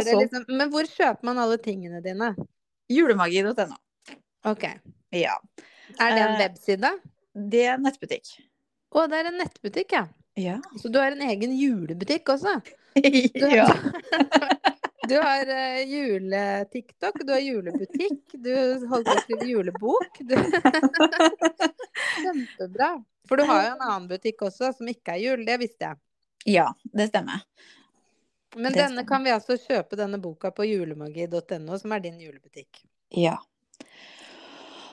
liksom, 0.00 0.44
men 0.48 0.70
hvor 0.72 0.86
kjøper 0.88 1.26
man 1.28 1.38
alle 1.38 1.58
tingene 1.60 2.00
dine? 2.02 2.30
julemagi.no. 2.88 3.76
Ok. 4.48 4.64
Ja. 5.12 5.34
Er 6.00 6.14
det 6.14 6.22
en 6.22 6.32
Eh, 6.34 6.38
webside? 6.40 6.90
Det 7.34 7.60
er 7.66 7.74
en 7.76 7.84
nettbutikk. 7.84 8.30
Å, 8.96 9.04
det 9.10 9.18
er 9.20 9.28
en 9.28 9.36
nettbutikk, 9.42 9.92
ja. 9.92 10.06
Ja. 10.38 10.60
Så 10.82 10.88
du 10.88 10.98
har 10.98 11.12
en 11.12 11.22
egen 11.22 11.56
julebutikk 11.58 12.28
også? 12.28 12.60
Du, 13.34 13.46
ja. 13.58 13.66
du 15.08 15.16
har 15.18 15.50
uh, 15.50 15.80
jule-TikTok, 15.94 17.24
du 17.26 17.32
har 17.32 17.42
julebutikk, 17.42 18.22
du 18.32 18.52
holder 18.86 19.08
på 19.08 19.16
å 19.16 19.24
skrive 19.24 19.48
julebok. 19.50 20.20
Du... 20.20 20.36
Kjempebra. 22.22 22.92
For 23.28 23.36
du 23.36 23.48
har 23.50 23.64
jo 23.66 23.72
en 23.74 23.82
annen 23.88 24.06
butikk 24.12 24.46
også 24.46 24.70
som 24.78 24.88
ikke 24.88 25.16
er 25.16 25.24
jul, 25.26 25.42
det 25.48 25.58
visste 25.60 25.90
jeg. 25.90 26.00
ja, 26.54 26.68
det 26.94 27.10
stemmer. 27.10 27.42
Men 28.56 28.70
Det 28.72 28.78
denne 28.78 29.02
stemmer. 29.02 29.08
kan 29.10 29.26
vi 29.26 29.34
altså 29.34 29.58
kjøpe 29.60 29.98
denne 29.98 30.22
boka 30.22 30.54
på 30.54 30.64
julemagi.no, 30.70 31.78
som 31.82 31.92
er 31.92 32.06
din 32.06 32.22
julebutikk. 32.22 32.84
Ja. 33.12 33.36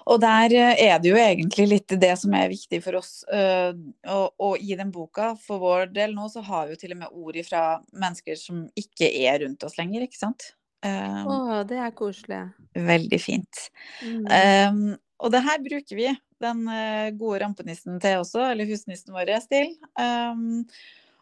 Og 0.06 0.20
der 0.22 0.54
eh, 0.54 0.82
er 0.88 1.00
det 1.02 1.10
jo 1.10 1.18
egentlig 1.20 1.66
litt 1.72 1.96
det 2.02 2.12
som 2.22 2.36
er 2.38 2.52
viktig 2.52 2.82
for 2.86 3.00
oss. 3.00 3.14
Og, 3.30 4.28
og 4.38 4.60
i 4.62 4.78
den 4.78 4.92
boka, 4.94 5.32
for 5.42 5.64
vår 5.64 5.90
del 5.96 6.14
nå, 6.18 6.28
så 6.30 6.44
har 6.46 6.68
vi 6.68 6.76
jo 6.76 6.82
til 6.84 6.94
og 6.94 7.02
med 7.02 7.16
ord 7.16 7.40
fra 7.48 7.64
mennesker 7.94 8.38
som 8.40 8.68
ikke 8.78 9.10
er 9.26 9.42
rundt 9.46 9.66
oss 9.66 9.80
lenger, 9.80 10.06
ikke 10.06 10.22
sant. 10.22 10.52
Um, 10.86 11.26
Å, 11.26 11.38
det 11.66 11.80
er 11.82 11.94
koselig. 11.98 12.44
Veldig 12.78 13.20
fint. 13.22 13.64
Mm. 14.06 14.28
Um, 14.30 14.84
og 15.26 15.32
det 15.34 15.42
her 15.46 15.64
bruker 15.64 15.98
vi 15.98 16.12
den 16.44 16.68
eh, 16.70 17.10
gode 17.18 17.40
rampenissen 17.42 17.98
til 18.04 18.20
også, 18.22 18.44
eller 18.52 18.70
husnissen 18.70 19.16
vår 19.16 19.32
til. 19.50 19.72
Um, 19.98 20.62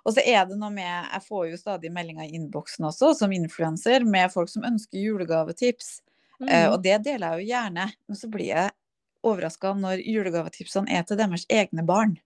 Og 0.04 0.18
så 0.18 0.24
er 0.28 0.44
det 0.50 0.58
noe 0.60 0.72
med 0.74 0.90
Jeg 0.90 1.24
får 1.30 1.46
jo 1.48 1.60
stadig 1.60 1.92
meldinger 1.94 2.28
i 2.28 2.36
innboksen 2.36 2.90
også, 2.90 3.14
som 3.16 3.32
influenser, 3.32 4.04
med 4.04 4.34
folk 4.34 4.52
som 4.52 4.66
ønsker 4.68 5.00
julegavetips. 5.00 6.02
Mm. 6.44 6.52
Eh, 6.52 6.68
og 6.70 6.80
det 6.84 7.00
deler 7.06 7.34
jeg 7.34 7.44
jo 7.44 7.54
gjerne. 7.54 7.88
Men 8.08 8.20
så 8.20 8.30
blir 8.32 8.52
jeg 8.52 8.76
overraska 9.24 9.74
når 9.80 10.04
julegavetipsene 10.04 10.92
er 10.92 11.08
til 11.08 11.20
deres 11.20 11.48
egne 11.52 11.86
barn. 11.88 12.18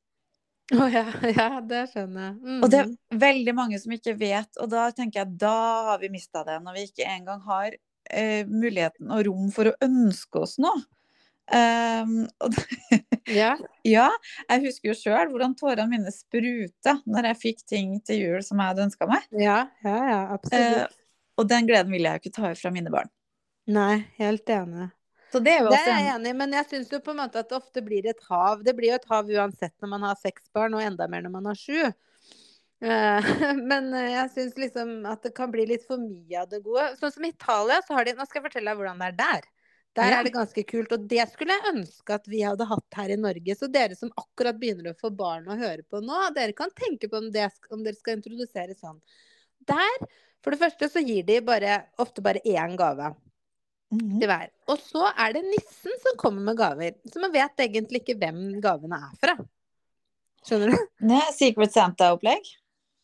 Å 0.76 0.88
ja, 0.92 1.06
ja, 1.38 1.50
det 1.64 1.86
skjønner 1.94 2.26
jeg. 2.26 2.36
Mm. 2.42 2.60
Og 2.60 2.72
det 2.74 2.82
er 2.82 3.22
veldig 3.24 3.56
mange 3.56 3.80
som 3.80 3.94
ikke 3.96 4.18
vet, 4.20 4.50
og 4.60 4.72
da 4.74 4.90
tenker 4.96 5.24
jeg 5.24 5.38
da 5.40 5.58
har 5.94 6.02
vi 6.02 6.12
mista 6.12 6.44
det. 6.48 6.60
Når 6.64 6.76
vi 6.76 6.88
ikke 6.90 7.08
engang 7.08 7.44
har 7.48 7.72
eh, 7.72 8.44
muligheten 8.48 9.14
og 9.14 9.24
rom 9.30 9.50
for 9.56 9.72
å 9.72 9.78
ønske 9.88 10.46
oss 10.46 10.58
noe. 10.62 10.86
Um, 11.48 12.26
Ja. 13.32 13.54
ja, 13.88 14.08
jeg 14.50 14.64
husker 14.66 14.90
jo 14.90 14.96
sjøl 15.00 15.30
hvordan 15.32 15.54
tårene 15.56 15.86
mine 15.88 16.12
spruta 16.12 16.98
når 17.08 17.30
jeg 17.30 17.40
fikk 17.40 17.62
ting 17.64 17.94
til 18.04 18.20
jul 18.20 18.44
som 18.44 18.60
jeg 18.60 18.74
hadde 18.74 18.84
ønska 18.90 19.08
meg. 19.08 19.24
Ja, 19.32 19.62
ja, 19.86 19.96
ja, 20.12 20.18
absolutt. 20.36 20.92
Uh, 20.92 21.40
og 21.40 21.48
den 21.48 21.70
gleden 21.70 21.96
vil 21.96 22.04
jeg 22.04 22.20
jo 22.20 22.24
ikke 22.26 22.36
ta 22.36 22.52
fra 22.60 22.74
mine 22.76 22.92
barn. 22.92 23.08
Nei, 23.68 24.08
helt 24.18 24.50
enig. 24.50 24.90
Så 25.32 25.42
det 25.44 25.58
er 25.58 25.66
jo 25.66 25.72
Det 25.72 25.76
også 25.76 25.92
er 25.92 26.04
jeg 26.06 26.12
enig 26.16 26.32
i, 26.32 26.36
men 26.40 26.54
jeg 26.56 26.68
syns 26.70 26.92
jo 26.94 27.00
på 27.04 27.12
en 27.12 27.20
måte 27.20 27.42
at 27.42 27.50
det 27.50 27.58
ofte 27.58 27.84
blir 27.84 28.06
et 28.08 28.22
hav. 28.30 28.62
Det 28.64 28.74
blir 28.78 28.94
jo 28.94 29.00
et 29.00 29.10
hav 29.10 29.28
uansett 29.28 29.74
når 29.84 29.92
man 29.92 30.06
har 30.08 30.20
seks 30.22 30.48
barn, 30.56 30.78
og 30.78 30.84
enda 30.84 31.08
mer 31.12 31.26
når 31.26 31.34
man 31.34 31.50
har 31.52 31.60
sju. 31.60 31.82
Eh, 32.80 33.28
Men 33.72 33.92
eh, 33.92 34.14
jeg 34.14 34.32
syns 34.38 34.58
liksom 34.62 34.96
at 35.10 35.28
det 35.28 35.34
kan 35.36 35.52
bli 35.52 35.68
litt 35.74 35.84
for 35.88 36.00
mye 36.00 36.46
av 36.46 36.48
det 36.52 36.62
gode. 36.64 36.94
Sånn 37.02 37.14
som 37.14 37.28
i 37.28 37.34
Italia, 37.36 37.82
så 37.84 37.98
har 37.98 38.08
de 38.08 38.16
Nå 38.16 38.28
skal 38.30 38.40
jeg 38.42 38.48
fortelle 38.48 38.72
deg 38.72 38.80
hvordan 38.80 39.04
det 39.04 39.12
er 39.12 39.20
der. 39.20 39.52
Der 39.98 40.14
er 40.14 40.28
det 40.28 40.34
ganske 40.36 40.62
kult, 40.70 40.92
og 40.94 41.06
det 41.10 41.24
skulle 41.32 41.56
jeg 41.56 41.72
ønske 41.72 42.14
at 42.14 42.28
vi 42.30 42.44
hadde 42.46 42.68
hatt 42.70 42.98
her 43.00 43.12
i 43.16 43.18
Norge. 43.18 43.56
Så 43.58 43.66
dere 43.74 43.98
som 43.98 44.12
akkurat 44.14 44.60
begynner 44.62 44.92
å 44.92 45.00
få 45.00 45.10
barn 45.10 45.48
og 45.50 45.58
høre 45.58 45.82
på 45.90 46.04
nå, 46.06 46.20
dere 46.36 46.54
kan 46.56 46.70
tenke 46.78 47.10
på 47.10 47.18
om, 47.18 47.32
det, 47.34 47.48
om 47.74 47.82
dere 47.82 47.98
skal 47.98 48.20
introdusere 48.20 48.78
sånn. 48.78 49.00
Der, 49.68 50.04
for 50.46 50.54
det 50.54 50.62
første, 50.62 50.92
så 50.94 51.02
gir 51.02 51.26
de 51.26 51.40
bare, 51.42 51.80
ofte 51.98 52.22
bare 52.22 52.46
én 52.46 52.78
gave 52.78 53.10
Til 53.88 54.28
hver. 54.28 54.50
Og 54.68 54.82
så 54.84 55.08
er 55.14 55.38
det 55.38 55.46
nissen 55.48 55.94
som 56.04 56.18
kommer 56.20 56.44
med 56.50 56.58
gaver. 56.60 56.98
Så 57.08 57.22
man 57.24 57.32
vet 57.32 57.64
egentlig 57.64 58.04
ikke 58.04 58.18
hvem 58.20 58.42
gavene 58.64 59.00
er 59.08 59.14
fra. 59.22 59.36
Skjønner 60.48 60.74
du? 60.74 60.88
Nei, 61.08 61.24
Secret 61.36 61.76
Santa-opplegg. 61.76 62.50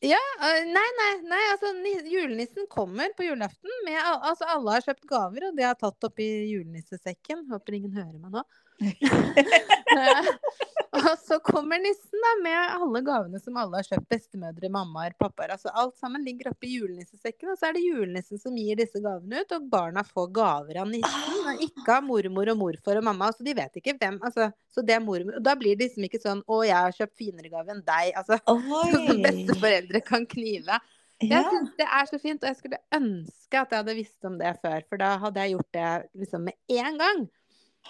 Ja, 0.04 0.20
nei, 0.44 0.88
nei, 0.98 1.12
nei, 1.32 1.42
altså 1.54 1.70
julenissen 2.12 2.66
kommer 2.68 3.14
på 3.16 3.24
julaften 3.24 3.72
med 3.86 4.02
Altså 4.02 4.50
alle 4.52 4.74
har 4.76 4.84
kjøpt 4.84 5.06
gaver, 5.08 5.46
og 5.48 5.56
det 5.56 5.64
har 5.64 5.78
tatt 5.80 6.10
oppi 6.10 6.28
julenissesekken. 6.52 7.46
Håper 7.54 7.78
ingen 7.78 7.96
hører 7.96 8.18
meg 8.20 8.36
nå. 8.36 8.44
Og 10.94 11.18
så 11.26 11.40
kommer 11.42 11.80
nissen 11.82 12.22
da 12.22 12.32
med 12.44 12.58
alle 12.76 13.02
gavene 13.06 13.40
som 13.42 13.56
alle 13.58 13.80
har 13.80 13.88
kjøpt. 13.88 14.06
Bestemødre, 14.12 14.70
mammaer, 14.72 15.16
pappaer. 15.18 15.56
Altså 15.56 15.72
alt 15.74 15.96
sammen 15.98 16.22
ligger 16.26 16.52
oppi 16.52 16.76
julenissesekken. 16.76 17.50
Og 17.54 17.58
så 17.58 17.70
er 17.70 17.78
det 17.78 17.86
julenissen 17.86 18.42
som 18.42 18.56
gir 18.58 18.78
disse 18.78 19.02
gavene 19.02 19.42
ut, 19.42 19.56
og 19.58 19.68
barna 19.74 20.04
får 20.06 20.30
gaver 20.38 20.80
av 20.84 20.92
nissen. 20.92 21.40
Og 21.50 21.66
ikke 21.66 21.98
av 21.98 22.06
mormor 22.06 22.54
og 22.54 22.60
morfar 22.62 23.02
og 23.02 23.08
mamma. 23.10 23.32
Altså 23.32 23.46
de 23.48 23.58
vet 23.58 23.82
ikke 23.82 23.98
hvem. 23.98 24.20
Altså, 24.22 24.52
så 24.70 24.86
det 24.86 24.98
er 24.98 25.04
mormor. 25.04 25.40
Og 25.40 25.46
da 25.46 25.58
blir 25.60 25.78
det 25.80 25.90
liksom 25.90 26.08
ikke 26.08 26.22
sånn 26.22 26.44
'Å, 26.46 26.62
jeg 26.70 26.78
har 26.78 26.98
kjøpt 27.00 27.18
finere 27.18 27.54
gave 27.54 27.74
enn 27.74 27.86
deg'. 27.90 28.14
Altså 28.22 28.40
som 29.08 29.24
besteforeldre 29.26 30.06
kan 30.06 30.30
knive. 30.30 30.82
Jeg 31.24 31.46
synes 31.48 31.70
syns 31.70 31.78
det 31.80 31.88
er 31.88 32.10
så 32.10 32.18
fint, 32.20 32.44
og 32.44 32.50
jeg 32.50 32.58
skulle 32.60 32.80
ønske 32.96 33.60
at 33.60 33.72
jeg 33.72 33.80
hadde 33.80 33.96
visst 33.96 34.28
om 34.28 34.36
det 34.40 34.58
før. 34.62 34.84
For 34.90 35.02
da 35.02 35.16
hadde 35.22 35.46
jeg 35.46 35.56
gjort 35.56 35.72
det 35.78 35.92
liksom 36.22 36.46
med 36.50 36.82
en 36.84 37.00
gang. 37.00 37.24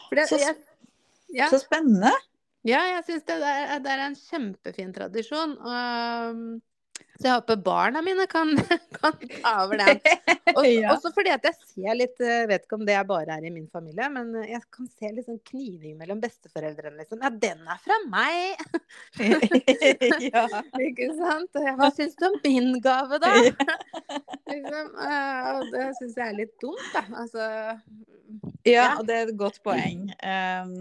For 0.07 0.17
det, 0.17 0.27
Så 0.29 0.39
jeg, 0.41 0.55
ja. 1.33 1.49
Så 1.51 1.59
spennende. 1.63 2.13
Ja, 2.63 2.79
jeg 2.93 3.03
syns 3.07 3.25
det, 3.27 3.39
det 3.83 3.91
er 3.91 4.05
en 4.05 4.15
kjempefin 4.15 4.93
tradisjon. 4.95 5.57
Og, 5.59 6.43
så 7.19 7.27
jeg 7.27 7.35
håper 7.37 7.59
barna 7.65 8.01
mine 8.05 8.25
kan, 8.29 8.55
kan 8.97 9.17
ta 9.35 9.53
over 9.65 9.81
den. 9.81 9.99
Også, 10.55 10.69
Ja. 10.73 10.93
Også 10.93 11.09
fordi 11.15 11.31
at 11.33 11.45
jeg 11.47 11.55
ser 11.69 11.95
litt 11.97 12.19
Jeg 12.21 12.47
vet 12.49 12.65
ikke 12.65 12.77
om 12.77 12.83
det 12.87 12.95
er 12.97 13.05
bare 13.07 13.37
er 13.37 13.45
i 13.47 13.51
min 13.53 13.67
familie, 13.71 14.07
men 14.11 14.33
jeg 14.43 14.61
kan 14.73 14.87
se 14.89 15.11
litt 15.13 15.27
sånn 15.27 15.39
kniving 15.49 15.95
mellom 15.99 16.21
besteforeldrene. 16.23 16.97
Liksom. 17.01 17.21
Ja, 17.23 17.31
den 17.31 17.63
er 17.69 17.79
fra 17.83 17.99
meg! 18.11 18.59
ja. 20.33 20.45
Ikke 20.81 21.09
sant? 21.17 21.61
Hva 21.79 21.89
syns 21.95 22.17
du 22.19 22.27
om 22.27 22.39
min 22.43 22.73
gave, 22.83 23.21
da? 23.23 23.31
liksom, 24.53 24.89
eh, 25.07 25.51
og 25.53 25.69
det 25.73 25.89
syns 25.99 26.17
jeg 26.17 26.25
er 26.27 26.37
litt 26.37 26.55
dumt, 26.61 26.89
da. 26.93 27.05
Altså 27.23 27.49
Ja, 28.67 28.85
og 28.97 29.07
det 29.07 29.15
er 29.15 29.27
et 29.27 29.37
godt 29.37 29.59
poeng. 29.65 30.07
Um, 30.23 30.75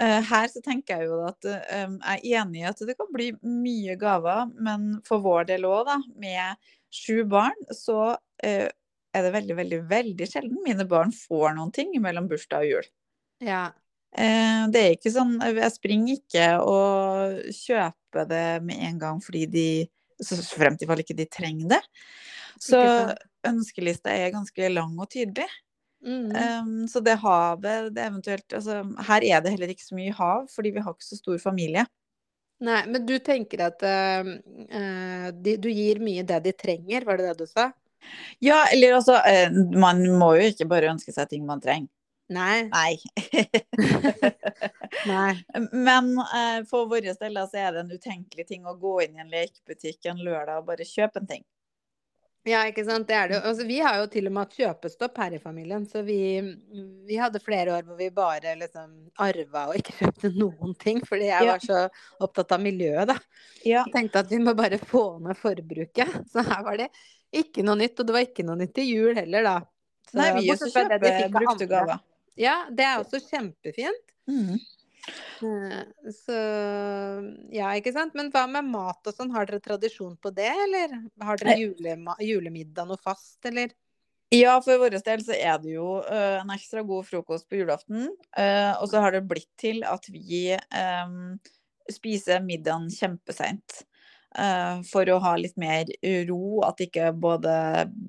uh, 0.00 0.20
her 0.30 0.48
så 0.50 0.62
tenker 0.64 1.00
jeg 1.00 1.10
jo 1.10 1.20
at 1.28 1.46
um, 1.46 1.96
jeg 2.02 2.18
er 2.18 2.42
enig 2.42 2.64
i 2.64 2.68
at 2.68 2.82
det 2.86 2.96
kan 2.98 3.10
bli 3.14 3.30
mye 3.40 3.96
gaver, 4.00 4.50
men 4.58 4.92
for 5.06 5.22
vår 5.24 5.48
del 5.52 5.68
òg, 5.70 5.88
da, 5.88 5.98
med 6.20 6.70
sju 6.94 7.22
barn, 7.30 7.56
så 7.74 8.16
eh, 8.44 8.68
er 9.14 9.26
det 9.26 9.34
veldig, 9.34 9.56
veldig, 9.58 9.80
veldig 9.90 10.28
sjelden 10.28 10.58
mine 10.64 10.86
barn 10.88 11.12
får 11.14 11.54
noen 11.56 11.72
ting 11.74 11.94
mellom 12.02 12.28
bursdag 12.30 12.66
og 12.66 12.74
jul. 12.74 12.90
Ja. 13.46 13.64
Eh, 14.10 14.66
det 14.74 14.80
er 14.80 14.96
ikke 14.96 15.12
sånn 15.14 15.36
Jeg 15.38 15.70
springer 15.70 16.16
ikke 16.18 16.46
og 16.66 17.36
kjøper 17.54 18.26
det 18.26 18.46
med 18.66 18.82
en 18.88 18.96
gang 18.98 19.20
fordi 19.22 19.44
de 19.46 19.66
Så 20.18 20.34
fremt 20.50 20.82
i 20.82 20.88
fall 20.90 21.00
ikke 21.04 21.14
de 21.16 21.28
trenger 21.30 21.76
det. 21.76 21.80
Så 22.60 22.80
ønskelista 23.46 24.12
er 24.12 24.34
ganske 24.34 24.72
lang 24.72 24.98
og 25.00 25.08
tydelig. 25.14 25.46
Mm. 26.04 26.32
Um, 26.32 26.88
så 26.88 27.00
det 27.04 27.18
havet 27.20 27.90
det 27.92 28.04
eventuelt 28.08 28.54
altså, 28.56 28.78
Her 29.04 29.24
er 29.24 29.42
det 29.44 29.50
heller 29.52 29.72
ikke 29.72 29.84
så 29.84 29.96
mye 29.98 30.14
hav, 30.16 30.46
fordi 30.48 30.72
vi 30.72 30.84
har 30.84 30.96
ikke 30.96 31.08
så 31.08 31.18
stor 31.18 31.40
familie. 31.42 31.84
Nei, 32.60 32.80
men 32.92 33.04
du 33.08 33.14
tenker 33.24 33.62
at 33.64 33.82
eh, 33.88 34.26
de, 35.32 35.54
du 35.56 35.70
gir 35.72 36.00
mye 36.04 36.24
det 36.28 36.42
de 36.44 36.52
trenger, 36.52 37.06
var 37.08 37.20
det 37.20 37.30
det 37.30 37.46
du 37.46 37.48
sa? 37.48 37.70
Ja, 38.38 38.64
eller 38.72 38.94
altså 38.96 39.16
uh, 39.20 39.56
Man 39.76 40.02
må 40.18 40.34
jo 40.38 40.50
ikke 40.50 40.68
bare 40.68 40.90
ønske 40.92 41.12
seg 41.12 41.28
ting 41.30 41.46
man 41.48 41.60
trenger. 41.60 41.90
Nei. 42.30 42.68
Nei. 42.70 42.94
Nei. 45.10 45.32
Men 45.72 46.12
uh, 46.20 46.60
for 46.70 46.86
vår 46.90 47.08
del 47.08 47.16
så 47.18 47.58
er 47.58 47.74
det 47.74 47.82
en 47.82 47.90
utenkelig 47.90 48.46
ting 48.46 48.68
å 48.68 48.76
gå 48.78 49.00
inn 49.04 49.18
i 49.18 49.24
en 49.24 49.32
lekebutikk 49.32 50.06
en 50.12 50.22
lørdag 50.22 50.60
og 50.60 50.68
bare 50.68 50.86
kjøpe 50.86 51.22
en 51.22 51.30
ting. 51.32 51.44
Ja, 52.48 52.62
ikke 52.70 52.86
sant. 52.86 53.04
Det 53.08 53.16
er 53.16 53.28
det. 53.28 53.38
Altså, 53.44 53.66
vi 53.68 53.76
har 53.84 53.98
jo 54.00 54.06
til 54.08 54.28
og 54.30 54.32
med 54.32 54.46
hatt 54.46 54.54
kjøpestopp 54.56 55.18
her 55.20 55.34
i 55.36 55.40
familien. 55.42 55.84
Så 55.88 56.00
vi, 56.06 56.16
vi 57.08 57.18
hadde 57.20 57.42
flere 57.44 57.74
år 57.76 57.84
hvor 57.88 57.98
vi 57.98 58.08
bare 58.16 58.54
liksom 58.56 58.94
arva 59.20 59.66
og 59.68 59.76
ikke 59.76 59.98
kjøpte 59.98 60.32
noen 60.38 60.72
ting. 60.80 61.02
Fordi 61.06 61.28
jeg 61.28 61.50
var 61.50 61.64
så 61.64 61.82
opptatt 62.24 62.56
av 62.56 62.64
miljøet, 62.64 63.12
da. 63.12 63.18
Ja. 63.60 63.82
Jeg 63.84 63.92
tenkte 63.92 64.24
at 64.24 64.32
vi 64.32 64.40
må 64.40 64.56
bare 64.56 64.80
få 64.80 65.04
ned 65.24 65.36
forbruket. 65.40 66.16
Så 66.32 66.46
her 66.48 66.64
var 66.64 66.80
det 66.80 66.88
ikke 67.42 67.64
noe 67.66 67.76
nytt. 67.82 68.00
Og 68.00 68.08
det 68.08 68.16
var 68.16 68.24
ikke 68.24 68.48
noe 68.48 68.56
nytt 68.62 68.72
til 68.78 68.88
jul 68.88 69.20
heller, 69.20 69.44
da. 69.50 69.56
Så, 70.08 70.16
Nei, 70.22 70.32
vi 70.40 70.54
også 70.56 70.72
kjøper 70.72 71.28
brukte 71.36 71.68
gaver. 71.70 72.00
Ja, 72.40 72.62
det 72.72 72.86
er 72.88 73.02
også 73.02 73.20
kjempefint. 73.26 74.14
Mm. 74.30 74.56
Eh, 75.42 76.10
Så 76.14 76.38
ja, 77.54 77.70
ikke 77.76 77.92
sant. 77.96 78.16
Men 78.18 78.32
hva 78.34 78.46
med 78.50 78.68
mat 78.70 79.06
og 79.06 79.16
sånn, 79.16 79.32
har 79.34 79.48
dere 79.48 79.62
tradisjon 79.64 80.16
på 80.20 80.32
det, 80.34 80.50
eller? 80.66 80.98
Har 81.24 81.40
dere 81.40 81.56
julemiddag 81.60 82.88
noe 82.90 83.00
fast, 83.00 83.38
eller? 83.48 83.72
Ja, 84.30 84.60
for 84.62 84.78
vår 84.78 84.94
del 85.02 85.22
så 85.26 85.34
er 85.34 85.56
det 85.58 85.72
jo 85.72 85.96
uh, 86.06 86.38
en 86.38 86.52
ekstra 86.54 86.84
god 86.86 87.08
frokost 87.08 87.48
på 87.50 87.58
julaften. 87.58 88.12
Uh, 88.38 88.76
og 88.78 88.86
så 88.92 89.02
har 89.02 89.16
det 89.16 89.24
blitt 89.26 89.50
til 89.58 89.82
at 89.82 90.06
vi 90.06 90.52
um, 90.54 91.34
spiser 91.90 92.44
middagen 92.44 92.86
kjempeseint. 92.94 93.80
Eh, 94.38 94.80
for 94.86 95.08
å 95.10 95.18
ha 95.22 95.34
litt 95.38 95.56
mer 95.60 95.88
ro, 96.28 96.60
at 96.66 96.80
ikke 96.84 97.10
både 97.16 97.52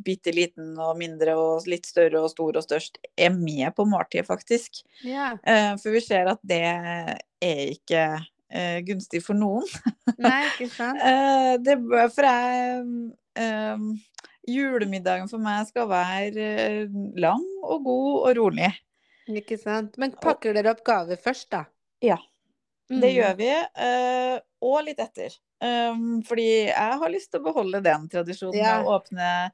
bitte 0.05 0.33
liten 0.35 0.75
og 0.79 0.97
mindre 0.99 1.35
og 1.39 1.69
litt 1.69 1.87
større 1.89 2.21
og 2.21 2.31
stor 2.33 2.59
og 2.59 2.65
størst 2.65 2.99
er 3.17 3.33
med 3.35 3.73
på 3.77 3.85
måltidet, 3.89 4.27
faktisk. 4.29 4.83
Yeah. 5.05 5.39
For 5.81 5.93
vi 5.95 6.03
ser 6.03 6.31
at 6.31 6.41
det 6.47 6.61
er 6.65 7.17
ikke 7.41 8.03
eh, 8.49 8.79
gunstig 8.87 9.23
for 9.25 9.37
noen. 9.37 9.67
Nei, 10.21 10.45
ikke 10.53 10.71
sant. 10.75 11.01
Eh, 11.11 11.55
det, 11.61 11.77
for 12.15 12.27
jeg 12.27 13.11
Julemiddagen 14.51 15.29
for 15.31 15.39
meg 15.39 15.67
skal 15.69 15.85
være 15.87 16.87
lang 17.21 17.43
og 17.61 17.85
god 17.85 18.09
og 18.15 18.33
rolig. 18.39 18.71
Ikke 19.31 19.55
sant. 19.61 19.95
Men 20.01 20.17
pakker 20.19 20.57
dere 20.57 20.73
opp 20.73 20.81
gaver 20.83 21.19
først, 21.21 21.47
da? 21.53 21.63
Ja, 22.03 22.17
Mm. 22.91 22.99
Det 22.99 23.11
gjør 23.15 23.37
vi. 23.39 23.51
og 24.67 24.83
litt 24.85 24.99
etter. 24.99 25.35
Um, 25.61 26.21
fordi 26.25 26.47
jeg 26.71 26.97
har 27.03 27.09
lyst 27.13 27.29
til 27.31 27.39
å 27.41 27.43
beholde 27.51 27.83
den 27.85 28.07
tradisjonen 28.09 28.57
Ja. 28.57 28.79
å 28.81 28.95
åpne 28.99 29.51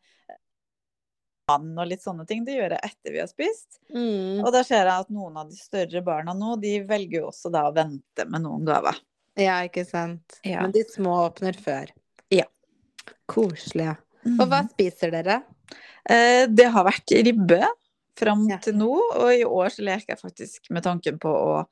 vann 1.47 1.69
og 1.79 1.87
litt 1.87 2.03
sånne 2.03 2.25
ting. 2.27 2.43
Det 2.47 2.55
gjør 2.57 2.75
jeg 2.75 2.89
etter 2.91 3.13
vi 3.15 3.19
har 3.23 3.29
spist. 3.31 3.79
Mm. 3.93 4.41
Og 4.43 4.49
da 4.55 4.63
ser 4.67 4.83
jeg 4.85 5.03
at 5.05 5.11
noen 5.13 5.37
av 5.39 5.49
de 5.51 5.55
større 5.59 6.01
barna 6.03 6.33
nå, 6.35 6.55
de 6.61 6.73
velger 6.87 7.21
jo 7.21 7.29
også 7.29 7.51
da 7.53 7.65
å 7.69 7.75
vente 7.75 8.25
med 8.27 8.43
noen 8.43 8.65
gaver. 8.67 8.99
Ja, 9.37 9.59
ikke 9.67 9.85
sant. 9.87 10.39
Ja. 10.47 10.63
Men 10.65 10.73
de 10.75 10.83
små 10.89 11.13
åpner 11.27 11.55
før. 11.61 11.91
Ja. 12.33 12.47
Koselig. 13.29 13.93
Og 14.27 14.45
hva 14.51 14.63
spiser 14.71 15.13
dere? 15.13 15.41
Eh, 16.09 16.47
Det 16.47 16.65
har 16.73 16.83
vært 16.87 17.13
ribbe 17.23 17.61
fram 18.17 18.47
Ja. 18.49 18.57
til 18.57 18.73
nå, 18.79 18.89
og 19.15 19.29
i 19.31 19.43
år 19.45 19.69
så 19.71 19.83
leker 19.85 20.15
jeg 20.15 20.19
faktisk 20.23 20.71
med 20.71 20.83
tanken 20.83 21.19
på 21.19 21.29
å 21.31 21.65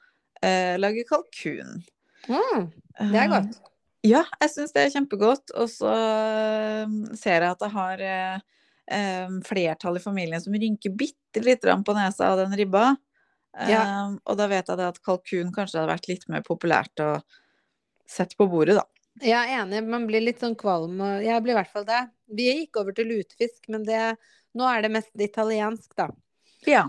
eh, 0.44 0.78
lage 0.78 1.04
kalkun. 1.10 1.82
Mm, 2.30 2.72
det 3.12 3.20
er 3.24 3.28
godt. 3.32 3.60
Ja, 4.06 4.22
jeg 4.42 4.52
syns 4.54 4.74
det 4.76 4.84
er 4.86 4.94
kjempegodt. 4.94 5.54
Og 5.58 5.72
så 5.72 5.92
eh, 5.92 6.94
ser 7.18 7.42
jeg 7.46 7.56
at 7.56 7.66
jeg 7.66 7.74
har 7.76 8.04
eh, 8.06 9.38
flertall 9.48 9.98
i 10.00 10.04
familien 10.04 10.44
som 10.44 10.54
rynker 10.54 10.94
bitte 10.94 11.44
lite 11.44 11.66
grann 11.68 11.84
på 11.88 11.96
nesa 11.98 12.34
av 12.34 12.44
den 12.44 12.56
ribba. 12.58 12.92
Ja. 13.70 13.82
Um, 14.04 14.18
og 14.28 14.36
da 14.36 14.50
vet 14.52 14.68
jeg 14.68 14.80
det 14.82 14.88
at 14.92 15.00
kalkun 15.06 15.54
kanskje 15.56 15.80
hadde 15.80 15.94
vært 15.94 16.10
litt 16.12 16.26
mer 16.28 16.42
populært 16.44 17.00
å 17.00 17.14
sette 18.10 18.36
på 18.36 18.50
bordet, 18.52 18.76
da. 18.82 18.84
Jeg 19.24 19.32
er 19.48 19.62
enig, 19.62 19.80
man 19.88 20.04
blir 20.10 20.20
litt 20.26 20.42
sånn 20.44 20.58
kvalm, 20.60 21.00
og 21.00 21.24
jeg 21.24 21.44
blir 21.44 21.54
i 21.54 21.58
hvert 21.62 21.72
fall 21.72 21.86
det. 21.88 22.02
Vi 22.36 22.50
gikk 22.50 22.82
over 22.82 22.92
til 22.98 23.08
lutefisk, 23.14 23.62
men 23.72 23.86
det, 23.88 24.02
nå 24.60 24.68
er 24.68 24.84
det 24.84 24.92
mest 24.92 25.24
italiensk, 25.24 25.88
da. 25.96 26.10
Ja. 26.68 26.84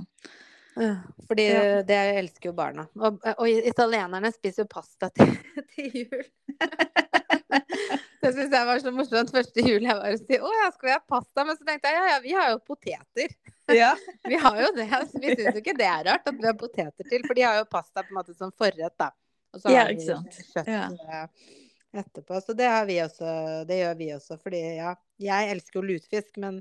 Fordi 1.28 1.46
Ja. 1.46 1.60
det 1.86 2.00
elsker 2.18 2.50
jo 2.50 2.56
barna. 2.58 2.88
Og, 2.98 3.22
og 3.38 3.46
italienerne 3.48 4.32
spiser 4.34 4.64
jo 4.64 4.72
pasta 4.74 5.08
til, 5.14 5.30
til 5.76 6.02
jul. 6.02 6.26
det 8.22 8.30
syns 8.34 8.52
jeg 8.54 8.66
var 8.68 8.80
så 8.82 8.92
morsomt 8.94 9.30
første 9.34 9.62
jul 9.62 9.84
jeg 9.86 9.96
var 9.98 10.14
og 10.16 10.22
si 10.22 10.38
å 10.38 10.50
ja, 10.60 10.70
skal 10.74 10.88
vi 10.88 10.94
ha 10.94 11.02
pasta? 11.14 11.44
Men 11.46 11.58
så 11.58 11.66
tenkte 11.68 11.92
jeg 11.92 11.98
ja 12.00 12.06
ja, 12.14 12.16
vi 12.24 12.32
har 12.36 12.48
jo 12.54 12.58
poteter. 12.66 13.36
ja. 13.80 13.92
Vi 14.30 14.38
har 14.42 14.58
jo 14.62 14.72
det. 14.76 14.86
Så 15.10 15.20
vi 15.22 15.32
syns 15.34 15.54
jo 15.56 15.60
ikke 15.62 15.76
det 15.78 15.86
er 15.90 16.04
rart 16.06 16.26
at 16.30 16.36
vi 16.38 16.46
har 16.46 16.54
poteter 16.58 17.06
til, 17.10 17.22
for 17.26 17.34
de 17.38 17.42
har 17.46 17.56
jo 17.60 17.64
pasta 17.70 18.02
på 18.02 18.12
en 18.14 18.18
måte 18.20 18.34
som 18.38 18.52
forrett, 18.54 18.94
da. 18.98 19.08
Og 19.54 19.62
så 19.62 19.72
Ja, 19.74 19.84
har 19.86 19.94
de 19.94 20.04
sant. 20.06 20.36
kjøtt 20.52 20.70
Ja. 20.70 20.84
eh, 20.92 21.54
etterpå. 22.02 22.38
Så 22.44 22.54
det 22.58 22.68
har 22.70 22.86
vi 22.86 22.98
også. 23.02 23.64
Det 23.66 23.78
gjør 23.80 23.96
vi 23.98 24.08
også, 24.14 24.38
fordi 24.42 24.60
ja, 24.76 24.92
jeg 25.22 25.50
elsker 25.54 25.80
jo 25.80 25.86
lutefisk, 25.88 26.36
men 26.42 26.60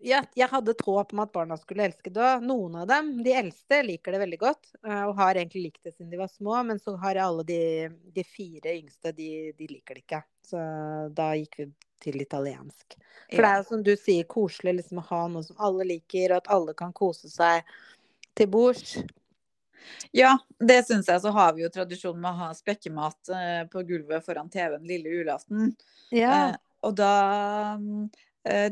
ja, 0.00 0.20
jeg 0.34 0.48
hadde 0.50 0.74
håp 0.84 1.12
om 1.14 1.20
at 1.22 1.32
barna 1.34 1.56
skulle 1.60 1.86
elske 1.86 2.10
det. 2.12 2.30
Noen 2.46 2.76
av 2.82 2.86
dem, 2.90 3.10
de 3.24 3.34
eldste, 3.36 3.82
liker 3.86 4.14
det 4.14 4.22
veldig 4.22 4.38
godt. 4.40 4.70
eh, 4.86 5.02
Og 5.06 5.16
har 5.18 5.34
egentlig 5.38 5.66
likt 5.68 5.82
det 5.88 5.94
siden 5.94 6.10
de 6.10 6.20
var 6.20 6.30
små. 6.32 6.58
Men 6.68 6.80
så 6.82 6.96
har 7.02 7.20
alle 7.22 7.44
de, 7.48 7.60
de 8.14 8.24
fire 8.24 8.76
yngste, 8.76 9.12
de, 9.16 9.30
de 9.58 9.68
liker 9.70 9.98
det 9.98 10.04
ikke. 10.06 10.22
Så 10.46 10.62
da 11.16 11.32
gikk 11.38 11.60
vi 11.60 11.68
til 12.06 12.20
italiensk. 12.22 12.96
For 13.32 13.42
det 13.42 13.50
er 13.50 13.60
jo 13.62 13.68
som 13.70 13.82
du 13.86 13.92
sier, 13.98 14.26
koselig 14.30 14.76
liksom 14.80 15.00
å 15.02 15.06
ha 15.08 15.22
noe 15.32 15.46
som 15.46 15.58
alle 15.68 15.86
liker, 15.88 16.30
og 16.34 16.42
at 16.42 16.50
alle 16.54 16.74
kan 16.78 16.92
kose 16.94 17.30
seg 17.32 17.66
til 18.36 18.50
bords. 18.52 18.98
Ja, 20.14 20.36
det 20.58 20.82
syns 20.86 21.08
jeg. 21.08 21.20
Så 21.22 21.30
har 21.34 21.54
vi 21.56 21.64
jo 21.64 21.70
tradisjon 21.72 22.18
med 22.20 22.30
å 22.32 22.40
ha 22.46 22.52
spekkemat 22.54 23.30
eh, 23.34 23.64
på 23.70 23.82
gulvet 23.86 24.24
foran 24.26 24.50
TV-en 24.52 24.86
lille 24.86 25.12
julaften. 25.18 25.72
Eh, 26.50 26.54
og 26.86 26.94
da 26.98 27.12
mm, 27.80 28.06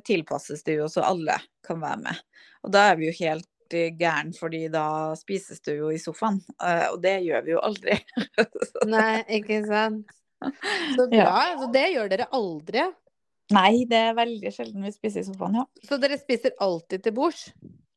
tilpasses 0.07 0.62
det 0.66 0.79
jo 0.79 0.89
så 0.91 1.03
alle 1.07 1.39
kan 1.66 1.81
være 1.83 2.01
med. 2.05 2.22
Og 2.64 2.72
da 2.72 2.89
er 2.91 2.99
vi 2.99 3.09
jo 3.11 3.14
helt 3.20 3.77
eh, 3.77 3.93
gæren, 3.99 4.33
fordi 4.37 4.66
da 4.72 4.87
spises 5.18 5.62
det 5.64 5.79
jo 5.79 5.93
i 5.93 6.01
sofaen. 6.01 6.41
Eh, 6.57 6.87
og 6.93 7.01
det 7.05 7.18
gjør 7.27 7.47
vi 7.47 7.55
jo 7.55 7.62
aldri. 7.64 7.99
Nei, 8.95 9.22
ikke 9.41 9.62
sant. 9.68 10.12
Så 10.97 11.09
bra. 11.12 11.39
Så 11.61 11.70
det 11.72 11.87
gjør 11.95 12.11
dere 12.12 12.29
aldri. 12.37 12.89
Nei, 13.53 13.85
det 13.89 14.01
er 14.09 14.16
veldig 14.16 14.53
sjelden 14.53 14.85
vi 14.87 14.93
spiser 14.95 15.20
i 15.20 15.29
sofaen, 15.29 15.61
ja. 15.61 15.64
Så 15.85 16.01
dere 16.01 16.16
spiser 16.20 16.57
alltid 16.64 17.05
til 17.05 17.16
bords? 17.16 17.47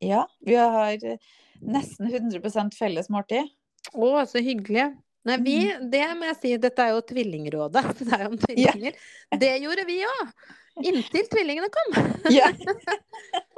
Ja, 0.03 0.25
vi 0.45 0.57
har 0.59 1.03
eh, 1.07 1.35
nesten 1.63 2.11
100 2.11 2.75
felles 2.75 3.07
måltid. 3.13 3.47
Å, 3.95 4.07
så 4.27 4.43
hyggelig. 4.43 4.89
Nei, 5.27 5.37
vi, 5.43 5.57
det 5.91 6.03
må 6.19 6.27
jeg 6.29 6.39
si, 6.41 6.53
dette 6.61 6.83
er 6.83 6.95
jo 6.95 7.03
tvillingrådet. 7.07 7.83
Det 7.99 8.11
er 8.15 8.23
jo 8.25 8.31
om 8.33 8.39
tvillinger. 8.39 9.03
Det 9.39 9.53
gjorde 9.63 9.87
vi 9.87 10.01
òg. 10.07 10.37
Inntil 10.83 11.27
tvillingene 11.31 11.69
kom. 11.73 11.97
Ja. 12.37 12.51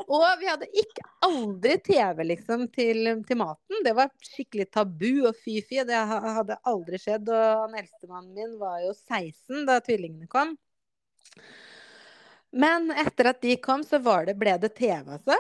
Og 0.09 0.25
vi 0.41 0.47
hadde 0.49 0.67
ikke 0.81 1.03
aldri 1.25 1.75
TV 1.85 2.23
liksom 2.31 2.65
til, 2.73 3.09
til 3.27 3.37
maten. 3.37 3.83
Det 3.85 3.93
var 3.97 4.09
skikkelig 4.25 4.69
tabu 4.73 5.25
og 5.29 5.37
fy-fy. 5.37 5.83
Det 5.85 5.99
hadde 5.99 6.57
aldri 6.69 6.97
skjedd. 7.01 7.29
Og 7.29 7.65
han 7.65 7.77
eldstemannen 7.77 8.33
min 8.33 8.55
var 8.61 8.79
jo 8.85 8.93
16 8.95 9.67
da 9.69 9.77
tvillingene 9.85 10.29
kom. 10.31 10.55
Men 12.49 12.89
etter 12.97 13.29
at 13.29 13.41
de 13.45 13.53
kom, 13.61 13.83
så 13.85 13.99
var 14.01 14.25
det, 14.25 14.33
ble 14.41 14.55
det 14.57 14.71
TV, 14.79 15.03
altså. 15.19 15.37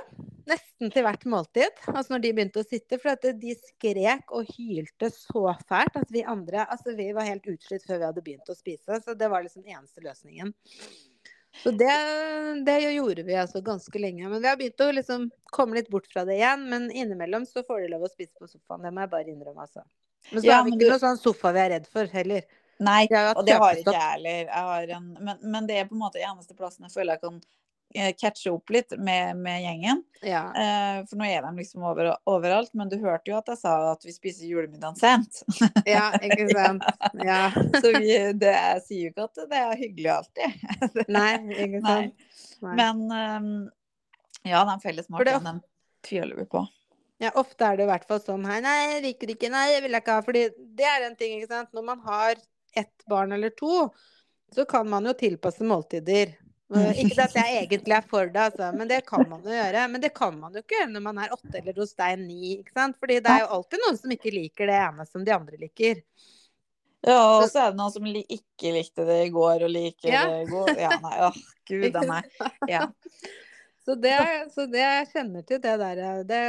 Nesten 0.49 0.91
til 0.93 1.05
hvert 1.05 1.25
måltid. 1.29 1.81
Altså 1.89 2.13
når 2.13 2.21
de 2.23 2.33
begynte 2.37 2.61
å 2.61 2.67
sitte. 2.67 2.99
For 3.01 3.33
de 3.41 3.55
skrek 3.57 4.33
og 4.33 4.49
hylte 4.57 5.09
så 5.13 5.47
fælt 5.69 5.97
at 5.99 6.13
vi 6.13 6.25
andre 6.25 6.65
Altså 6.69 6.95
vi 6.97 7.09
var 7.13 7.27
helt 7.29 7.45
utslitt 7.49 7.85
før 7.85 8.01
vi 8.01 8.07
hadde 8.07 8.25
begynt 8.25 8.49
å 8.49 8.57
spise. 8.57 9.01
Så 9.05 9.17
det 9.17 9.29
var 9.29 9.45
liksom 9.45 9.65
eneste 9.65 10.05
løsningen. 10.05 10.53
Så 11.63 11.71
det, 11.75 11.91
det 12.65 12.77
gjorde 12.93 13.23
vi 13.27 13.35
altså 13.35 13.61
ganske 13.65 13.99
lenge. 13.99 14.29
Men 14.29 14.41
vi 14.41 14.47
har 14.47 14.57
begynt 14.59 14.79
å 14.85 14.91
liksom 14.95 15.25
komme 15.51 15.75
litt 15.79 15.89
bort 15.91 16.07
fra 16.11 16.23
det 16.25 16.37
igjen. 16.37 16.67
Men 16.69 16.89
innimellom 16.91 17.45
så 17.49 17.63
får 17.67 17.81
de 17.83 17.89
lov 17.95 18.05
å 18.07 18.11
spise 18.11 18.31
på 18.39 18.47
sofaen. 18.47 18.83
Det 18.85 18.93
må 18.95 19.01
jeg 19.03 19.11
bare 19.11 19.33
innrømme, 19.33 19.65
altså. 19.65 19.83
Men 20.31 20.41
så 20.43 20.45
Ja, 20.47 20.55
har 20.59 20.65
vi 20.65 20.71
ikke 20.75 20.79
du- 20.85 20.89
noe 20.93 20.99
sånn 20.99 21.17
sofa 21.19 21.51
vi 21.55 21.59
er 21.59 21.69
redd 21.69 21.87
for 21.87 22.05
heller. 22.05 22.43
Nei, 22.79 23.03
og 23.35 23.45
det 23.45 23.57
har 23.59 23.75
ikke 23.75 23.91
jeg 23.91 24.11
heller. 24.13 24.45
Jeg 24.45 24.65
har 24.69 24.87
en, 24.99 25.17
men, 25.19 25.37
men 25.41 25.65
det 25.67 25.75
er 25.81 25.85
på 25.89 25.97
en 25.97 26.03
måte 26.05 26.21
eneste 26.23 26.55
plassen 26.55 26.85
jeg 26.87 26.93
føler 26.95 27.17
jeg 27.17 27.21
kan 27.25 27.41
catche 28.17 28.51
opp 28.51 28.69
litt 28.69 28.93
med, 28.97 29.37
med 29.37 29.63
gjengen. 29.63 30.03
Ja. 30.21 30.43
Eh, 30.53 30.99
for 31.09 31.17
nå 31.19 31.25
er 31.25 31.41
de 31.41 31.53
liksom 31.57 31.83
over, 31.89 32.11
overalt. 32.29 32.73
Men 32.77 32.91
du 32.91 32.97
hørte 33.01 33.31
jo 33.31 33.37
at 33.39 33.49
jeg 33.49 33.61
sa 33.61 33.75
at 33.93 34.05
vi 34.05 34.13
spiser 34.13 34.49
julemiddagen 34.49 34.99
sent. 34.99 35.41
ja, 35.89 36.09
ikke 36.21 36.49
sant. 36.57 36.85
Ja. 37.17 37.49
Så 37.55 37.93
vi, 37.97 38.13
det, 38.37 38.53
jeg 38.53 38.83
sier 38.85 39.07
jo 39.07 39.13
ikke 39.13 39.27
at 39.29 39.43
det 39.53 39.61
er 39.63 39.81
hyggelig 39.83 40.11
alltid. 40.17 40.67
Nei, 41.17 41.31
ikke 41.65 41.83
sant. 41.85 42.27
Nei. 42.59 42.75
Men 42.75 43.05
um, 43.07 43.53
ja, 44.47 44.65
de 44.67 44.75
felles 44.83 45.09
måltiden, 45.09 45.63
tviler 46.05 46.35
vi 46.35 46.45
på. 46.51 46.65
Ja, 47.19 47.33
ofte 47.35 47.67
er 47.67 47.79
det 47.79 47.83
i 47.83 47.89
hvert 47.89 48.05
fall 48.07 48.21
sånn 48.23 48.45
her 48.47 48.61
Nei, 48.63 48.77
jeg 48.93 48.99
liker 49.03 49.31
ikke, 49.33 49.49
nei, 49.51 49.65
jeg 49.73 49.81
vil 49.83 49.97
ikke 49.97 50.13
ha 50.15 50.21
Fordi 50.23 50.43
det 50.79 50.85
er 50.87 51.03
en 51.03 51.17
ting, 51.19 51.33
ikke 51.35 51.51
sant. 51.51 51.73
Når 51.75 51.83
man 51.89 52.05
har 52.05 52.39
ett 52.79 53.03
barn 53.11 53.33
eller 53.35 53.51
to, 53.59 53.89
så 54.55 54.63
kan 54.69 54.87
man 54.89 55.09
jo 55.09 55.15
tilpasse 55.17 55.65
måltider. 55.67 56.37
Eh, 56.69 56.99
Ikke 57.01 57.23
at 57.25 57.33
jeg 57.33 57.63
egentlig 57.63 57.95
er 57.97 58.03
for 58.05 58.29
det, 58.29 58.41
altså, 58.51 58.67
men 58.77 58.89
det 58.91 58.99
kan 59.07 59.23
man 59.29 59.41
jo 59.41 59.49
gjøre. 59.49 59.85
Men 59.89 60.01
det 60.03 60.11
kan 60.13 60.35
man 60.37 60.53
jo 60.53 60.61
ikke 60.61 60.75
gjøre 60.77 60.91
når 60.93 61.05
man 61.07 61.21
er 61.23 61.31
åtte 61.33 61.55
eller 61.57 61.79
hos 61.81 61.95
deg 61.97 62.19
ni. 62.21 62.57
ikke 62.59 62.75
sant? 62.77 62.97
Fordi 63.01 63.17
det 63.25 63.31
er 63.33 63.41
jo 63.45 63.53
alltid 63.57 63.81
noen 63.85 63.97
som 63.97 64.13
ikke 64.13 64.33
liker 64.35 64.69
det 64.69 64.77
ene 64.77 65.05
som 65.09 65.25
de 65.25 65.33
andre 65.33 65.57
liker. 65.61 66.03
Ja, 67.07 67.15
og 67.39 67.45
så 67.47 67.63
er 67.63 67.71
det 67.71 67.79
noen 67.79 67.93
som 67.95 68.07
ikke 68.11 68.73
likte 68.75 69.05
det 69.07 69.19
i 69.25 69.29
går, 69.33 69.63
og 69.65 69.71
liker 69.71 70.11
Ja. 70.11 70.25
det 70.29 70.41
i 70.43 70.49
går. 70.51 70.73
Ja, 70.77 70.89
nei, 71.01 71.13
åh, 71.29 71.37
gud 71.69 71.95
a 71.95 72.01
meg. 72.09 72.41
Ja. 72.75 72.85
Så 73.89 73.95
det, 73.97 74.13
så 74.53 74.67
det 74.69 74.83
jeg 74.83 75.07
kjenner 75.15 75.45
til 75.47 75.61
det 75.63 75.71
der 75.81 76.19
det, 76.27 76.39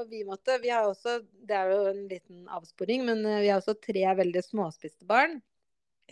Og 0.00 0.08
vi 0.10 0.24
måtte 0.26 0.56
Vi 0.58 0.72
har 0.72 0.88
også 0.88 1.20
Det 1.46 1.54
er 1.54 1.68
jo 1.70 1.84
en 1.92 2.00
liten 2.10 2.48
avsporing, 2.50 3.04
men 3.06 3.20
eh, 3.28 3.42
vi 3.44 3.50
har 3.52 3.60
også 3.60 3.76
tre 3.78 4.02
veldig 4.18 4.42
småspiste 4.42 5.06
barn. 5.06 5.36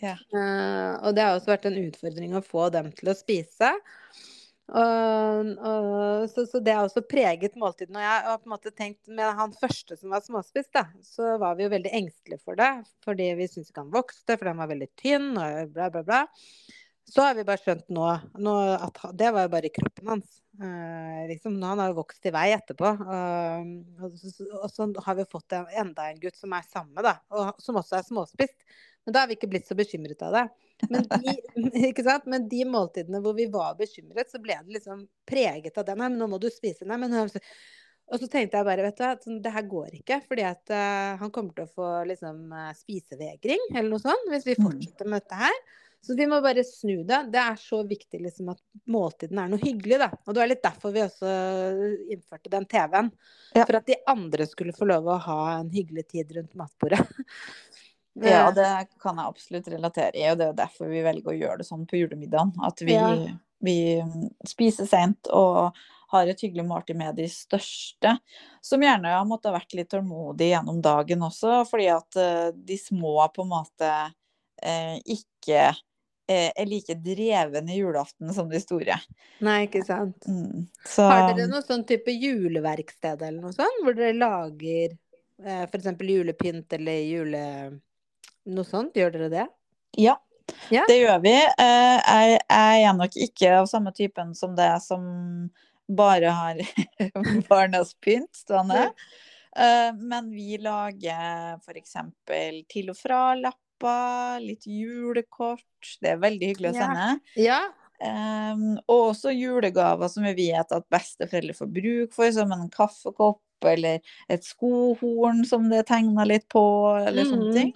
Ja. 0.03 0.15
Uh, 0.33 0.95
og 1.03 1.15
det 1.15 1.25
har 1.25 1.35
også 1.35 1.53
vært 1.53 1.69
en 1.69 1.79
utfordring 1.81 2.35
å 2.37 2.45
få 2.45 2.69
dem 2.73 2.91
til 2.95 3.11
å 3.11 3.17
spise. 3.17 3.73
Og, 4.69 5.47
og, 5.65 6.25
så, 6.29 6.43
så 6.45 6.59
det 6.61 6.75
har 6.77 6.85
også 6.85 7.01
preget 7.09 7.57
måltiden. 7.59 7.97
Og 7.97 8.03
jeg 8.03 8.25
har 8.27 8.37
på 8.37 8.49
en 8.49 8.53
måte 8.53 8.73
tenkt 8.75 9.09
med 9.09 9.37
han 9.39 9.55
første 9.57 9.97
som 9.97 10.13
var 10.13 10.21
småspist, 10.25 10.71
da, 10.75 10.85
så 11.05 11.37
var 11.41 11.57
vi 11.57 11.65
jo 11.65 11.73
veldig 11.73 11.93
engstelige 12.01 12.43
for 12.43 12.59
det. 12.59 12.69
Fordi 13.05 13.31
vi 13.39 13.49
syntes 13.49 13.71
ikke 13.71 13.85
han 13.85 13.95
vokste, 13.95 14.35
fordi 14.35 14.53
han 14.53 14.61
var 14.61 14.71
veldig 14.73 14.91
tynn 14.99 15.31
og 15.33 15.73
bla, 15.73 15.89
bla, 15.93 16.05
bla. 16.05 16.21
Så 17.09 17.23
har 17.25 17.33
vi 17.33 17.45
bare 17.47 17.57
skjønt 17.57 17.87
nå, 17.93 18.05
nå 18.37 18.55
at 18.75 18.99
det 19.17 19.31
var 19.33 19.47
jo 19.47 19.51
bare 19.55 19.71
kroppen 19.73 20.11
hans. 20.13 20.35
Eh, 20.61 21.21
liksom, 21.31 21.55
nå 21.57 21.71
han 21.71 21.81
har 21.81 21.89
jo 21.89 22.01
vokst 22.03 22.27
i 22.29 22.33
vei 22.35 22.49
etterpå. 22.53 22.91
eh, 23.15 23.71
og, 24.05 24.19
så, 24.19 24.45
og 24.59 24.69
så 24.69 24.87
har 25.07 25.17
vi 25.17 25.25
fått 25.31 25.55
en, 25.57 25.65
enda 25.81 26.09
en 26.11 26.21
gutt 26.21 26.37
som 26.37 26.53
er 26.53 26.67
samme, 26.69 27.01
da, 27.05 27.15
og 27.33 27.63
som 27.63 27.79
også 27.81 27.97
er 27.97 28.05
småspist. 28.05 28.59
Men 29.09 29.15
da 29.15 29.23
har 29.23 29.31
vi 29.31 29.39
ikke 29.39 29.49
blitt 29.49 29.65
så 29.65 29.73
bekymret 29.73 30.21
av 30.21 30.35
det. 30.37 30.45
Men 30.85 31.07
de? 31.09 31.33
Men 32.29 32.45
de 32.51 32.61
måltidene 32.69 33.23
hvor 33.25 33.33
vi 33.33 33.47
var 33.49 33.73
bekymret, 33.79 34.29
så 34.29 34.37
ble 34.43 34.59
det 34.61 34.77
liksom 34.77 35.01
preget 35.25 35.81
av 35.81 35.87
den. 35.87 35.97
Nei, 35.97 36.11
men 36.13 36.21
nå 36.21 36.27
må 36.29 36.37
du 36.37 36.45
spise. 36.53 36.85
Nei, 36.85 36.99
men 37.01 37.17
og 38.09 38.21
så 38.21 38.29
tenkte 38.29 38.57
jeg 38.57 38.65
bare, 38.65 38.85
vet 38.85 38.97
du 38.97 39.03
hva, 39.03 39.11
sånn, 39.21 39.41
det 39.41 39.51
her 39.53 39.65
går 39.69 39.99
ikke. 39.99 40.21
Fordi 40.29 40.45
at 40.45 40.73
eh, 40.73 41.17
han 41.19 41.33
kommer 41.33 41.57
til 41.57 41.67
å 41.67 41.73
få 41.73 41.89
liksom 42.09 42.53
eh, 42.53 42.71
spisevegring 42.77 43.67
eller 43.73 43.89
noe 43.91 44.01
sånt 44.01 44.31
hvis 44.31 44.47
vi 44.47 44.57
fortsetter 44.57 45.09
med 45.09 45.21
dette 45.21 45.41
her. 45.43 45.59
Så 46.01 46.15
vi 46.15 46.25
må 46.31 46.39
bare 46.41 46.63
snu 46.63 47.03
det. 47.03 47.19
Det 47.33 47.39
er 47.41 47.57
så 47.59 47.81
viktig 47.87 48.21
liksom 48.23 48.53
at 48.53 48.61
måltiden 48.89 49.41
er 49.41 49.49
noe 49.51 49.59
hyggelig, 49.59 49.97
da. 49.99 50.07
Og 50.23 50.31
det 50.31 50.41
var 50.41 50.49
litt 50.49 50.63
derfor 50.63 50.93
vi 50.95 51.03
også 51.03 51.33
innførte 52.15 52.51
den 52.53 52.67
TV-en. 52.71 53.09
Ja. 53.51 53.65
For 53.65 53.77
at 53.81 53.89
de 53.89 53.97
andre 54.09 54.47
skulle 54.47 54.75
få 54.77 54.87
lov 54.87 55.09
å 55.11 55.19
ha 55.25 55.39
en 55.57 55.73
hyggelig 55.73 56.07
tid 56.15 56.31
rundt 56.37 56.55
matbordet. 56.59 57.03
Ja, 58.15 58.47
Eh, 58.49 58.53
det 58.53 58.87
kan 58.99 59.17
jeg 59.17 59.25
absolutt 59.29 59.67
relatere 59.71 60.15
i, 60.17 60.25
og 60.31 60.39
det 60.39 60.47
er 60.49 60.57
derfor 60.57 60.89
vi 60.91 61.03
velger 61.05 61.31
å 61.31 61.37
gjøre 61.37 61.57
det 61.61 61.67
sånn 61.69 61.85
på 61.87 61.99
julemiddagen. 62.01 62.53
At 62.65 62.81
vi, 62.81 62.93
Ja. 62.93 63.13
vi 63.61 63.77
mm, 64.01 64.29
spiser 64.47 64.87
sent 64.89 65.27
og 65.31 65.75
har 66.09 66.27
et 66.27 66.41
hyggelig 66.41 66.65
måltid 66.65 66.97
med 66.97 67.15
de 67.15 67.27
største. 67.29 68.17
Som 68.61 68.81
gjerne 68.81 69.13
har 69.13 69.27
måttet 69.29 69.51
ha 69.51 69.59
vært 69.59 69.75
litt 69.77 69.91
tålmodig 69.91 70.49
gjennom 70.49 70.81
dagen 70.81 71.21
også, 71.21 71.61
fordi 71.69 71.89
at 71.93 72.17
eh, 72.17 72.49
de 72.55 72.77
små 72.81 73.27
på 73.33 73.45
en 73.45 73.51
måte 73.51 73.91
eh, 74.63 74.97
ikke 75.05 75.67
eh, 76.29 76.49
er 76.49 76.65
like 76.69 76.95
drevne 77.03 77.75
julaften 77.77 78.33
som 78.33 78.49
de 78.49 78.61
store. 78.61 78.97
Nei, 79.45 79.67
ikke 79.67 79.83
sant. 79.85 80.25
Mm. 80.27 80.65
Så 80.87 81.05
Har 81.09 81.35
dere 81.35 81.49
noe 81.51 81.61
sånn 81.65 81.85
type 81.89 82.11
juleverksted 82.13 83.21
eller 83.21 83.41
noe 83.43 83.53
sånt, 83.53 83.83
hvor 83.83 83.97
dere 83.97 84.17
lager 84.17 84.97
eh, 85.45 85.63
f.eks. 85.69 85.93
julepynt 85.93 86.79
eller 86.79 87.05
jule... 87.05 87.43
Noe 88.45 88.63
sånt? 88.65 88.93
Gjør 88.95 89.11
dere 89.11 89.29
det? 89.29 89.47
ja. 89.97 90.17
Ja. 90.73 90.81
Det 90.89 90.95
gjør 90.97 91.19
vi. 91.21 91.29
Eh, 91.61 91.99
Jeg 92.09 92.39
jeg 92.49 92.83
er 92.89 92.93
nok 92.97 93.13
ikke 93.21 93.51
av 93.59 93.67
samme 93.69 93.91
typen 93.93 94.31
som 94.33 94.55
det 94.57 94.81
som 94.81 95.51
bare 95.87 96.31
har 96.33 96.57
barnas 97.49 97.93
pynt 98.01 98.33
stående. 98.33 98.87
Eh, 99.55 99.91
Men 99.93 100.31
vi 100.33 100.57
lager 100.57 101.59
f.eks. 101.61 101.93
til 102.67 102.89
og 102.89 102.97
fra-lapper, 102.97 104.39
litt 104.41 104.65
julekort. 104.65 105.61
Det 106.01 106.15
er 106.15 106.17
veldig 106.23 106.49
hyggelig 106.49 106.71
å 106.73 106.79
sende. 106.79 107.19
Ja. 107.37 107.59
Um, 108.01 108.79
og 108.87 109.09
også 109.11 109.29
julegaver 109.35 110.07
som 110.09 110.23
vi 110.23 110.33
vet 110.49 110.71
at 110.71 110.85
besteforeldre 110.89 111.53
får 111.53 111.69
bruk 111.77 112.13
for, 112.15 112.31
som 112.31 112.51
en 112.55 112.69
kaffekopp 112.73 113.41
eller 113.69 113.99
et 114.31 114.45
skohorn 114.47 115.43
som 115.45 115.69
det 115.69 115.81
er 115.83 115.87
tegna 115.93 116.25
litt 116.25 116.47
på, 116.49 116.63
eller 117.05 117.25
sånne 117.27 117.51
Mhm. 117.51 117.53
ting. 117.53 117.73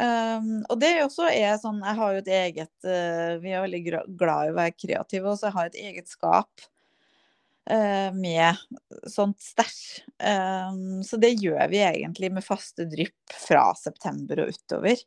Um, 0.00 0.60
og 0.70 0.78
det 0.80 0.92
også 1.02 1.26
er 1.28 1.58
sånn 1.60 1.80
Jeg 1.82 1.96
har 1.98 2.12
jo 2.14 2.20
et 2.22 2.28
eget 2.32 2.86
uh, 2.86 3.34
Vi 3.42 3.50
er 3.52 3.64
veldig 3.64 3.80
glad 4.16 4.46
i 4.46 4.52
å 4.52 4.56
være 4.56 4.76
kreative, 4.76 5.32
og 5.32 5.36
så 5.36 5.48
jeg 5.50 5.56
har 5.56 5.68
et 5.68 5.80
eget 5.82 6.08
skap 6.08 6.64
uh, 7.68 8.10
med 8.16 8.60
sånt 9.10 9.40
stæsj. 9.44 10.02
Um, 10.16 11.00
så 11.06 11.20
det 11.20 11.34
gjør 11.42 11.62
vi 11.72 11.82
egentlig 11.84 12.32
med 12.32 12.46
faste 12.46 12.86
drypp 12.88 13.36
fra 13.48 13.70
september 13.78 14.44
og 14.46 14.54
utover. 14.54 15.04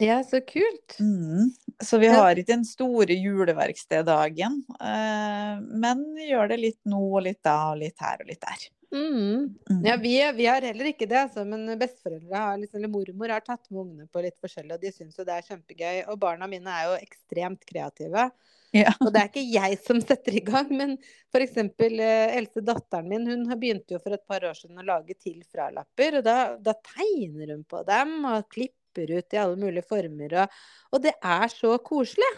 ja, 0.00 0.22
så 0.24 0.40
kult. 0.40 0.96
Mm. 1.00 1.50
Så 1.84 2.00
vi 2.00 2.08
har 2.08 2.32
ikke 2.32 2.54
den 2.54 2.64
store 2.68 3.16
juleverksteddagen, 3.18 4.62
uh, 4.80 5.54
men 5.60 6.06
gjør 6.24 6.54
det 6.54 6.62
litt 6.64 6.80
nå 6.88 7.02
og 7.10 7.26
litt 7.28 7.42
da 7.44 7.58
og 7.74 7.82
litt 7.82 7.98
her 8.00 8.22
og 8.24 8.30
litt 8.32 8.40
der. 8.46 8.70
Mm. 8.90 9.54
Ja, 9.84 9.96
vi, 9.96 10.14
vi 10.34 10.46
har 10.50 10.64
heller 10.66 10.90
ikke 10.90 11.06
det, 11.06 11.18
altså, 11.26 11.44
men 11.46 11.68
besteforeldre 11.78 12.34
har, 12.42 12.56
liksom, 12.58 12.80
eller 12.80 12.90
mormor 12.90 13.34
har 13.36 13.44
tatt 13.46 13.68
med 13.70 13.84
ungene 13.84 14.08
på 14.10 14.22
litt 14.24 14.38
forskjellig, 14.42 14.74
og 14.74 14.82
de 14.82 14.90
syns 14.94 15.18
jo 15.18 15.26
det 15.26 15.36
er 15.36 15.46
kjempegøy. 15.46 16.00
Og 16.10 16.18
barna 16.22 16.48
mine 16.50 16.74
er 16.74 16.88
jo 16.90 16.96
ekstremt 16.98 17.62
kreative. 17.68 18.30
Ja. 18.74 18.92
Og 19.02 19.10
det 19.10 19.22
er 19.22 19.30
ikke 19.30 19.46
jeg 19.46 19.78
som 19.82 19.98
setter 20.02 20.36
i 20.38 20.44
gang, 20.46 20.68
men 20.74 20.96
f.eks. 21.30 21.56
Eh, 21.58 22.36
eldste 22.38 22.62
datteren 22.66 23.08
min 23.10 23.26
hun 23.30 23.48
har 23.50 23.58
begynte 23.58 23.96
jo 23.96 24.02
for 24.02 24.14
et 24.14 24.26
par 24.30 24.46
år 24.46 24.58
siden 24.58 24.78
å 24.78 24.86
lage 24.86 25.16
til 25.18 25.40
fra-lapper. 25.46 26.20
Og 26.20 26.26
da, 26.26 26.36
da 26.62 26.76
tegner 26.92 27.54
hun 27.54 27.64
på 27.66 27.82
dem 27.88 28.16
og 28.30 28.46
klipper 28.52 29.16
ut 29.16 29.34
i 29.36 29.42
alle 29.42 29.58
mulige 29.58 29.86
former. 29.90 30.38
Og, 30.44 30.62
og 30.94 31.04
det 31.06 31.16
er 31.18 31.50
så 31.52 31.76
koselig. 31.82 32.30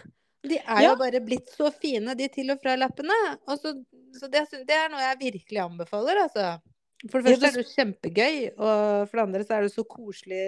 De 0.43 0.57
er 0.59 0.83
Ja. 0.83 0.91
jo 0.91 0.97
bare 0.99 1.21
blitt 1.23 1.49
så 1.55 1.71
fine, 1.75 2.17
de 2.19 2.27
til 2.29 2.51
og 2.51 2.59
fra-lappene. 2.63 3.15
Så, 3.61 3.77
så 4.19 4.29
det, 4.31 4.47
det 4.67 4.75
er 4.75 4.89
noe 4.91 5.01
jeg 5.05 5.21
virkelig 5.21 5.61
anbefaler, 5.63 6.25
altså. 6.25 6.49
For 7.11 7.19
det 7.23 7.33
første 7.35 7.49
er 7.49 7.57
det 7.63 7.71
kjempegøy, 7.75 8.37
og 8.63 9.09
for 9.11 9.17
det 9.19 9.23
andre 9.25 9.45
så 9.47 9.55
er 9.57 9.65
det 9.67 9.73
så 9.75 9.83
koselig 9.91 10.43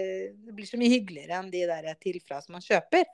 Det 0.47 0.53
blir 0.55 0.69
så 0.69 0.79
mye 0.79 0.93
hyggeligere 0.93 1.41
enn 1.41 1.49
de 1.51 1.65
der 1.67 1.89
til 1.99 2.21
fra 2.23 2.39
som 2.45 2.55
man 2.55 2.63
kjøper. 2.63 3.09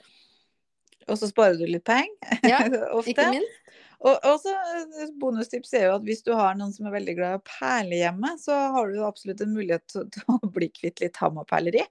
Og 1.09 1.17
så 1.17 1.29
sparer 1.31 1.57
du 1.57 1.65
litt 1.65 1.85
penger, 1.89 2.13
Ja, 2.45 2.59
ofte. 2.99 3.15
Ikke 3.15 3.31
minst. 3.33 3.71
Og 4.01 4.23
også 4.25 4.53
eh, 4.57 5.11
bonustips 5.21 5.75
er 5.77 5.83
jo 5.89 5.95
at 5.99 6.05
hvis 6.07 6.23
du 6.25 6.31
har 6.33 6.55
noen 6.57 6.71
som 6.73 6.87
er 6.89 6.95
veldig 6.95 7.15
glad 7.19 7.35
i 7.35 7.39
å 7.41 7.43
perle 7.45 7.99
hjemme, 7.99 8.31
så 8.41 8.57
har 8.73 8.89
du 8.89 9.03
absolutt 9.05 9.43
en 9.45 9.53
mulighet 9.53 9.85
til, 9.93 10.07
til 10.15 10.25
å 10.33 10.39
bli 10.55 10.71
kvitt 10.73 11.03
litt 11.05 11.19
hammerperleri. 11.21 11.83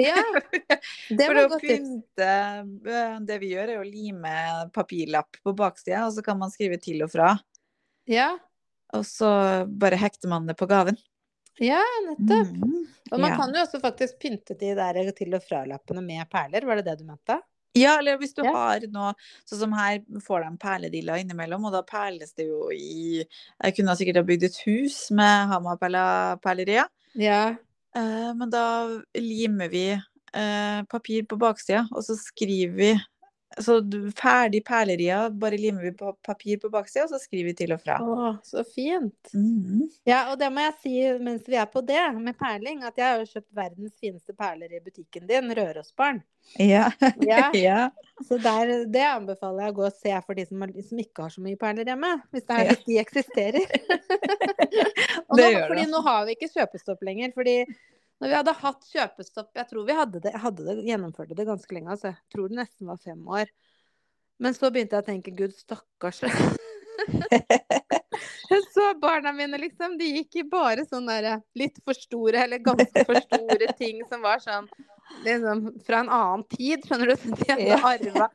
Ja, 0.00 0.16
det 1.10 1.26
For 1.26 1.34
var 1.36 1.42
å 1.42 1.50
godt 1.52 1.66
pynte 1.66 2.30
eh, 2.30 3.18
Det 3.28 3.36
vi 3.42 3.52
gjør, 3.52 3.74
er 3.74 3.82
å 3.82 3.86
lime 3.88 4.32
papirlapp 4.72 5.36
på 5.44 5.52
baksida, 5.58 6.06
og 6.08 6.16
så 6.16 6.24
kan 6.24 6.40
man 6.40 6.52
skrive 6.54 6.80
til 6.80 7.04
og 7.04 7.12
fra. 7.12 7.34
Ja, 8.08 8.32
Og 8.96 9.04
så 9.06 9.28
bare 9.68 10.00
hekter 10.00 10.32
man 10.32 10.48
det 10.48 10.56
på 10.58 10.66
gaven. 10.70 10.96
ja 11.60 11.82
nettopp. 12.08 12.56
Mm. 12.56 12.86
Og 13.12 13.20
man 13.20 13.30
Ja. 13.30 13.36
kan 13.36 13.52
jo 13.54 13.60
også 13.66 13.80
faktisk 13.82 14.16
pynte 14.22 14.56
de 14.58 14.72
der 14.78 15.12
til 15.12 15.34
og 15.36 15.42
fra-lappene 15.44 16.00
med 16.02 16.24
perler, 16.32 16.64
var 16.64 16.80
det 16.80 16.86
det 16.88 16.98
du 17.02 17.04
mente? 17.04 17.36
Ja, 17.78 17.98
eller 18.00 18.18
hvis 18.18 18.32
du 18.34 18.42
Ja. 18.42 18.50
har 18.50 18.80
noe 18.90 19.12
Sånn 19.46 19.60
som 19.60 19.72
her 19.72 20.00
får 20.26 20.42
de 20.44 20.56
perlediller 20.58 21.20
innimellom, 21.22 21.64
og 21.66 21.72
da 21.72 21.82
perles 21.86 22.32
det 22.34 22.46
jo 22.48 22.70
i 22.74 23.22
Jeg 23.62 23.76
kunne 23.76 23.94
sikkert 23.96 24.16
ha 24.16 24.22
bygd 24.26 24.44
et 24.48 24.58
hus 24.66 25.10
med 25.10 25.48
Hamaperlerier, 25.52 26.88
Ja. 27.14 27.56
eh, 27.94 28.32
men 28.34 28.50
da 28.50 28.64
limer 29.14 29.68
vi 29.70 29.84
eh, 30.34 30.82
papir 30.90 31.24
på 31.26 31.38
baksida, 31.38 31.88
og 31.92 32.02
så 32.04 32.16
skriver 32.18 32.74
vi 32.76 32.90
så 33.58 33.80
ferdig 34.16 34.60
perleria, 34.64 35.24
bare 35.30 35.58
limer 35.58 35.82
vi 35.82 35.92
på 35.98 36.12
papir 36.22 36.60
på 36.62 36.70
baksida, 36.70 37.04
og 37.08 37.10
så 37.10 37.18
skriver 37.18 37.50
vi 37.50 37.54
til 37.58 37.74
og 37.74 37.80
fra. 37.82 37.96
Å, 37.98 38.28
så 38.46 38.62
fint. 38.64 39.32
Mhm. 39.34 39.88
Ja, 40.06 40.20
og 40.30 40.38
det 40.38 40.52
må 40.54 40.62
jeg 40.68 40.76
si 40.84 40.94
mens 41.22 41.48
vi 41.50 41.58
er 41.58 41.66
på 41.70 41.82
det 41.86 42.02
med 42.20 42.38
perling, 42.38 42.84
at 42.86 43.00
jeg 43.00 43.06
har 43.08 43.18
jo 43.22 43.30
kjøpt 43.32 43.50
verdens 43.58 43.96
fineste 43.98 44.36
perler 44.38 44.76
i 44.76 44.82
butikken 44.84 45.26
din, 45.30 45.50
Rørosbarn. 45.58 46.22
Ja. 46.62 46.86
Ja, 47.26 47.50
ja. 47.54 47.90
så 48.28 48.38
der, 48.38 48.72
det 48.90 49.04
anbefaler 49.08 49.66
jeg 49.66 49.74
å 49.74 49.78
gå 49.80 49.86
og 49.90 49.98
se 49.98 50.14
for 50.26 50.38
de 50.38 50.46
som, 50.46 50.62
har, 50.64 50.74
som 50.86 51.02
ikke 51.02 51.26
har 51.26 51.34
så 51.34 51.42
mye 51.44 51.58
perler 51.60 51.90
hjemme. 51.90 52.14
Hvis, 52.30 52.46
det 52.46 52.56
er, 52.56 52.70
hvis 52.70 52.86
de 52.86 52.98
eksisterer. 53.02 53.78
og 55.28 55.36
Det 55.38 55.50
gjør 55.50 55.66
fordi 55.72 55.84
det. 55.84 55.90
nå 55.90 56.04
har 56.06 56.26
vi 56.28 56.38
ikke 56.38 56.52
kjøpestopp 56.54 57.02
lenger. 57.10 57.34
fordi 57.34 57.56
når 58.20 58.28
vi 58.28 58.36
hadde 58.36 58.52
hatt 58.60 58.88
kjøpestopp 58.92 59.56
Jeg 59.56 59.68
tror 59.70 59.86
vi 59.88 59.96
hadde 59.96 60.20
det, 60.20 60.32
jeg 60.34 60.42
hadde 60.42 60.66
det, 60.66 60.76
gjennomførte 60.84 61.36
det 61.38 61.46
ganske 61.48 61.76
lenge. 61.76 61.94
Altså. 61.94 62.12
Jeg 62.12 62.34
tror 62.34 62.50
det 62.50 62.58
nesten 62.60 62.90
var 62.90 63.00
fem 63.00 63.30
år. 63.38 63.52
Men 64.40 64.56
så 64.56 64.70
begynte 64.72 64.96
jeg 64.96 65.04
å 65.04 65.08
tenke 65.10 65.36
gud, 65.36 65.56
stakkars. 65.56 66.22
Jeg 68.50 68.64
så 68.74 68.88
barna 68.98 69.30
mine, 69.32 69.58
liksom. 69.62 69.94
De 69.98 70.08
gikk 70.08 70.40
i 70.40 70.42
bare 70.50 70.82
sånn 70.88 71.06
derre 71.06 71.36
litt 71.56 71.78
for 71.86 71.96
store, 71.96 72.42
eller 72.42 72.58
ganske 72.64 73.04
for 73.06 73.20
store 73.22 73.68
ting 73.80 74.02
som 74.10 74.24
var 74.24 74.42
sånn 74.42 74.66
liksom 75.24 75.68
fra 75.86 76.02
en 76.02 76.10
annen 76.10 76.42
tid, 76.50 76.82
skjønner 76.86 77.12
du. 77.12 77.14
Som 77.22 77.36
de 77.38 77.46
hadde 77.52 77.78
arva. 77.78 78.28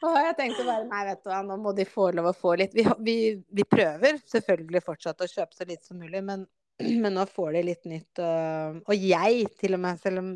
Og 0.00 0.16
jeg 0.16 0.36
tenkte 0.38 0.64
bare 0.64 0.86
nei, 0.88 1.02
vet 1.10 1.20
du 1.20 1.28
hva, 1.28 1.42
nå 1.44 1.58
må 1.60 1.74
de 1.76 1.84
få 1.84 2.08
lov 2.16 2.30
å 2.30 2.36
få 2.36 2.54
litt. 2.56 2.72
Vi, 2.76 2.86
vi, 3.04 3.16
vi 3.52 3.66
prøver 3.68 4.22
selvfølgelig 4.32 4.82
fortsatt 4.86 5.20
å 5.20 5.28
kjøpe 5.28 5.58
så 5.58 5.68
lite 5.68 5.84
som 5.84 6.00
mulig, 6.00 6.22
men, 6.24 6.46
men 7.02 7.14
nå 7.16 7.26
får 7.30 7.52
de 7.56 7.62
litt 7.70 7.88
nytt. 7.88 8.22
Og, 8.22 8.80
og 8.86 8.94
jeg, 8.96 9.46
til 9.60 9.76
og 9.76 9.82
med, 9.84 10.00
selv 10.02 10.22
om 10.22 10.30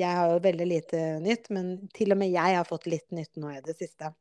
jeg 0.00 0.18
har 0.18 0.32
jo 0.32 0.38
veldig 0.42 0.66
lite 0.66 1.00
nytt, 1.22 1.50
men 1.52 1.74
til 1.94 2.14
og 2.14 2.18
med 2.22 2.32
jeg 2.32 2.56
har 2.56 2.68
fått 2.68 2.88
litt 2.90 3.10
nytt 3.14 3.36
nå 3.40 3.52
i 3.52 3.60
det 3.64 3.76
siste. 3.78 4.12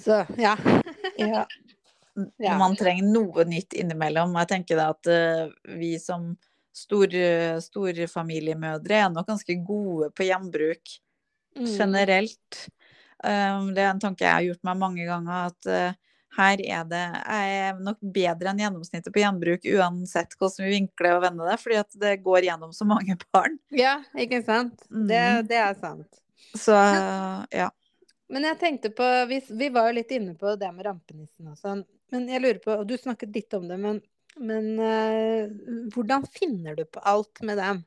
Så 0.00 0.24
ja. 0.40 0.56
Ja. 1.16 1.46
Ja. 2.40 2.54
Man 2.56 2.76
trenger 2.76 3.04
noe 3.08 3.44
nytt 3.48 3.74
innimellom. 3.76 4.34
Jeg 4.40 4.48
tenker 4.48 4.78
da 4.78 4.86
at 4.94 5.08
uh, 5.08 5.50
vi 5.76 5.94
som 6.00 6.30
store, 6.76 8.06
familiemødre 8.08 9.02
er 9.02 9.10
nok 9.12 9.28
ganske 9.28 9.56
gode 9.64 10.10
på 10.16 10.24
gjenbruk 10.28 10.96
Mm. 11.56 11.66
generelt. 11.78 12.68
Um, 13.24 13.70
det 13.74 13.80
er 13.80 13.90
en 13.94 14.00
tanke 14.00 14.26
jeg 14.26 14.32
har 14.34 14.44
gjort 14.44 14.66
meg 14.68 14.76
mange 14.76 15.06
ganger, 15.08 15.46
at 15.48 15.68
eh, 15.72 15.94
her 16.36 16.60
er 16.60 16.84
det 16.90 17.02
Jeg 17.26 17.54
er 17.68 17.78
nok 17.80 17.98
bedre 18.02 18.50
enn 18.52 18.58
gjennomsnittet 18.60 19.12
på 19.14 19.22
gjenbruk 19.22 19.64
uansett 19.76 20.36
hvordan 20.38 20.66
vi 20.66 20.74
vinkler 20.74 21.16
og 21.16 21.22
vender 21.24 21.50
det, 21.50 21.56
fordi 21.62 21.78
at 21.80 21.96
det 22.02 22.14
går 22.24 22.46
gjennom 22.48 22.72
så 22.76 22.84
mange 22.88 23.16
barn. 23.32 23.58
Ja, 23.70 23.98
ikke 24.14 24.42
sant. 24.44 24.78
Det, 24.90 25.22
Mm. 25.40 25.46
det 25.48 25.56
er 25.62 25.74
sant. 25.80 26.20
Så 26.56 26.76
ja. 27.52 27.70
Men 28.28 28.42
jeg 28.42 28.58
tenkte 28.58 28.90
på 28.90 29.06
Vi, 29.30 29.40
vi 29.50 29.68
var 29.70 29.88
jo 29.90 29.96
litt 30.00 30.10
inne 30.10 30.34
på 30.34 30.56
det 30.58 30.72
med 30.74 30.84
rampenissen 30.86 31.46
og 31.52 31.56
sånn. 31.60 31.84
Men 32.12 32.28
jeg 32.30 32.42
lurer 32.42 32.58
på, 32.62 32.74
og 32.80 32.86
du 32.86 32.96
snakket 32.98 33.34
litt 33.34 33.54
om 33.58 33.66
det, 33.68 33.76
men, 33.82 34.00
men 34.38 34.66
uh, 34.78 35.46
hvordan 35.94 36.22
finner 36.30 36.76
du 36.78 36.84
på 36.86 37.00
alt 37.02 37.40
med 37.42 37.58
dem? 37.58 37.80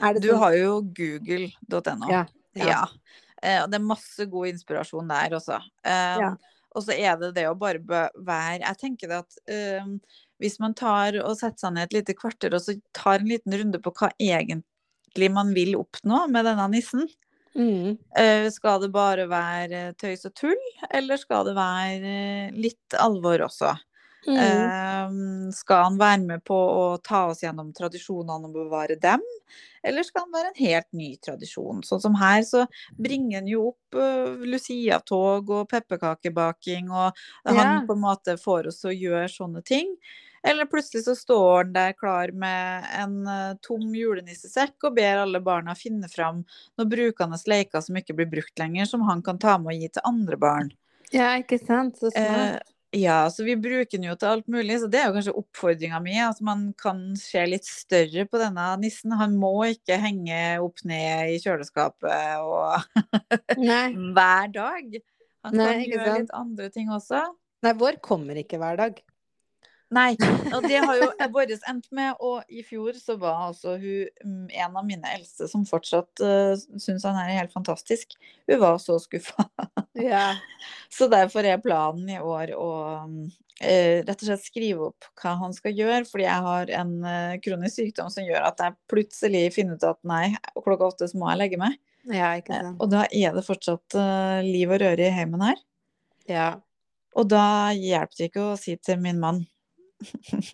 Det 0.00 0.22
Du 0.24 0.30
sånn- 0.32 0.38
har 0.40 0.54
jo 0.56 0.80
google.no. 0.96 2.08
Ja. 2.10 2.24
Ja. 2.54 2.66
Ja. 2.70 2.82
Uh, 3.44 3.62
og 3.64 3.70
det 3.70 3.76
er 3.80 3.84
masse 3.84 4.24
god 4.30 4.48
inspirasjon 4.52 5.08
der 5.12 5.36
også. 5.36 5.58
Uh, 5.84 6.18
Ja. 6.22 6.30
Og 6.74 6.84
så 6.86 6.94
er 6.96 7.18
det 7.20 7.34
det 7.36 7.46
å 7.48 7.56
bare 7.58 7.80
være 8.14 8.62
Jeg 8.64 8.80
tenker 8.80 9.10
det 9.10 9.20
at 9.22 9.36
um, 9.84 9.98
hvis 10.42 10.58
man 10.62 10.74
tar 10.74 11.16
og 11.22 11.36
setter 11.38 11.66
seg 11.66 11.76
ned 11.76 11.88
et 11.88 11.98
lite 12.00 12.16
kvarter 12.18 12.56
og 12.56 12.64
så 12.64 12.74
tar 12.96 13.20
en 13.20 13.30
liten 13.30 13.54
runde 13.60 13.80
på 13.82 13.92
hva 13.94 14.10
egentlig 14.18 15.30
man 15.30 15.52
vil 15.54 15.76
oppnå 15.78 16.24
med 16.34 16.48
denne 16.50 16.66
nissen 16.72 17.06
Mm. 17.54 17.98
eh, 18.18 18.50
Skal 18.50 18.80
det 18.82 18.90
bare 18.90 19.28
være 19.30 19.92
tøys 19.94 20.26
og 20.26 20.34
tull, 20.34 20.62
eller 20.90 21.20
skal 21.20 21.46
det 21.46 21.54
være 21.54 22.14
eh, 22.14 22.56
litt 22.58 22.96
alvor 22.98 23.46
også? 23.46 23.76
Mm. 24.26 24.38
Eh, 24.40 25.52
skal 25.52 25.88
han 25.88 26.00
være 26.00 26.22
med 26.24 26.44
på 26.46 26.56
å 26.56 26.84
ta 27.04 27.26
oss 27.30 27.42
gjennom 27.44 27.72
tradisjonene 27.76 28.48
og 28.48 28.56
bevare 28.56 28.96
dem? 29.00 29.22
Eller 29.84 30.06
skal 30.06 30.24
han 30.24 30.32
være 30.32 30.52
en 30.52 30.60
helt 30.64 30.90
ny 30.96 31.10
tradisjon? 31.20 31.82
Sånn 31.84 32.00
som 32.00 32.14
her, 32.16 32.40
så 32.48 32.64
bringer 32.96 33.42
han 33.42 33.50
jo 33.50 33.66
opp 33.74 33.98
uh, 34.00 34.40
Lucia-tog 34.48 35.50
og 35.52 35.66
pepperkakebaking, 35.68 36.88
og 36.88 37.24
han 37.44 37.84
på 37.84 37.92
en 37.92 38.06
måte 38.06 38.38
får 38.40 38.70
oss 38.70 38.80
til 38.80 38.94
å 38.94 38.96
gjøre 38.96 39.28
sånne 39.28 39.60
ting. 39.66 39.92
Eller 40.46 40.68
plutselig 40.68 41.04
så 41.04 41.14
står 41.16 41.64
han 41.64 41.72
der 41.72 41.92
klar 41.96 42.32
med 42.36 42.84
en 43.00 43.14
eh, 43.26 43.54
tom 43.64 43.94
julenissesekk 43.96 44.84
og 44.84 44.98
ber 44.98 45.22
alle 45.22 45.40
barna 45.40 45.72
finne 45.78 46.10
fram 46.12 46.42
noen 46.76 46.90
brukende 46.90 47.38
leker 47.48 47.80
som 47.80 47.96
ikke 47.96 48.16
blir 48.18 48.28
brukt 48.28 48.60
lenger, 48.60 48.84
som 48.90 49.06
han 49.08 49.22
kan 49.24 49.40
ta 49.40 49.56
med 49.56 49.72
og 49.72 49.80
gi 49.80 49.88
til 49.94 50.04
andre 50.10 50.38
barn. 50.42 50.68
Ja, 51.14 51.30
ikke 51.40 51.56
sant. 51.62 51.96
Så 51.96 52.12
smart. 52.12 52.60
Eh, 52.60 52.74
Ja, 52.94 53.30
så 53.30 53.42
vi 53.42 53.56
bruker 53.58 53.98
den 53.98 54.06
jo 54.06 54.14
til 54.18 54.30
alt 54.30 54.46
mulig, 54.50 54.76
så 54.78 54.88
det 54.90 55.00
er 55.00 55.08
jo 55.08 55.14
kanskje 55.16 55.34
oppfordringa 55.40 55.98
mi. 56.04 56.14
At 56.22 56.38
man 56.46 56.68
kan 56.78 57.00
se 57.18 57.42
litt 57.48 57.66
større 57.66 58.26
på 58.30 58.38
denne 58.38 58.66
nissen. 58.82 59.16
Han 59.18 59.34
må 59.40 59.50
ikke 59.72 59.98
henge 59.98 60.38
opp 60.62 60.84
ned 60.86 61.34
i 61.34 61.40
kjøleskapet 61.42 62.44
og 62.44 62.84
hver 64.14 64.52
dag. 64.54 65.00
Han 65.44 65.58
Nei, 65.58 65.72
kan 65.72 65.82
gjøre 65.90 66.14
litt 66.20 66.36
andre 66.38 66.70
ting 66.72 66.92
også. 66.94 67.24
Nei, 67.66 67.74
vår 67.80 67.98
kommer 68.04 68.38
ikke 68.38 68.62
hver 68.62 68.78
dag. 68.78 69.02
Nei, 69.92 70.14
og 70.54 70.64
det 70.64 70.80
har 70.80 70.98
jo 70.98 71.08
vår 71.34 71.52
endt 71.56 71.90
med. 71.94 72.16
Og 72.24 72.42
i 72.48 72.64
fjor 72.66 72.96
så 72.98 73.18
var 73.20 73.50
altså 73.50 73.76
hun 73.76 74.08
mm, 74.24 74.48
en 74.48 74.78
av 74.80 74.86
mine 74.86 75.14
eldste 75.16 75.48
som 75.50 75.66
fortsatt 75.68 76.22
uh, 76.24 76.54
syns 76.56 77.04
han 77.06 77.18
er 77.20 77.36
helt 77.38 77.54
fantastisk. 77.54 78.16
Hun 78.50 78.60
var 78.62 78.78
så 78.82 79.00
skuffa. 79.02 79.48
Ja. 79.94 80.32
Så 80.90 81.06
derfor 81.06 81.46
er 81.46 81.60
planen 81.62 82.08
i 82.10 82.16
år 82.18 82.50
å 82.58 82.70
uh, 83.06 83.28
rett 83.62 84.10
og 84.10 84.24
slett 84.26 84.42
skrive 84.42 84.88
opp 84.88 85.06
hva 85.22 85.36
han 85.38 85.54
skal 85.54 85.70
gjøre. 85.78 86.02
Fordi 86.10 86.26
jeg 86.26 86.46
har 86.48 86.72
en 86.80 86.92
uh, 87.06 87.36
kronisk 87.44 87.78
sykdom 87.78 88.10
som 88.10 88.26
gjør 88.26 88.48
at 88.48 88.58
jeg 88.58 88.74
plutselig 88.90 89.44
finner 89.54 89.78
ut 89.78 89.86
at 89.86 90.00
nei, 90.02 90.32
klokka 90.58 90.90
åtte 90.90 91.10
så 91.10 91.20
må 91.20 91.30
jeg 91.30 91.44
legge 91.44 91.60
meg. 91.62 91.78
ja, 92.10 92.34
Eh, 92.34 92.66
sant. 92.66 92.82
Og 92.82 92.90
da 92.90 93.06
er 93.06 93.38
det 93.38 93.46
fortsatt 93.46 93.96
eh, 93.96 94.42
liv 94.44 94.74
og 94.74 94.82
røre 94.82 95.06
i 95.06 95.14
heimen 95.14 95.46
her. 95.46 95.62
Ja. 96.28 96.48
Og 97.14 97.30
da 97.30 97.70
hjelper 97.70 98.18
det 98.18 98.30
ikke 98.32 98.48
å 98.50 98.58
si 98.58 98.74
til 98.82 98.98
min 98.98 99.22
mann 99.22 99.44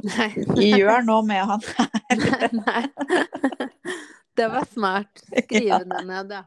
Nei. 0.06 0.28
gjør 0.80 1.04
noe 1.06 1.22
med 1.26 1.44
han. 1.50 1.64
her. 1.76 2.50
Nei. 2.64 2.82
Det 4.40 4.46
var 4.48 4.64
smart. 4.72 5.20
Skrive 5.26 5.78
det 5.84 6.02
ned, 6.06 6.30
ja. 6.32 6.42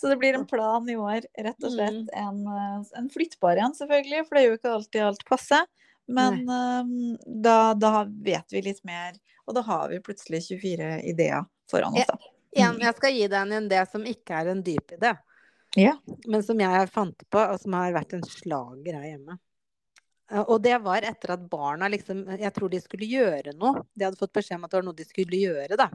Så 0.00 0.08
det 0.08 0.16
blir 0.20 0.34
en 0.38 0.46
plan 0.48 0.86
i 0.88 0.94
år. 0.96 1.26
Rett 1.38 1.64
og 1.66 1.72
slett 1.74 2.06
Mm. 2.14 2.20
en, 2.22 2.38
eh, 2.46 2.98
en 3.00 3.08
flyttbar 3.12 3.58
en, 3.60 3.74
selvfølgelig. 3.76 4.22
For 4.28 4.34
det 4.38 4.42
er 4.44 4.48
jo 4.48 4.58
ikke 4.60 4.74
alltid 4.78 5.02
alt 5.08 5.24
passer. 5.28 5.66
Men 6.08 6.40
eh, 6.48 6.94
da, 7.44 7.56
da 7.74 7.92
vet 8.08 8.52
vi 8.52 8.62
litt 8.66 8.80
mer, 8.84 9.16
og 9.48 9.54
da 9.58 9.62
har 9.66 9.88
vi 9.92 10.00
plutselig 10.04 10.42
24 10.50 11.02
ideer 11.10 11.44
foran 11.70 11.96
oss. 11.96 12.08
Da. 12.08 12.18
Jeg, 12.54 12.76
jeg 12.84 12.94
skal 13.00 13.12
gi 13.16 13.26
deg 13.26 13.40
en 13.40 13.68
idé 13.68 13.80
som 13.90 14.04
ikke 14.06 14.40
er 14.40 14.50
en 14.52 14.60
dyp 14.64 14.92
idé, 14.98 15.14
Ja. 15.80 15.96
men 16.30 16.42
som 16.46 16.60
jeg 16.60 16.90
fant 16.94 17.24
på, 17.32 17.40
og 17.50 17.56
som 17.60 17.72
har 17.74 17.92
vært 17.96 18.12
en 18.14 18.22
slager 18.30 18.94
her 19.00 19.08
hjemme. 19.10 19.38
Eh, 20.32 20.40
Og 20.40 20.62
det 20.62 20.76
var 20.82 21.04
etter 21.04 21.34
at 21.36 21.44
barna 21.50 21.88
liksom 21.92 22.24
Jeg 22.38 22.52
tror 22.56 22.72
de 22.72 22.80
skulle 22.80 23.08
gjøre 23.10 23.54
noe. 23.58 23.84
De 23.94 24.06
hadde 24.06 24.20
fått 24.20 24.32
beskjed 24.36 24.58
om 24.58 24.64
at 24.66 24.72
det 24.74 24.80
var 24.80 24.88
noe 24.88 24.98
de 25.00 25.06
skulle 25.08 25.40
gjøre, 25.42 25.76
da. 25.80 25.90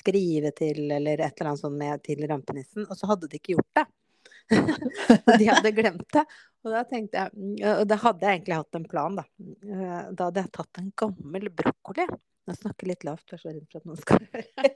Skrive 0.00 0.52
til, 0.56 0.86
eller 0.92 1.20
et 1.20 1.34
eller 1.40 1.50
annet 1.52 1.60
sånt 1.64 1.76
med 1.80 2.02
til 2.04 2.22
rampenissen. 2.28 2.86
Og 2.88 2.96
så 2.96 3.08
hadde 3.10 3.28
de 3.28 3.40
ikke 3.40 3.56
gjort 3.56 3.80
det. 3.80 3.86
de 5.40 5.46
hadde 5.46 5.70
glemt 5.76 6.08
det. 6.12 6.24
Og 6.64 6.72
da 6.74 6.80
tenkte 6.88 7.20
jeg 7.20 7.30
mm, 7.36 7.52
Og 7.80 7.84
da 7.88 7.96
hadde 8.02 8.26
jeg 8.26 8.38
egentlig 8.40 8.56
hatt 8.58 8.78
en 8.80 8.88
plan, 8.90 9.20
da. 9.20 9.24
Eh, 9.40 10.02
Da 10.16 10.26
hadde 10.28 10.44
jeg 10.44 10.52
tatt 10.58 10.80
en 10.82 10.90
gammel 11.04 11.48
brokkoli. 11.62 12.06
Jeg 12.50 12.56
snakker 12.58 12.88
litt 12.88 13.04
lavt, 13.06 13.26
jeg 13.30 13.36
er 13.36 13.42
så 13.44 13.52
redd 13.52 13.66
for 13.70 13.78
at 13.78 13.86
noen 13.86 14.00
skal 14.00 14.24
høre. 14.32 14.70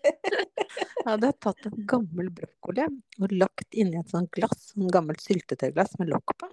Jeg 1.05 1.09
hadde 1.09 1.31
tatt 1.43 1.67
en 1.69 1.87
gammel 1.91 2.29
brokkoli 2.37 2.85
og 3.21 3.33
lagt 3.35 3.75
inni 3.77 3.99
et 3.99 4.13
sånt 4.13 4.31
glass, 4.37 4.71
en 4.79 4.89
gammelt 4.95 5.21
syltetøyglass 5.25 5.99
med 6.01 6.13
lokk 6.13 6.37
på. 6.41 6.49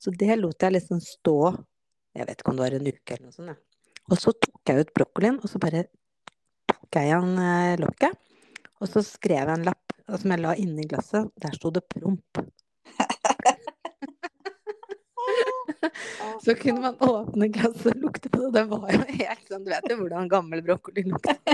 Så 0.00 0.12
det 0.16 0.38
lot 0.40 0.62
jeg 0.62 0.76
liksom 0.76 1.02
stå, 1.04 1.36
jeg 2.16 2.28
vet 2.28 2.42
ikke 2.42 2.52
om 2.52 2.58
det 2.58 2.66
var 2.66 2.78
en 2.78 2.90
uke 2.90 3.16
eller 3.16 3.28
noe 3.28 3.36
sånt. 3.36 3.52
Ja. 3.52 3.58
Og 4.10 4.18
så 4.18 4.34
tok 4.34 4.72
jeg 4.72 4.84
ut 4.84 4.94
brokkolien, 4.96 5.38
og 5.38 5.50
så 5.50 5.60
bare 5.62 5.84
tok 6.70 6.98
jeg 6.98 7.10
igjen 7.10 7.36
eh, 7.38 7.76
lokket. 7.80 8.16
Og 8.80 8.88
så 8.88 9.04
skrev 9.06 9.44
jeg 9.44 9.58
en 9.58 9.68
lapp 9.68 9.94
som 10.18 10.32
jeg 10.32 10.42
la 10.42 10.56
inni 10.58 10.86
glasset. 10.90 11.28
Der 11.38 11.54
sto 11.54 11.70
det 11.74 11.84
promp. 11.92 12.40
Så 16.44 16.54
kunne 16.56 16.80
man 16.80 16.96
åpne 17.04 17.48
glasset 17.52 17.92
og 17.92 18.00
lukte 18.00 18.30
på 18.32 18.46
det. 18.46 18.50
Det 18.56 18.64
var 18.70 18.92
jo 18.94 19.00
helt 19.06 19.48
sånn, 19.48 19.64
du 19.64 19.70
vet 19.72 19.90
jo 19.90 19.96
hvordan 20.00 20.30
gammel 20.32 20.62
brokkoli 20.64 21.02
lukter. 21.06 21.36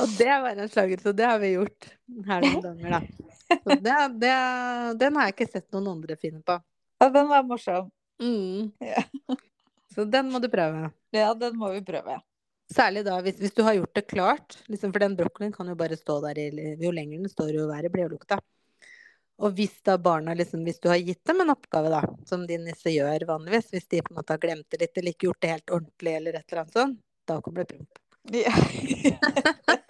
Og 0.00 0.08
det 0.16 0.36
var 0.42 0.56
en 0.56 0.72
slager, 0.72 0.98
så 1.02 1.12
det 1.16 1.26
har 1.28 1.38
vi 1.42 1.52
gjort 1.52 1.90
her 2.26 2.44
noen 2.44 2.62
ganger, 2.64 2.90
da. 2.96 3.00
Det, 3.50 3.96
det, 4.22 4.34
den 5.00 5.16
har 5.16 5.28
jeg 5.28 5.34
ikke 5.34 5.50
sett 5.50 5.72
noen 5.74 5.88
andre 5.94 6.16
finne 6.20 6.42
på. 6.46 6.56
Ja, 7.00 7.08
den 7.10 7.30
var 7.30 7.46
morsom. 7.46 7.90
Mm. 8.22 8.70
Ja. 8.84 9.02
Så 9.94 10.04
den 10.06 10.30
må 10.30 10.38
du 10.38 10.48
prøve. 10.52 10.90
Ja, 11.14 11.32
den 11.34 11.56
må 11.58 11.72
vi 11.74 11.80
prøve. 11.84 12.20
Særlig 12.70 13.02
da 13.08 13.16
hvis, 13.24 13.40
hvis 13.42 13.54
du 13.56 13.64
har 13.66 13.74
gjort 13.74 13.94
det 13.98 14.06
klart. 14.06 14.58
Liksom, 14.70 14.92
for 14.94 15.02
den 15.02 15.16
brokkolien 15.18 15.54
kan 15.54 15.68
jo 15.70 15.74
bare 15.78 15.98
stå 15.98 16.20
der 16.28 16.38
i 16.38 16.48
Jo 16.78 16.92
lenger 16.94 17.24
den 17.24 17.32
står, 17.32 17.54
jo 17.56 17.66
verre 17.70 17.90
blir 17.90 18.06
jo 18.06 18.14
lukta. 18.14 18.38
Og 19.40 19.56
hvis 19.56 19.80
da 19.88 19.96
barna 19.98 20.34
liksom, 20.36 20.62
hvis 20.68 20.78
du 20.84 20.90
har 20.92 21.00
gitt 21.00 21.24
dem 21.26 21.40
en 21.42 21.54
oppgave, 21.54 21.90
da, 21.90 22.02
som 22.28 22.44
din 22.46 22.66
nisse 22.68 22.92
gjør 22.92 23.24
vanligvis, 23.32 23.70
hvis 23.72 23.88
de 23.88 24.02
på 24.04 24.12
en 24.12 24.20
måte 24.20 24.36
har 24.36 24.42
glemt 24.42 24.68
det 24.70 24.82
litt 24.84 25.00
eller 25.00 25.16
ikke 25.16 25.30
gjort 25.30 25.42
det 25.42 25.54
helt 25.54 25.74
ordentlig 25.78 26.14
eller 26.18 26.36
et 26.36 26.44
eller 26.44 26.62
annet 26.62 26.76
sånt, 26.76 27.00
da 27.26 27.40
kommer 27.40 27.64
det 27.64 27.72
promp. 27.72 27.92
Ja. 28.36 28.54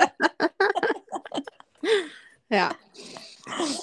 Ja. 2.50 2.72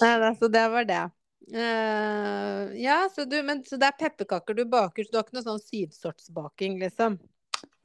Nei 0.02 0.12
da, 0.24 0.34
så 0.40 0.50
det 0.52 0.66
var 0.74 0.88
det. 0.88 1.06
Uh, 1.48 2.76
ja, 2.76 3.06
så, 3.14 3.24
du, 3.24 3.38
men, 3.48 3.64
så 3.66 3.80
det 3.80 3.88
er 3.88 4.00
pepperkaker 4.02 4.58
du 4.58 4.66
baker, 4.68 5.06
så 5.06 5.14
du 5.14 5.20
har 5.20 5.28
ikke 5.28 5.38
noe 5.38 5.48
sånn 5.48 5.64
syvsortsbaking, 5.64 6.80
liksom? 6.84 7.20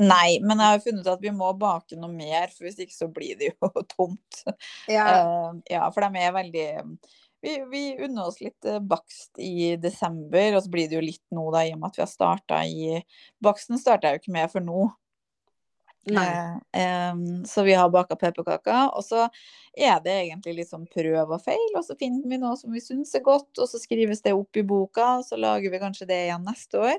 Nei, 0.02 0.40
men 0.42 0.58
jeg 0.58 0.74
har 0.74 0.82
funnet 0.82 1.06
ut 1.06 1.12
at 1.12 1.22
vi 1.22 1.30
må 1.34 1.52
bake 1.54 1.98
noe 2.00 2.10
mer, 2.10 2.50
for 2.50 2.66
hvis 2.66 2.80
ikke 2.82 2.96
så 2.96 3.08
blir 3.12 3.38
det 3.38 3.52
jo 3.52 3.70
tomt. 3.94 4.42
Ja. 4.90 5.06
uh, 5.06 5.60
ja, 5.70 5.84
for 5.94 6.04
de 6.04 6.24
er 6.26 6.34
veldig 6.34 6.68
vi, 7.42 7.64
vi 7.70 8.04
unner 8.04 8.28
oss 8.28 8.38
litt 8.40 8.64
eh, 8.64 8.78
bakst 8.78 9.38
i 9.42 9.74
desember, 9.82 10.56
og 10.56 10.62
så 10.62 10.70
blir 10.70 10.90
det 10.90 10.98
jo 10.98 11.04
litt 11.04 11.24
nå, 11.34 11.48
da, 11.54 11.64
i 11.66 11.72
og 11.74 11.80
med 11.80 11.90
at 11.90 11.98
vi 11.98 12.04
har 12.04 12.10
starta 12.10 12.60
i 12.66 13.00
Baksten 13.42 13.80
starta 13.82 14.10
jeg 14.10 14.20
jo 14.20 14.22
ikke 14.22 14.36
med 14.36 14.52
for 14.52 14.64
nå. 14.64 14.84
Eh, 16.10 17.44
så 17.46 17.62
vi 17.62 17.74
har 17.74 17.90
baka 17.90 18.16
pepperkaker. 18.16 18.96
Og 18.96 19.04
så 19.04 19.28
er 19.72 20.00
det 20.04 20.16
egentlig 20.24 20.66
sånn 20.68 20.86
prøv 20.90 21.34
og 21.36 21.44
feil, 21.44 21.76
og 21.78 21.84
så 21.86 21.96
finner 21.98 22.28
vi 22.28 22.40
noe 22.42 22.56
som 22.60 22.74
vi 22.74 22.80
syns 22.82 23.14
er 23.16 23.24
godt, 23.26 23.58
og 23.58 23.68
så 23.70 23.80
skrives 23.80 24.22
det 24.24 24.34
opp 24.36 24.56
i 24.58 24.66
boka, 24.66 25.18
og 25.20 25.26
så 25.26 25.38
lager 25.40 25.72
vi 25.72 25.82
kanskje 25.82 26.08
det 26.10 26.20
igjen 26.26 26.48
neste 26.48 26.82
år. 26.82 26.98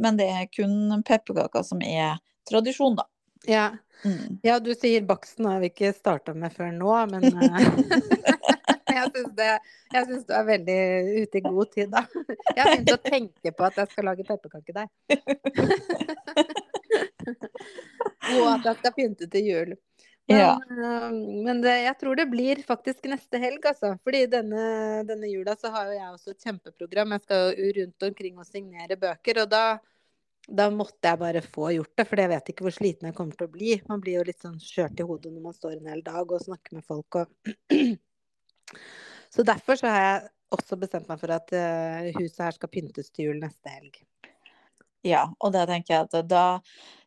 Men 0.00 0.18
det 0.20 0.28
er 0.34 0.50
kun 0.52 0.74
pepperkaker 1.06 1.62
som 1.66 1.80
er 1.84 2.18
tradisjon, 2.50 2.98
da. 2.98 3.04
Ja. 3.48 3.70
Mm. 4.04 4.38
ja, 4.42 4.58
du 4.60 4.72
sier 4.72 5.02
baksten 5.04 5.44
har 5.44 5.60
vi 5.60 5.68
ikke 5.68 5.92
starta 5.92 6.32
med 6.32 6.54
før 6.56 6.70
nå, 6.72 6.88
men 7.10 7.24
eh, 7.28 7.34
jeg 8.90 9.10
syns 9.12 10.24
du 10.24 10.32
er 10.32 10.46
veldig 10.48 10.78
ute 11.20 11.38
i 11.40 11.42
god 11.44 11.66
tid, 11.74 11.88
da. 11.92 12.06
Jeg 12.56 12.60
har 12.60 12.70
begynt 12.72 12.94
å 12.94 13.04
tenke 13.04 13.52
på 13.52 13.64
at 13.68 13.76
jeg 13.80 13.88
skal 13.92 14.04
lage 14.08 14.24
pepperkakedeig. 14.28 14.88
Og 18.28 18.46
at 18.52 18.66
jeg 18.68 18.80
skal 18.80 18.96
pynte 18.96 19.30
til 19.32 19.46
jul. 19.48 19.76
Men, 20.30 20.38
Ja. 20.38 20.50
eh, 20.70 21.12
men 21.44 21.60
det, 21.62 21.72
jeg 21.82 21.98
tror 21.98 22.16
det 22.16 22.26
blir 22.30 22.60
faktisk 22.62 23.08
neste 23.10 23.38
helg, 23.42 23.64
altså. 23.66 23.96
Fordi 24.04 24.26
denne, 24.30 24.64
denne 25.08 25.30
jula 25.30 25.56
så 25.58 25.72
har 25.74 25.88
jo 25.88 25.96
jeg 25.96 26.10
også 26.12 26.34
et 26.34 26.44
kjempeprogram. 26.44 27.16
Jeg 27.16 27.24
skal 27.24 27.54
jo 27.58 27.70
rundt 27.80 28.06
omkring 28.10 28.38
og 28.38 28.46
signere 28.46 28.98
bøker. 29.00 29.42
Og 29.42 29.50
da, 29.50 29.64
da 30.46 30.68
måtte 30.70 31.10
jeg 31.10 31.18
bare 31.18 31.42
få 31.42 31.72
gjort 31.74 31.96
det, 31.96 32.06
for 32.06 32.22
jeg 32.22 32.32
vet 32.34 32.52
ikke 32.52 32.66
hvor 32.68 32.76
sliten 32.76 33.10
jeg 33.10 33.16
kommer 33.18 33.40
til 33.40 33.48
å 33.48 33.54
bli. 33.56 33.72
Man 33.88 34.04
blir 34.04 34.20
jo 34.20 34.28
litt 34.28 34.44
sånn 34.44 34.60
skjørt 34.62 35.02
i 35.02 35.08
hodet 35.08 35.32
når 35.34 35.48
man 35.48 35.56
står 35.56 35.78
en 35.80 35.90
hel 35.94 36.04
dag 36.06 36.30
og 36.30 36.44
snakker 36.46 36.78
med 36.78 36.86
folk 36.86 37.22
og 37.24 37.26
Så 39.30 39.42
derfor 39.46 39.78
så 39.78 39.86
har 39.86 40.00
jeg 40.02 40.30
også 40.50 40.76
bestemt 40.78 41.06
meg 41.10 41.20
for 41.22 41.30
at 41.34 41.52
eh, 41.54 42.08
huset 42.16 42.40
her 42.42 42.56
skal 42.56 42.70
pyntes 42.72 43.12
til 43.14 43.28
jul 43.28 43.38
neste 43.42 43.70
helg. 43.70 44.00
Ja, 45.06 45.24
og 45.40 45.54
da 45.54 45.64
tenker 45.68 45.94
jeg 45.94 46.08
at 46.08 46.28
da 46.28 46.44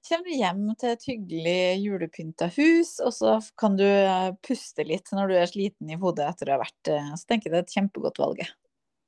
kommer 0.07 0.25
du 0.25 0.33
hjem 0.33 0.63
til 0.81 0.93
et 0.95 1.05
hyggelig 1.07 1.59
julepynta 1.83 2.49
hus, 2.55 2.95
og 3.03 3.13
så 3.13 3.35
kan 3.59 3.77
du 3.77 3.85
eh, 3.85 4.33
puste 4.45 4.85
litt 4.87 5.13
når 5.13 5.29
du 5.29 5.37
er 5.37 5.51
sliten 5.51 5.91
i 5.93 5.99
hodet 6.01 6.25
etter 6.31 6.49
å 6.49 6.57
ha 6.57 6.63
vært 6.63 6.91
eh, 6.91 7.13
Så 7.19 7.29
tenker 7.29 7.49
jeg 7.49 7.53
det 7.53 7.61
er 7.61 7.67
et 7.67 7.77
kjempegodt 7.77 8.21
valg. 8.23 8.43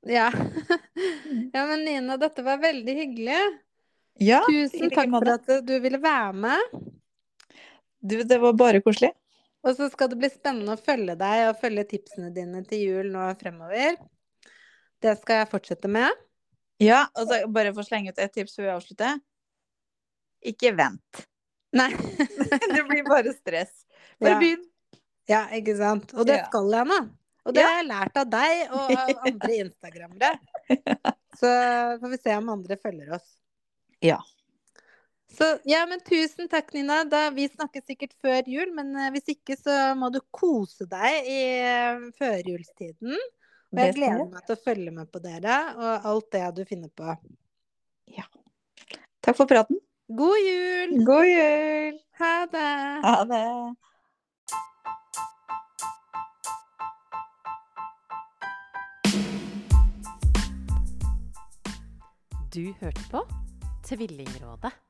Ja. 0.06 0.30
ja, 1.56 1.66
men 1.66 1.82
Nina, 1.84 2.16
dette 2.20 2.46
var 2.46 2.62
veldig 2.62 2.96
hyggelig. 3.00 3.40
Ja, 4.22 4.40
Tusen 4.48 4.92
takk 4.94 5.10
for 5.12 5.34
at 5.34 5.50
du 5.66 5.74
ville 5.82 6.00
være 6.00 6.32
med. 6.46 6.76
du, 8.00 8.20
det 8.22 8.38
var 8.40 8.54
bare 8.56 8.80
koselig. 8.84 9.10
Og 9.66 9.74
så 9.74 9.88
skal 9.90 10.12
det 10.12 10.20
bli 10.20 10.30
spennende 10.30 10.76
å 10.76 10.80
følge 10.80 11.16
deg 11.18 11.48
og 11.48 11.58
følge 11.58 11.88
tipsene 11.90 12.30
dine 12.32 12.62
til 12.70 12.84
jul 12.84 13.10
nå 13.10 13.26
fremover. 13.40 13.98
Det 15.02 15.16
skal 15.18 15.42
jeg 15.42 15.50
fortsette 15.50 15.90
med. 15.90 16.25
Ja, 16.82 17.06
og 17.16 17.28
så 17.30 17.38
bare 17.48 17.72
for 17.72 17.82
å 17.84 17.88
slenge 17.88 18.12
ut 18.12 18.18
et 18.20 18.32
tips 18.36 18.56
før 18.58 18.66
vi 18.68 18.72
avslutter. 18.74 19.20
Ikke 20.46 20.74
vent. 20.76 21.22
Nei. 21.76 21.90
Det 22.76 22.82
blir 22.88 23.06
bare 23.08 23.32
stress. 23.36 23.84
Bare 24.20 24.34
Ja. 24.36 24.40
begynn. 24.42 24.64
Ja, 25.28 25.40
ikke 25.56 25.74
sant. 25.78 26.12
Og 26.14 26.26
det 26.28 26.36
Ja. 26.42 26.46
skal 26.46 26.70
jeg 26.70 26.86
nå. 26.86 26.98
Og 27.46 27.54
det 27.54 27.62
Ja. 27.62 27.66
har 27.68 27.76
jeg 27.82 27.88
lært 27.90 28.16
av 28.20 28.30
deg 28.30 28.70
og 28.70 28.90
av 28.92 29.10
andre 29.30 29.56
instagrammere. 29.64 30.30
Så 31.36 31.50
får 32.00 32.10
vi 32.12 32.18
se 32.22 32.36
om 32.36 32.48
andre 32.54 32.76
følger 32.76 33.12
oss. 33.16 33.26
Ja. 34.02 34.20
Så 35.36 35.48
ja, 35.66 35.84
men 35.86 36.00
tusen 36.00 36.48
takk, 36.48 36.70
Nina. 36.74 37.00
Da, 37.04 37.30
vi 37.34 37.48
snakkes 37.48 37.84
sikkert 37.88 38.14
før 38.22 38.46
jul, 38.46 38.70
men 38.76 38.94
eh, 38.96 39.10
hvis 39.10 39.26
ikke 39.34 39.56
så 39.58 39.94
må 39.98 40.10
du 40.14 40.20
kose 40.32 40.86
deg 40.88 41.26
i 41.26 41.40
eh, 41.58 42.06
førjulstiden. 42.20 43.16
Og 43.76 43.82
jeg 43.84 43.96
gleder 43.98 44.28
meg 44.32 44.46
til 44.48 44.56
å 44.56 44.62
følge 44.64 44.92
med 44.96 45.10
på 45.12 45.20
dere 45.20 45.56
og 45.76 46.06
alt 46.08 46.30
det 46.32 46.46
du 46.56 46.64
finner 46.68 46.88
på. 46.88 47.16
Takk 49.26 49.34
for 49.40 49.50
praten. 49.50 49.80
God 50.06 50.38
jul! 50.38 50.92
God 51.02 51.26
jul! 51.26 51.96
Ha 52.20 52.46
det! 52.52 52.74
Ha 53.02 53.24
det. 53.26 53.74
Du 62.54 62.72
hørte 62.78 63.02
på 63.10 63.26
Tvillingrådet. 63.90 64.85